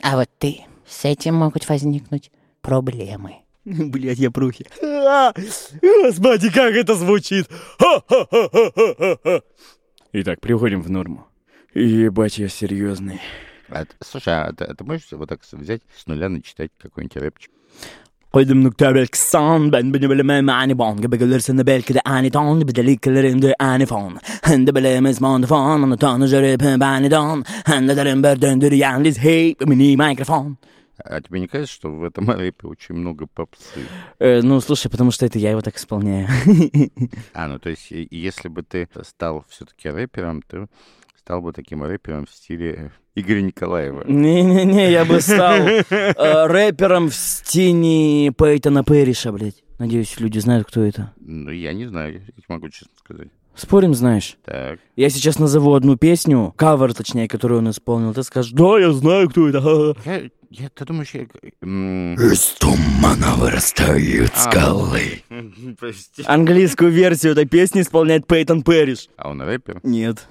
А 0.00 0.16
вот 0.16 0.30
ты, 0.38 0.60
с 0.86 1.04
этим 1.04 1.34
могут 1.34 1.68
возникнуть 1.68 2.30
проблемы. 2.60 3.38
Блять, 3.67 4.19
я 4.19 4.29
прухи. 4.29 4.65
Господи, 4.81 6.49
как 6.49 6.73
это 6.75 6.95
звучит! 6.95 7.47
Итак, 10.13 10.41
приходим 10.41 10.81
в 10.81 10.89
норму. 10.89 11.27
Ебать, 11.73 12.37
я 12.37 12.49
серьезный. 12.49 13.21
А, 13.69 13.85
слушай, 14.01 14.33
а 14.33 14.51
ты, 14.53 14.65
а 14.65 14.75
ты 14.75 14.83
можешь 14.83 15.07
вот 15.11 15.29
так 15.29 15.39
взять 15.53 15.81
с 15.97 16.05
нуля 16.07 16.29
начитать 16.29 16.71
какой-нибудь 16.77 17.17
рэпчик? 17.17 17.51
قدم 18.33 18.67
نكتب 18.67 18.97
الكسان 18.97 19.69
بن 19.69 19.91
بن 19.91 20.07
بلا 20.07 20.23
ما 20.23 20.41
معني 20.41 20.73
بون 20.73 20.95
قبل 20.95 21.17
قدر 21.17 21.39
سن 21.39 21.63
بال 21.63 21.83
كده 21.83 22.01
اني 22.07 22.29
تون 22.29 22.59
بدلي 22.59 22.95
كل 22.95 23.23
رند 23.23 23.53
اني 23.61 23.85
فون 23.85 24.17
هند 24.43 24.69
بلا 24.69 24.99
مزمان 24.99 25.45
فون 25.45 25.81
من 25.81 25.97
تان 25.97 26.25
جرب 26.25 26.79
باني 26.79 27.09
دون 27.09 27.43
هند 27.65 27.91
درن 27.91 28.21
بردن 28.21 28.59
دري 28.59 28.83
عن 28.83 29.03
ليز 29.03 29.19
هي 29.19 29.55
مني 29.61 29.95
ميكروفون 29.95 30.55
а 31.04 31.20
тебе 31.20 31.40
не 31.40 31.46
кажется, 31.48 31.74
что 31.74 31.90
в 31.90 32.02
этом 32.02 32.30
рэпе 32.30 32.66
очень 32.66 32.94
много 32.94 33.26
попсы? 33.26 33.80
Э, 34.18 34.40
ну, 34.42 34.60
слушай, 34.60 34.90
потому 34.90 35.10
что 35.10 35.26
это 35.26 35.38
я 35.38 35.50
его 35.50 35.60
так 35.60 35.76
исполняю. 35.76 36.28
А, 37.32 37.46
ну 37.46 37.58
то 37.58 37.70
есть, 37.70 37.88
если 37.90 38.48
бы 38.48 38.62
ты 38.62 38.88
стал 39.02 39.44
все-таки 39.48 39.88
рэпером, 39.88 40.42
ты 40.42 40.68
стал 41.16 41.40
бы 41.40 41.52
таким 41.52 41.82
рэпером 41.82 42.26
в 42.26 42.30
стиле 42.30 42.90
Игоря 43.14 43.42
Николаева. 43.42 44.04
Не-не-не, 44.06 44.90
я 44.90 45.04
бы 45.04 45.20
стал 45.20 45.66
э, 45.66 45.84
рэпером 46.46 47.10
в 47.10 47.14
стене 47.14 48.32
Пейтона 48.36 48.82
Пэриша, 48.82 49.32
блядь. 49.32 49.62
Надеюсь, 49.78 50.18
люди 50.18 50.38
знают, 50.38 50.66
кто 50.66 50.82
это. 50.82 51.12
Ну, 51.20 51.50
я 51.50 51.72
не 51.72 51.86
знаю, 51.86 52.14
я 52.14 52.44
могу 52.48 52.68
честно 52.68 52.94
сказать. 52.96 53.28
Спорим, 53.58 53.92
знаешь? 53.92 54.36
Так. 54.44 54.78
Я 54.94 55.10
сейчас 55.10 55.40
назову 55.40 55.74
одну 55.74 55.96
песню, 55.96 56.54
кавер, 56.56 56.94
точнее, 56.94 57.26
которую 57.26 57.58
он 57.58 57.70
исполнил. 57.70 58.14
Ты 58.14 58.22
скажешь, 58.22 58.52
да, 58.52 58.78
я 58.78 58.92
знаю, 58.92 59.28
кто 59.28 59.48
это. 59.48 59.60
ха-ха». 59.60 59.94
Я, 60.04 60.30
я, 60.50 60.68
ты 60.68 60.84
думаешь, 60.84 61.10
я... 61.12 61.22
Из 61.22 62.40
тумана 62.60 63.34
вырастают 63.36 64.30
А, 64.36 64.50
Прости. 65.78 66.22
Английскую 66.24 66.92
версию 66.92 67.32
этой 67.32 67.46
песни 67.46 67.80
исполняет 67.80 68.28
Пейтон 68.28 68.62
Пэриш. 68.62 69.08
А 69.16 69.30
он 69.30 69.42
рэпер? 69.42 69.80
Нет. 69.82 70.28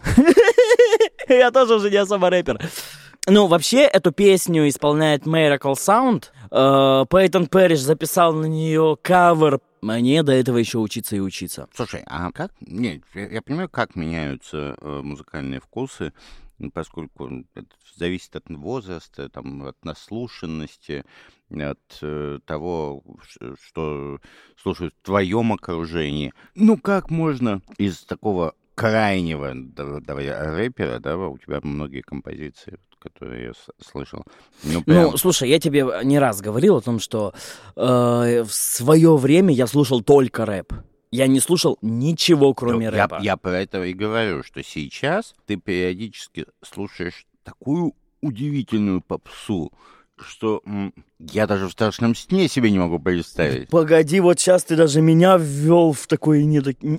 Я 1.29 1.51
тоже 1.51 1.75
уже 1.75 1.89
не 1.91 1.97
особо 1.97 2.29
рэпер. 2.29 2.59
Ну, 3.29 3.47
вообще, 3.47 3.79
эту 3.81 4.13
песню 4.13 4.69
исполняет 4.69 5.23
Miracle 5.23 5.73
Sound. 5.73 6.27
Э, 6.49 7.05
Пейтон 7.09 7.47
Пэриш 7.47 7.79
записал 7.81 8.31
на 8.31 8.45
нее 8.45 8.97
кавер. 9.01 9.59
Мне 9.81 10.23
до 10.23 10.31
этого 10.31 10.55
еще 10.55 10.77
учиться 10.77 11.17
и 11.17 11.19
учиться. 11.19 11.67
Слушай, 11.75 12.03
а 12.05 12.31
как... 12.31 12.53
Нет, 12.61 13.03
я, 13.13 13.27
я 13.27 13.41
понимаю, 13.41 13.67
как 13.67 13.97
меняются 13.97 14.77
э, 14.79 15.01
музыкальные 15.03 15.59
вкусы, 15.59 16.13
поскольку 16.73 17.43
это 17.53 17.67
зависит 17.97 18.33
от 18.37 18.49
возраста, 18.49 19.27
там, 19.27 19.63
от 19.63 19.75
наслушанности, 19.83 21.03
от 21.51 21.99
э, 22.01 22.39
того, 22.45 23.03
что 23.61 24.19
слушают 24.55 24.95
в 25.01 25.05
твоем 25.05 25.51
окружении. 25.51 26.33
Ну, 26.55 26.77
как 26.77 27.09
можно 27.11 27.61
из 27.77 28.05
такого 28.05 28.55
крайнего, 28.73 29.51
да- 29.53 29.99
давай, 29.99 30.29
рэпера, 30.29 30.99
да, 30.99 31.17
у 31.17 31.37
тебя 31.37 31.59
многие 31.61 32.01
композиции, 32.01 32.79
которые 33.09 33.45
я 33.47 33.53
слышал. 33.83 34.23
Ну, 34.63 34.83
прям- 34.83 35.11
Ну, 35.11 35.17
слушай, 35.17 35.49
я 35.49 35.59
тебе 35.59 35.85
не 36.03 36.19
раз 36.19 36.41
говорил 36.41 36.77
о 36.77 36.81
том, 36.81 36.99
что 36.99 37.33
э, 37.75 38.43
в 38.43 38.51
свое 38.53 39.15
время 39.17 39.53
я 39.53 39.67
слушал 39.67 40.01
только 40.01 40.45
рэп. 40.45 40.73
Я 41.11 41.27
не 41.27 41.39
слушал 41.39 41.77
ничего, 41.81 42.53
кроме 42.53 42.89
Ну, 42.91 42.95
я, 42.95 43.03
рэпа. 43.03 43.19
я 43.21 43.37
про 43.37 43.59
это 43.61 43.83
и 43.83 43.93
говорю, 43.93 44.43
что 44.43 44.61
сейчас 44.63 45.33
ты 45.45 45.55
периодически 45.55 46.45
слушаешь 46.61 47.25
такую 47.43 47.93
удивительную 48.21 49.01
попсу, 49.01 49.71
что 50.19 50.61
я 51.19 51.47
даже 51.47 51.67
в 51.67 51.71
страшном 51.71 52.15
сне 52.15 52.47
себе 52.47 52.71
не 52.71 52.79
могу 52.79 52.99
представить. 52.99 53.69
Погоди, 53.69 54.19
вот 54.19 54.39
сейчас 54.39 54.63
ты 54.63 54.75
даже 54.75 55.01
меня 55.01 55.37
ввел 55.37 55.93
в 55.93 56.07
такой 56.07 56.43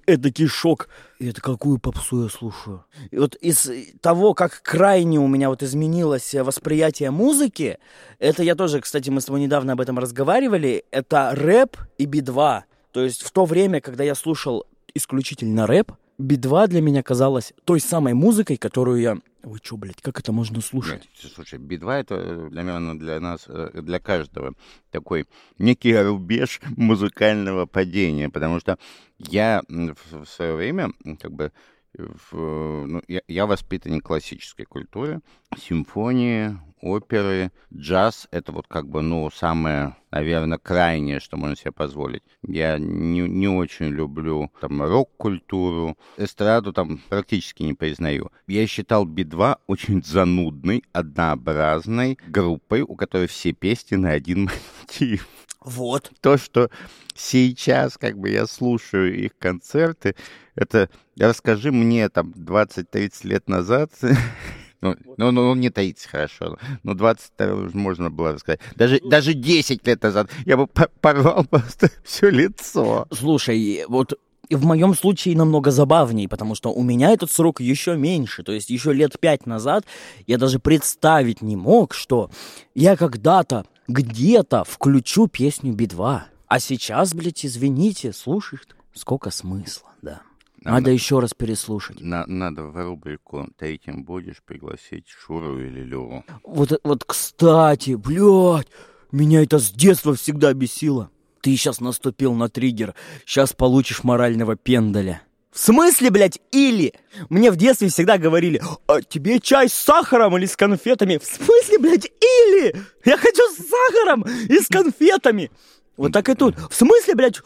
эдакий 0.07 0.47
шок. 0.47 0.89
И 1.19 1.29
это 1.29 1.41
какую 1.41 1.79
попсу 1.79 2.25
я 2.25 2.29
слушаю? 2.29 2.85
И 3.11 3.19
вот 3.19 3.35
из 3.37 3.71
того, 4.01 4.35
как 4.35 4.63
крайне 4.63 5.19
у 5.19 5.27
меня 5.27 5.49
вот 5.49 5.63
изменилось 5.63 6.35
восприятие 6.35 7.11
музыки, 7.11 7.79
это 8.19 8.43
я 8.43 8.55
тоже, 8.55 8.81
кстати, 8.81 9.11
мы 9.11 9.21
с 9.21 9.27
тобой 9.27 9.41
недавно 9.41 9.73
об 9.73 9.81
этом 9.81 9.99
разговаривали, 9.99 10.85
это 10.91 11.33
рэп 11.35 11.77
и 11.99 12.07
би-2. 12.07 12.63
То 12.93 13.05
есть 13.05 13.23
в 13.23 13.31
то 13.31 13.45
время, 13.45 13.81
когда 13.81 14.05
я 14.05 14.15
слушал 14.15 14.67
исключительно 14.95 15.67
рэп, 15.67 15.93
би-2 16.19 16.69
для 16.69 16.81
меня 16.81 17.03
казалась 17.03 17.53
той 17.65 17.81
самой 17.81 18.15
музыкой, 18.15 18.57
которую 18.57 19.01
я... 19.01 19.19
Ой, 19.45 19.61
чё, 19.61 19.77
блядь, 19.77 20.01
как 20.03 20.19
это 20.19 20.33
можно 20.33 20.61
слушать? 20.61 21.09
Нет, 21.23 21.33
слушай, 21.33 21.59
Би-2 21.59 22.01
это, 22.01 22.15
э, 22.17 22.49
наверное, 22.51 22.95
для 22.95 23.21
нас, 23.21 23.45
э, 23.47 23.71
для 23.83 24.01
каждого 24.01 24.55
такой 24.91 25.27
некий 25.59 25.97
рубеж 25.97 26.61
музыкального 26.77 27.67
падения, 27.67 28.29
потому 28.31 28.59
что 28.59 28.79
я 29.19 29.63
в, 29.69 30.25
свое 30.27 30.55
время, 30.55 30.91
как 31.21 31.33
бы, 31.33 31.53
в, 31.95 32.87
ну, 32.87 33.03
я, 33.07 33.23
я 33.29 33.47
воспитанник 33.47 34.03
классической 34.05 34.65
культуры, 34.65 35.21
симфонии, 35.57 36.59
оперы, 36.81 37.53
джаз— 37.75 38.29
это 38.31 38.53
вот 38.53 38.67
как 38.69 38.89
бы, 38.89 39.03
ну, 39.03 39.31
самое, 39.31 39.97
наверное, 40.11 40.59
крайнее, 40.59 41.21
что 41.21 41.37
можно 41.37 41.57
себе 41.57 41.73
позволить. 41.73 42.23
Я 42.47 42.79
не, 42.79 43.21
не 43.21 43.49
очень 43.49 43.87
люблю 43.87 44.51
там 44.61 44.83
рок-культуру, 44.83 45.97
эстраду 46.17 46.73
там 46.73 47.01
практически 47.09 47.63
не 47.63 47.75
признаю. 47.75 48.31
Я 48.47 48.67
считал 48.67 49.05
Би-2 49.05 49.59
очень 49.67 50.03
занудной, 50.03 50.85
однообразной 50.93 52.19
группой, 52.27 52.83
у 52.83 52.97
которой 52.97 53.27
все 53.27 53.53
песни 53.53 53.97
на 53.97 54.11
один 54.11 54.51
мотив 54.81 55.29
Вот. 55.61 56.13
то, 56.21 56.37
что 56.37 56.71
сейчас, 57.15 57.99
как 57.99 58.19
бы, 58.19 58.31
я 58.31 58.47
слушаю 58.47 59.15
их 59.17 59.37
концерты, 59.39 60.15
это, 60.55 60.89
расскажи 61.19 61.73
мне, 61.73 62.09
там, 62.09 62.31
20-30 62.31 63.27
лет 63.27 63.49
назад, 63.49 63.93
ну, 64.81 64.97
ну, 65.17 65.31
ну, 65.33 65.55
не 65.55 65.71
30, 65.71 66.07
хорошо, 66.07 66.59
но 66.83 66.95
20 66.95 67.33
уже 67.41 67.77
можно 67.77 68.11
было 68.11 68.33
рассказать. 68.33 68.61
Даже, 68.77 69.01
даже 69.01 69.35
10 69.35 69.87
лет 69.87 70.03
назад 70.03 70.31
я 70.47 70.57
бы 70.57 70.67
по- 70.67 70.91
порвал 71.01 71.45
просто 71.45 71.91
все 72.05 72.31
лицо. 72.31 73.07
Слушай, 73.13 73.85
вот 73.89 74.15
в 74.51 74.65
моем 74.65 74.95
случае 74.95 75.37
намного 75.37 75.71
забавней, 75.71 76.29
потому 76.29 76.55
что 76.55 76.73
у 76.73 76.83
меня 76.83 77.11
этот 77.11 77.31
срок 77.31 77.61
еще 77.61 77.97
меньше. 77.97 78.43
То 78.43 78.53
есть 78.53 78.71
еще 78.71 78.93
лет 78.93 79.19
пять 79.21 79.47
назад 79.47 79.85
я 80.27 80.39
даже 80.39 80.59
представить 80.59 81.43
не 81.43 81.57
мог, 81.57 81.93
что 81.93 82.31
я 82.75 82.97
когда-то, 82.97 83.67
где-то 83.89 84.65
включу 84.65 85.27
песню 85.27 85.73
Би-2. 85.75 86.21
А 86.47 86.61
сейчас, 86.61 87.15
блядь, 87.15 87.45
извините, 87.45 88.13
слушаешь, 88.13 88.63
сколько 88.95 89.31
смысла, 89.31 89.91
да. 90.03 90.23
Надо 90.71 90.91
еще 90.91 91.21
раз 91.21 91.35
переслушать. 91.35 92.01
На- 92.01 92.27
надо 92.27 92.65
в 92.65 92.77
рубрику 92.77 93.49
«Третьим 93.59 94.05
будешь» 94.05 94.43
пригласить 94.45 95.07
Шуру 95.09 95.59
или 95.61 95.81
Леву. 95.81 96.25
Вот, 96.45 96.79
вот, 96.85 97.05
кстати, 97.05 97.95
блядь, 97.95 98.69
меня 99.13 99.43
это 99.43 99.59
с 99.59 99.71
детства 99.71 100.15
всегда 100.15 100.53
бесило. 100.53 101.11
Ты 101.41 101.57
сейчас 101.57 101.81
наступил 101.81 102.35
на 102.35 102.49
триггер, 102.49 102.95
сейчас 103.25 103.53
получишь 103.53 104.03
морального 104.05 104.57
пендаля. 104.57 105.23
В 105.51 105.59
смысле, 105.59 106.11
блядь, 106.11 106.39
или? 106.53 106.93
Мне 107.31 107.51
в 107.51 107.57
детстве 107.57 107.89
всегда 107.89 108.19
говорили, 108.19 108.61
а 108.87 109.01
тебе 109.01 109.41
чай 109.41 109.69
с 109.69 109.73
сахаром 109.73 110.37
или 110.37 110.47
с 110.47 110.57
конфетами? 110.57 111.19
В 111.19 111.25
смысле, 111.25 111.79
блядь, 111.79 112.07
или? 112.07 112.77
Я 113.05 113.17
хочу 113.17 113.43
с 113.53 113.57
сахаром 113.69 114.23
и 114.49 114.61
с 114.61 114.67
конфетами. 114.69 115.51
Вот 115.97 116.13
так 116.13 116.29
и 116.29 116.35
тут. 116.35 116.55
В 116.71 116.75
смысле, 116.75 117.15
блядь, 117.15 117.41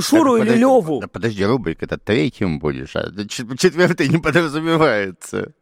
Шуру 0.00 0.38
Так, 0.38 0.46
или 0.46 0.46
подожди, 0.46 0.60
Леву? 0.60 1.00
да 1.00 1.08
Подожди, 1.08 1.44
рубрика, 1.44 1.84
это 1.84 1.98
третьим 1.98 2.58
будешь, 2.58 2.96
а 2.96 3.10
чет- 3.28 3.58
четвертый 3.58 4.08
не 4.08 4.18
подразумевается. 4.18 5.52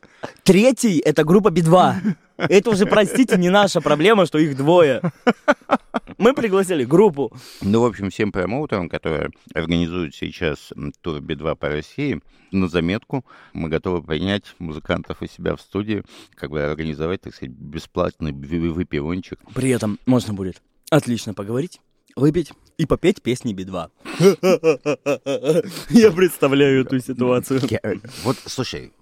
Третий— 0.43 0.99
это 1.05 1.25
группа 1.25 1.51
Би-2. 1.51 1.95
Это 2.37 2.71
уже, 2.71 2.87
простите, 2.87 3.37
не 3.37 3.49
наша 3.49 3.81
проблема, 3.81 4.27
что 4.27 4.39
их 4.39 4.57
двое. 4.57 5.01
Мы 6.19 6.35
пригласили 6.35 6.85
группу. 6.85 7.33
Ну, 7.63 7.81
в 7.81 7.85
общем, 7.87 8.11
всем 8.11 8.31
промоутерам, 8.33 8.89
которые 8.89 9.31
организуют 9.55 10.15
сейчас 10.15 10.73
тур 11.01 11.21
Би-2 11.21 11.57
по 11.57 11.69
России, 11.69 12.21
на 12.53 12.69
заметку 12.69 13.25
мы 13.53 13.69
готовы 13.69 14.03
принять 14.03 14.45
музыкантов 14.59 15.23
у 15.23 15.27
себя 15.27 15.57
в 15.57 15.61
студии, 15.61 16.03
как 16.35 16.51
бы 16.51 16.63
организовать, 16.63 17.23
так 17.23 17.35
сказать, 17.35 17.55
бесплатный 17.55 18.33
выпивончик. 18.33 19.39
При 19.55 19.71
этом 19.71 19.99
можно 20.07 20.35
будет 20.35 20.61
отлично 20.91 21.33
поговорить, 21.33 21.81
выпить 22.17 22.53
и 22.79 22.87
попеть 22.87 23.23
песни 23.23 23.53
Би-2. 23.53 23.91
Я 25.91 26.11
представляю 26.13 26.83
эту 26.83 26.99
ситуацию. 27.01 27.61
Э, 27.83 27.95
вот, 28.25 28.37
слушай, 28.47 28.93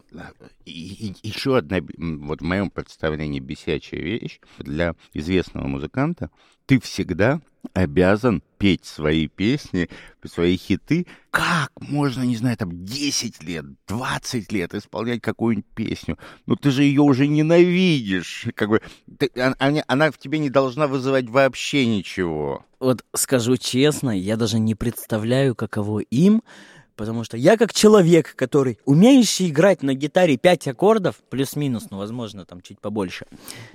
еще 0.64 1.56
одна, 1.56 1.80
би- 1.80 1.94
вот 1.98 2.40
в 2.40 2.44
моем 2.44 2.70
представлении 2.70 3.40
бесячая 3.40 4.00
вещь 4.00 4.40
для 4.58 4.94
известного 5.14 5.66
музыканта, 5.66 6.30
ты 6.66 6.80
всегда 6.80 7.40
обязан 7.74 8.42
петь 8.58 8.84
свои 8.84 9.28
песни, 9.28 9.88
свои 10.24 10.56
хиты. 10.56 11.06
Как 11.30 11.70
можно, 11.80 12.22
не 12.22 12.36
знаю, 12.36 12.56
там 12.56 12.84
10 12.84 13.42
лет, 13.42 13.64
20 13.86 14.50
лет 14.52 14.74
исполнять 14.74 15.20
какую-нибудь 15.20 15.66
песню? 15.74 16.18
Ну 16.46 16.56
ты 16.56 16.70
же 16.70 16.82
ее 16.82 17.02
уже 17.02 17.26
ненавидишь. 17.26 18.46
Как 18.54 18.68
бы, 18.68 18.80
ты- 19.18 19.30
а- 19.36 19.54
она, 19.58 19.82
она 19.86 20.10
в 20.10 20.18
тебе 20.18 20.38
не 20.38 20.50
должна 20.50 20.86
вызывать 20.88 21.28
вообще 21.28 21.86
ничего. 21.86 22.64
Вот 22.80 23.04
скажу 23.14 23.56
честно, 23.56 24.10
я 24.10 24.36
даже 24.36 24.58
не 24.58 24.74
представляю, 24.74 25.54
каково 25.54 26.00
им 26.00 26.42
Потому 26.98 27.22
что 27.22 27.36
я 27.36 27.56
как 27.56 27.72
человек, 27.72 28.34
который 28.34 28.80
умеющий 28.84 29.50
играть 29.50 29.84
на 29.84 29.94
гитаре 29.94 30.36
5 30.36 30.66
аккордов, 30.66 31.14
плюс-минус, 31.30 31.86
ну, 31.90 31.96
возможно, 31.96 32.44
там 32.44 32.60
чуть 32.60 32.80
побольше. 32.80 33.26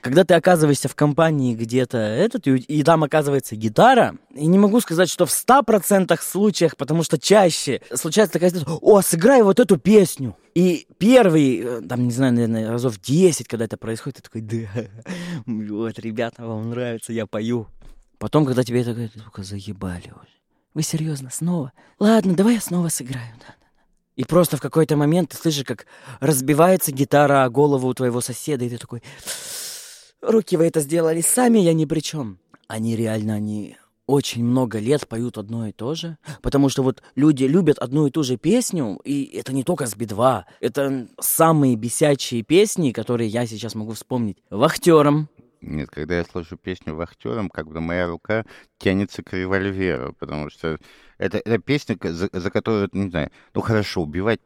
Когда 0.02 0.26
ты 0.26 0.34
оказываешься 0.34 0.90
в 0.90 0.96
компании 0.96 1.56
где-то 1.56 1.98
этот, 1.98 2.46
и, 2.48 2.84
там 2.84 3.02
оказывается 3.06 3.56
гитара, 3.56 4.18
и 4.36 4.46
не 4.46 4.60
могу 4.60 4.82
сказать, 4.82 5.10
что 5.10 5.26
в 5.26 5.30
100% 5.30 6.20
случаях, 6.22 6.76
потому 6.76 7.02
что 7.04 7.18
чаще 7.18 7.80
случается 7.94 8.34
такая 8.34 8.50
ситуация, 8.50 8.78
о, 8.82 9.02
сыграй 9.02 9.42
вот 9.42 9.62
эту 9.62 9.78
песню. 9.78 10.36
И 10.54 10.86
первый, 10.98 11.62
э, 11.64 11.82
там, 11.88 12.04
не 12.04 12.12
знаю, 12.12 12.34
наверное, 12.34 12.72
разов 12.72 13.00
10, 13.00 13.48
когда 13.48 13.64
это 13.64 13.78
происходит, 13.78 14.18
ты 14.18 14.24
такой, 14.24 14.42
да, 14.42 14.68
вот, 15.46 15.98
ребята, 15.98 16.46
вам 16.46 16.72
нравится, 16.72 17.14
я 17.14 17.26
пою. 17.26 17.68
Потом, 18.20 18.46
когда 18.46 18.66
тебе 18.66 18.82
это 18.82 18.92
говорят, 18.92 19.14
только 19.14 19.44
заебали 19.44 20.12
уже. 20.12 20.43
Вы 20.74 20.82
серьезно, 20.82 21.30
снова? 21.32 21.72
Ладно, 22.00 22.34
давай 22.34 22.56
я 22.56 22.62
снова 22.62 22.90
сыграю, 22.90 23.34
да. 23.40 23.56
И 24.16 24.24
просто 24.26 24.58
в 24.58 24.62
какой-то 24.62 24.96
момент 24.96 25.30
ты 25.30 25.38
слышишь, 25.38 25.66
как 25.66 25.86
разбивается 26.20 26.92
гитара 26.92 27.44
о 27.44 27.50
голову 27.50 27.88
у 27.88 27.94
твоего 27.94 28.22
соседа, 28.22 28.66
и 28.66 28.70
ты 28.70 28.78
такой, 28.78 29.02
руки 30.22 30.56
вы 30.56 30.66
это 30.66 30.82
сделали 30.82 31.22
сами, 31.22 31.60
я 31.60 31.74
ни 31.74 31.86
при 31.86 32.00
чем. 32.00 32.40
Они 32.68 32.96
реально, 32.96 33.36
они 33.36 33.78
очень 34.06 34.44
много 34.44 34.80
лет 34.80 35.08
поют 35.08 35.38
одно 35.38 35.68
и 35.68 35.72
то 35.72 35.96
же, 35.96 36.18
потому 36.42 36.70
что 36.70 36.84
вот 36.84 37.02
люди 37.16 37.46
любят 37.46 37.80
одну 37.80 38.08
и 38.08 38.12
ту 38.12 38.24
же 38.24 38.38
песню, 38.38 39.00
и 39.04 39.24
это 39.26 39.54
не 39.54 39.64
только 39.64 39.88
с 39.88 39.96
Би-2, 39.96 40.44
это 40.60 41.08
самые 41.20 41.76
бесячие 41.76 42.44
песни, 42.44 42.92
которые 42.92 43.30
я 43.30 43.46
сейчас 43.46 43.76
могу 43.76 43.94
вспомнить. 43.94 44.38
Вахтером, 44.50 45.30
Нет, 45.64 45.90
когда 45.90 46.18
я 46.18 46.26
слышу 46.26 46.58
песню 46.58 46.94
«Вахтером», 46.96 47.50
как 47.50 47.68
бы 47.68 47.80
моя 47.80 48.08
рука 48.08 48.46
тянется 48.78 49.24
к 49.24 49.34
револьверу, 49.34 50.14
потому 50.20 50.50
что 50.50 50.78
это, 51.18 51.38
это 51.38 51.58
песня, 51.58 51.98
за, 52.02 52.30
за 52.32 52.52
которую, 52.52 52.90
не 52.92 53.10
знаю, 53.10 53.32
ну 53.54 53.62
хорошо, 53.62 54.02
убивать 54.02 54.42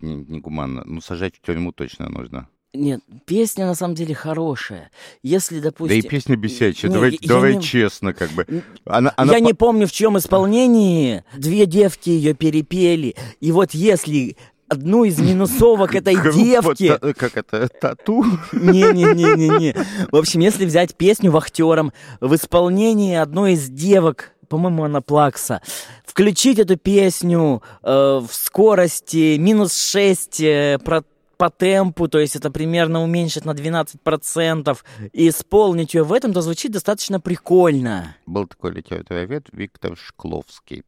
не, 0.00 0.14
не 0.14 0.40
гуманно, 0.40 0.82
ну 0.84 1.00
сажать 1.00 1.36
в 1.36 1.40
тюрьму 1.40 1.72
точно 1.72 2.08
нужно. 2.08 2.48
Нет, 2.74 3.00
песня 3.26 3.66
на 3.66 3.74
самом 3.74 3.94
деле 3.94 4.14
хорошая. 4.14 4.90
Если, 5.22 5.60
допустим... 5.60 6.00
да 6.00 6.06
и 6.06 6.08
песня 6.08 6.36
бесячая, 6.36 6.88
Не, 6.88 6.94
давай, 6.94 7.10
я- 7.10 7.18
я 7.20 7.28
давай 7.28 7.56
не- 7.56 7.62
честно, 7.62 8.14
как 8.14 8.30
бы. 8.30 8.46
Она, 8.86 9.12
она 9.18 9.34
я 9.34 9.40
не 9.40 9.52
помню, 9.52 9.86
в 9.86 9.92
чем 9.92 10.16
исполнении 10.16 11.22
две 11.36 11.66
девки 11.66 12.08
ее 12.08 12.32
перепели. 12.32 13.14
И 13.40 13.52
вот 13.52 13.72
если 13.74 14.38
одну 14.72 15.04
из 15.04 15.18
минусовок 15.18 15.94
этой 15.94 16.14
девки... 16.32 16.96
та- 16.98 17.12
как 17.14 17.36
это, 17.36 17.68
тату? 17.68 18.24
Не-не-не-не-не. 18.52 19.74
В 20.10 20.16
общем, 20.16 20.40
если 20.40 20.64
взять 20.66 20.96
песню 20.96 21.30
«Вахтером» 21.30 21.92
в 22.20 22.34
исполнении 22.34 23.14
одной 23.14 23.52
из 23.52 23.68
девок, 23.68 24.32
по-моему, 24.48 24.84
она 24.84 25.00
Плакса, 25.00 25.62
включить 26.04 26.58
эту 26.58 26.76
песню 26.76 27.62
э, 27.82 28.20
в 28.26 28.28
скорости 28.32 29.36
минус 29.38 29.74
6 29.78 30.40
э, 30.40 30.78
про- 30.84 31.04
по 31.38 31.50
темпу, 31.50 32.06
то 32.06 32.18
есть 32.18 32.36
это 32.36 32.50
примерно 32.50 33.02
уменьшить 33.02 33.44
на 33.44 33.50
12%, 33.52 34.78
и 35.12 35.28
исполнить 35.28 35.94
ее 35.94 36.04
в 36.04 36.12
этом, 36.12 36.32
то 36.32 36.40
звучит 36.42 36.70
достаточно 36.72 37.18
прикольно. 37.18 38.14
Был 38.26 38.46
такой 38.46 38.72
литературовед 38.72 39.46
Виктор 39.52 39.96
Шкловский. 39.96 40.84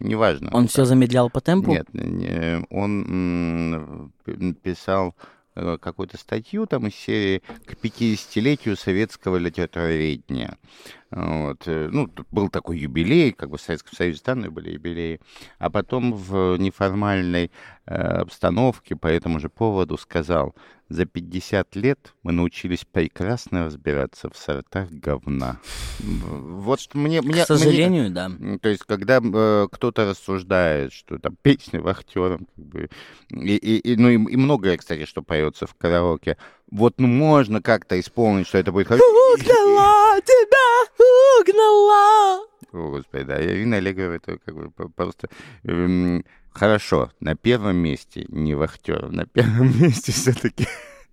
Неважно. 0.00 0.50
Он 0.52 0.66
все 0.68 0.84
замедлял 0.84 1.30
по 1.30 1.40
темпу? 1.40 1.70
Нет, 1.70 1.86
не- 1.92 2.64
он 2.70 4.12
писал 4.62 5.14
э, 5.54 5.78
какую-то 5.80 6.18
статью 6.18 6.66
там 6.66 6.86
из 6.88 6.94
серии 6.96 7.42
к 7.64 7.74
50-летию 7.74 8.76
советского 8.76 9.36
литературоведения. 9.36 10.58
Вот. 11.16 11.62
э, 11.66 11.88
Ну, 11.92 12.08
был 12.32 12.48
такой 12.48 12.78
юбилей, 12.78 13.30
как 13.32 13.50
бы 13.50 13.56
в 13.56 13.60
Советском 13.60 13.96
Союзе 13.96 14.18
странные 14.18 14.50
были 14.50 14.72
юбилеи. 14.72 15.20
А 15.58 15.70
потом 15.70 16.12
в 16.12 16.56
неформальной 16.56 17.52
э, 17.86 17.94
обстановке 17.94 18.96
по 18.96 19.06
этому 19.06 19.38
же 19.38 19.48
поводу 19.48 19.96
сказал, 19.96 20.54
за 20.88 21.06
50 21.06 21.76
лет 21.76 22.14
мы 22.24 22.32
научились 22.32 22.84
прекрасно 22.84 23.66
разбираться 23.66 24.28
в 24.28 24.36
сортах 24.36 24.90
говна. 24.90 25.58
Вот 26.00 26.80
мне... 26.94 27.20
К 27.20 27.24
мне- 27.24 27.32
мне- 27.34 27.46
сожалению, 27.46 28.10
да. 28.10 28.26
М, 28.26 28.58
То 28.58 28.68
есть, 28.68 28.82
когда 28.84 29.20
э, 29.22 29.66
кто-то 29.70 30.10
рассуждает, 30.10 30.92
что 30.92 31.18
там 31.18 31.36
песня 31.40 31.80
вахтером, 31.80 32.46
как 32.56 32.64
бы, 32.66 32.88
и, 33.30 33.56
и, 33.56 33.92
и, 33.92 33.96
ну 33.96 34.08
и, 34.08 34.14
и 34.14 34.36
многое, 34.36 34.76
кстати, 34.76 35.04
что 35.04 35.22
поется 35.22 35.66
в 35.66 35.74
караоке, 35.74 36.36
вот 36.74 36.94
ну 36.98 37.06
можно 37.06 37.62
как-то 37.62 37.98
исполнить, 38.00 38.48
что 38.48 38.58
это 38.58 38.72
будет 38.72 38.88
хорошо. 38.88 39.04
Угнала 39.04 40.20
тебя, 40.20 41.40
угнала. 41.40 42.46
О, 42.72 42.90
Господи, 42.90 43.24
да, 43.24 43.42
Ирина 43.42 43.76
Аллегрова, 43.76 44.14
это 44.14 44.38
как 44.44 44.54
бы 44.56 44.70
просто 44.90 45.28
эм, 45.62 46.24
хорошо. 46.50 47.12
На 47.20 47.36
первом 47.36 47.76
месте 47.76 48.26
не 48.28 48.56
вахтером, 48.56 49.12
на 49.12 49.24
первом 49.24 49.80
месте 49.80 50.10
все-таки 50.10 50.66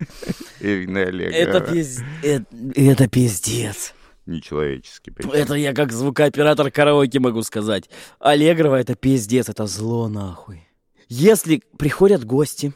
Ирина 0.60 1.04
Аллегрова. 1.04 1.36
Это, 1.36 1.62
пиз... 1.62 2.00
это, 2.24 2.46
это 2.76 3.08
пиздец. 3.08 3.94
Нечеловеческий. 4.26 5.14
причем. 5.14 5.32
Это 5.32 5.54
я 5.54 5.74
как 5.74 5.92
звукооператор 5.92 6.72
караоке 6.72 7.20
могу 7.20 7.44
сказать. 7.44 7.88
Аллегрова 8.20 8.78
это 8.80 8.96
пиздец, 8.96 9.48
это 9.48 9.68
зло 9.68 10.08
нахуй. 10.08 10.68
Если 11.08 11.62
приходят 11.78 12.24
гости, 12.24 12.74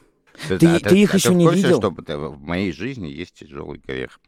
Ты- 0.48 0.58
да, 0.60 0.80
ты 0.80 0.98
их 1.02 1.14
а 1.14 1.18
еще 1.18 1.30
в 1.30 1.34
не 1.34 1.48
видел? 1.50 1.78
что 1.78 1.90
в 1.90 2.42
моей 2.42 2.72
жизни 2.72 3.08
есть 3.08 3.34
тяжелый 3.36 3.80
грех. 3.86 4.20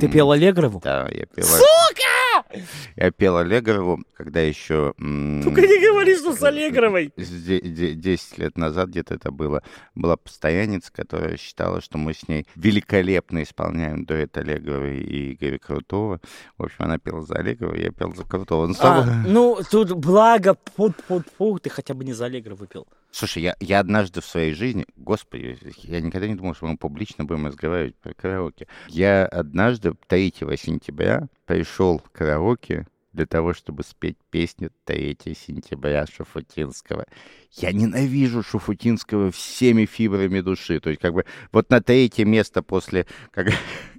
ты 0.00 0.08
пел 0.08 0.30
Аллегрову? 0.32 0.80
Да, 0.82 1.08
я 1.10 1.26
пел. 1.26 1.44
Сука! 1.44 2.60
Я 2.96 3.10
пел 3.10 3.36
Аллегрову, 3.36 4.02
когда 4.14 4.40
еще... 4.40 4.94
м, 4.98 5.40
не 5.40 5.50
говори, 5.90 6.16
что 6.16 6.34
с 6.34 6.42
Аллегровой. 6.42 7.12
с 7.16 7.28
де- 7.28 7.60
де- 7.60 7.94
10 7.94 8.38
лет 8.38 8.56
назад 8.58 8.88
где-то 8.88 9.14
это 9.14 9.30
было, 9.30 9.62
была 9.94 10.16
постоянница, 10.16 10.92
которая 10.92 11.36
считала, 11.36 11.80
что 11.80 11.98
мы 11.98 12.14
с 12.14 12.26
ней 12.28 12.46
великолепно 12.56 13.42
исполняем 13.42 14.04
дуэт 14.04 14.36
Аллегровой 14.36 14.98
и 15.00 15.34
Игоря 15.34 15.58
Крутого. 15.58 16.20
В 16.58 16.64
общем, 16.64 16.84
она 16.84 16.98
пела 16.98 17.22
за 17.22 17.34
Аллегрова, 17.36 17.74
я 17.74 17.90
пел 17.90 18.14
за 18.14 18.24
Крутого. 18.24 18.66
Ну, 18.66 18.74
А, 18.80 19.04
ну, 19.26 19.58
тут 19.70 19.92
благо, 19.92 20.56
фу 20.76 20.92
фу 21.06 21.22
фу 21.36 21.58
ты 21.58 21.70
хотя 21.70 21.94
бы 21.94 22.04
не 22.04 22.12
за 22.12 22.26
Аллегрову 22.26 22.66
пел. 22.66 22.86
Слушай, 23.12 23.42
я, 23.42 23.56
я 23.60 23.80
однажды 23.80 24.20
в 24.20 24.24
своей 24.24 24.54
жизни, 24.54 24.86
господи, 24.96 25.58
я 25.82 26.00
никогда 26.00 26.28
не 26.28 26.36
думал, 26.36 26.54
что 26.54 26.66
мы 26.66 26.76
публично 26.76 27.24
будем 27.24 27.46
разговаривать 27.46 27.96
про 27.96 28.14
караоке. 28.14 28.68
Я 28.88 29.26
однажды 29.26 29.94
3 30.06 30.32
сентября 30.56 31.28
пришел 31.46 31.98
в 31.98 32.10
караоке 32.10 32.86
для 33.12 33.26
того, 33.26 33.52
чтобы 33.52 33.82
спеть 33.82 34.16
песню 34.30 34.70
3 34.84 35.18
сентября 35.34 36.06
Шафутинского. 36.06 37.06
Я 37.52 37.72
ненавижу 37.72 38.44
Шафутинского 38.44 39.32
всеми 39.32 39.86
фибрами 39.86 40.40
души. 40.40 40.78
То 40.78 40.90
есть, 40.90 41.02
как 41.02 41.14
бы, 41.14 41.24
вот 41.50 41.68
на 41.70 41.80
третье 41.82 42.24
место 42.24 42.62
после 42.62 43.06
как, 43.32 43.48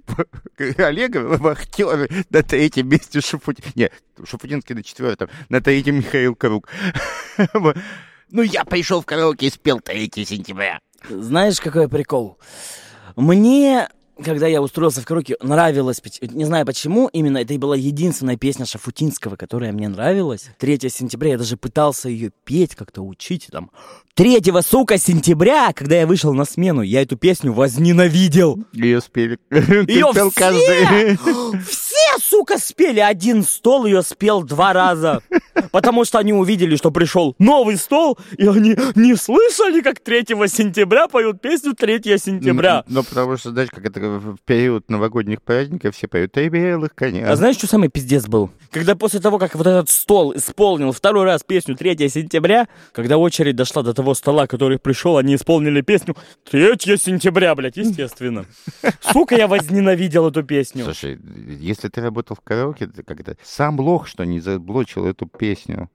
Олега 0.78 1.18
Вахтеры, 1.18 2.08
на 2.30 2.42
третьем 2.42 2.88
месте 2.88 3.20
Шафутин... 3.20 3.64
Нет, 3.74 3.92
Шафутинский 4.24 4.74
на 4.74 4.82
четвертом, 4.82 5.28
на 5.50 5.60
третьем 5.60 5.96
Михаил 5.96 6.34
Круг. 6.34 6.68
Ну, 8.32 8.40
я 8.40 8.64
пришел 8.64 9.02
в 9.02 9.06
караоке 9.06 9.46
и 9.46 9.50
спел 9.50 9.78
3 9.80 10.10
сентября. 10.24 10.80
Знаешь, 11.08 11.60
какой 11.60 11.86
прикол? 11.86 12.38
Мне, 13.14 13.90
когда 14.24 14.46
я 14.46 14.62
устроился 14.62 15.02
в 15.02 15.04
караоке, 15.04 15.36
нравилось, 15.42 16.00
поч- 16.00 16.22
не 16.22 16.46
знаю 16.46 16.64
почему, 16.64 17.08
именно 17.08 17.36
это 17.36 17.52
и 17.52 17.58
была 17.58 17.76
единственная 17.76 18.38
песня 18.38 18.64
Шафутинского, 18.64 19.36
которая 19.36 19.72
мне 19.72 19.86
нравилась. 19.90 20.48
3 20.58 20.78
сентября, 20.88 21.32
я 21.32 21.38
даже 21.38 21.58
пытался 21.58 22.08
ее 22.08 22.30
петь, 22.44 22.74
как-то 22.74 23.02
учить 23.02 23.48
там. 23.52 23.70
3 24.14 24.40
сука, 24.62 24.96
сентября, 24.96 25.74
когда 25.74 25.96
я 25.96 26.06
вышел 26.06 26.32
на 26.32 26.46
смену, 26.46 26.80
я 26.80 27.02
эту 27.02 27.18
песню 27.18 27.52
возненавидел. 27.52 28.64
Ее 28.72 29.02
спели. 29.02 29.38
Ты 29.50 29.84
пел 29.84 30.30
все! 30.30 31.18
Все, 32.16 32.36
сука, 32.36 32.58
спели. 32.58 33.00
Один 33.00 33.42
стол 33.42 33.86
ее 33.86 34.02
спел 34.02 34.42
два 34.42 34.72
раза. 34.72 35.22
Потому 35.70 36.04
что 36.04 36.18
они 36.18 36.32
увидели, 36.32 36.76
что 36.76 36.90
пришел 36.90 37.34
новый 37.38 37.76
стол, 37.76 38.18
и 38.36 38.46
они 38.46 38.76
не 38.94 39.14
слышали, 39.16 39.80
как 39.80 40.00
3 40.00 40.24
сентября 40.48 41.08
поют 41.08 41.40
песню 41.40 41.74
3 41.74 42.18
сентября. 42.18 42.84
Ну, 42.88 43.02
потому 43.02 43.36
что, 43.36 43.50
знаешь, 43.50 43.70
как 43.70 43.84
это 43.86 44.00
в 44.00 44.36
период 44.44 44.88
новогодних 44.90 45.42
праздников 45.42 45.94
все 45.94 46.08
поют 46.08 46.32
«Три 46.32 46.48
белых 46.48 46.94
коня». 46.94 47.30
А 47.30 47.36
знаешь, 47.36 47.56
что 47.56 47.66
самый 47.66 47.88
пиздец 47.88 48.26
был? 48.26 48.50
Когда 48.70 48.94
после 48.94 49.20
того, 49.20 49.38
как 49.38 49.54
вот 49.54 49.66
этот 49.66 49.88
стол 49.88 50.34
исполнил 50.34 50.92
второй 50.92 51.24
раз 51.24 51.42
песню 51.42 51.76
3 51.76 52.08
сентября, 52.08 52.68
когда 52.92 53.18
очередь 53.18 53.56
дошла 53.56 53.82
до 53.82 53.94
того 53.94 54.14
стола, 54.14 54.46
который 54.46 54.78
пришел, 54.78 55.16
они 55.16 55.34
исполнили 55.36 55.80
песню 55.80 56.16
3 56.50 56.76
сентября, 56.96 57.54
блядь, 57.54 57.76
естественно. 57.76 58.46
Сука, 59.00 59.36
я 59.36 59.46
возненавидел 59.46 60.28
эту 60.28 60.42
песню. 60.42 60.84
Слушай, 60.84 61.18
если 61.60 61.88
ты 61.88 62.01
работал 62.02 62.36
в 62.36 62.40
караоке, 62.40 62.86
как-то 62.88 63.36
сам 63.42 63.80
лох, 63.80 64.06
что 64.06 64.24
не 64.24 64.40
заблочил 64.40 65.06
эту 65.06 65.26
песню. 65.26 65.88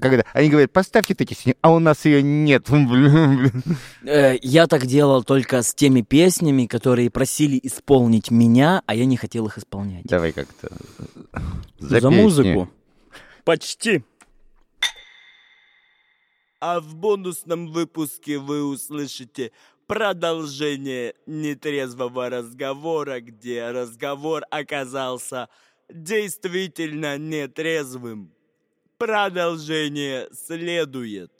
Когда 0.00 0.22
они 0.32 0.50
говорят, 0.50 0.72
поставьте 0.72 1.16
такие 1.16 1.36
сни- 1.36 1.56
а 1.60 1.72
у 1.72 1.80
нас 1.80 2.04
ее 2.04 2.22
нет. 2.22 2.68
Э, 4.04 4.36
Я 4.40 4.66
так 4.68 4.86
делал 4.86 5.24
только 5.24 5.62
с 5.62 5.74
теми 5.74 6.02
песнями, 6.02 6.66
которые 6.66 7.10
просили 7.10 7.58
исполнить 7.60 8.30
меня, 8.30 8.82
а 8.86 8.94
я 8.94 9.04
не 9.04 9.16
хотел 9.16 9.46
их 9.46 9.58
исполнять. 9.58 10.04
Давай 10.04 10.32
как-то. 10.32 10.70
За, 11.78 11.96
песни. 12.00 12.14
музыку. 12.14 12.70
Почти. 13.44 14.04
а 16.60 16.80
в 16.80 16.94
бонусном 16.94 17.72
выпуске 17.72 18.38
вы 18.38 18.64
услышите 18.64 19.50
продолжение 19.86 21.14
нетрезвого 21.26 22.30
разговора, 22.30 23.20
где 23.20 23.70
разговор 23.70 24.44
оказался 24.50 25.48
действительно 25.88 27.18
нетрезвым. 27.18 28.32
Продолжение 28.98 30.28
следует. 30.32 31.33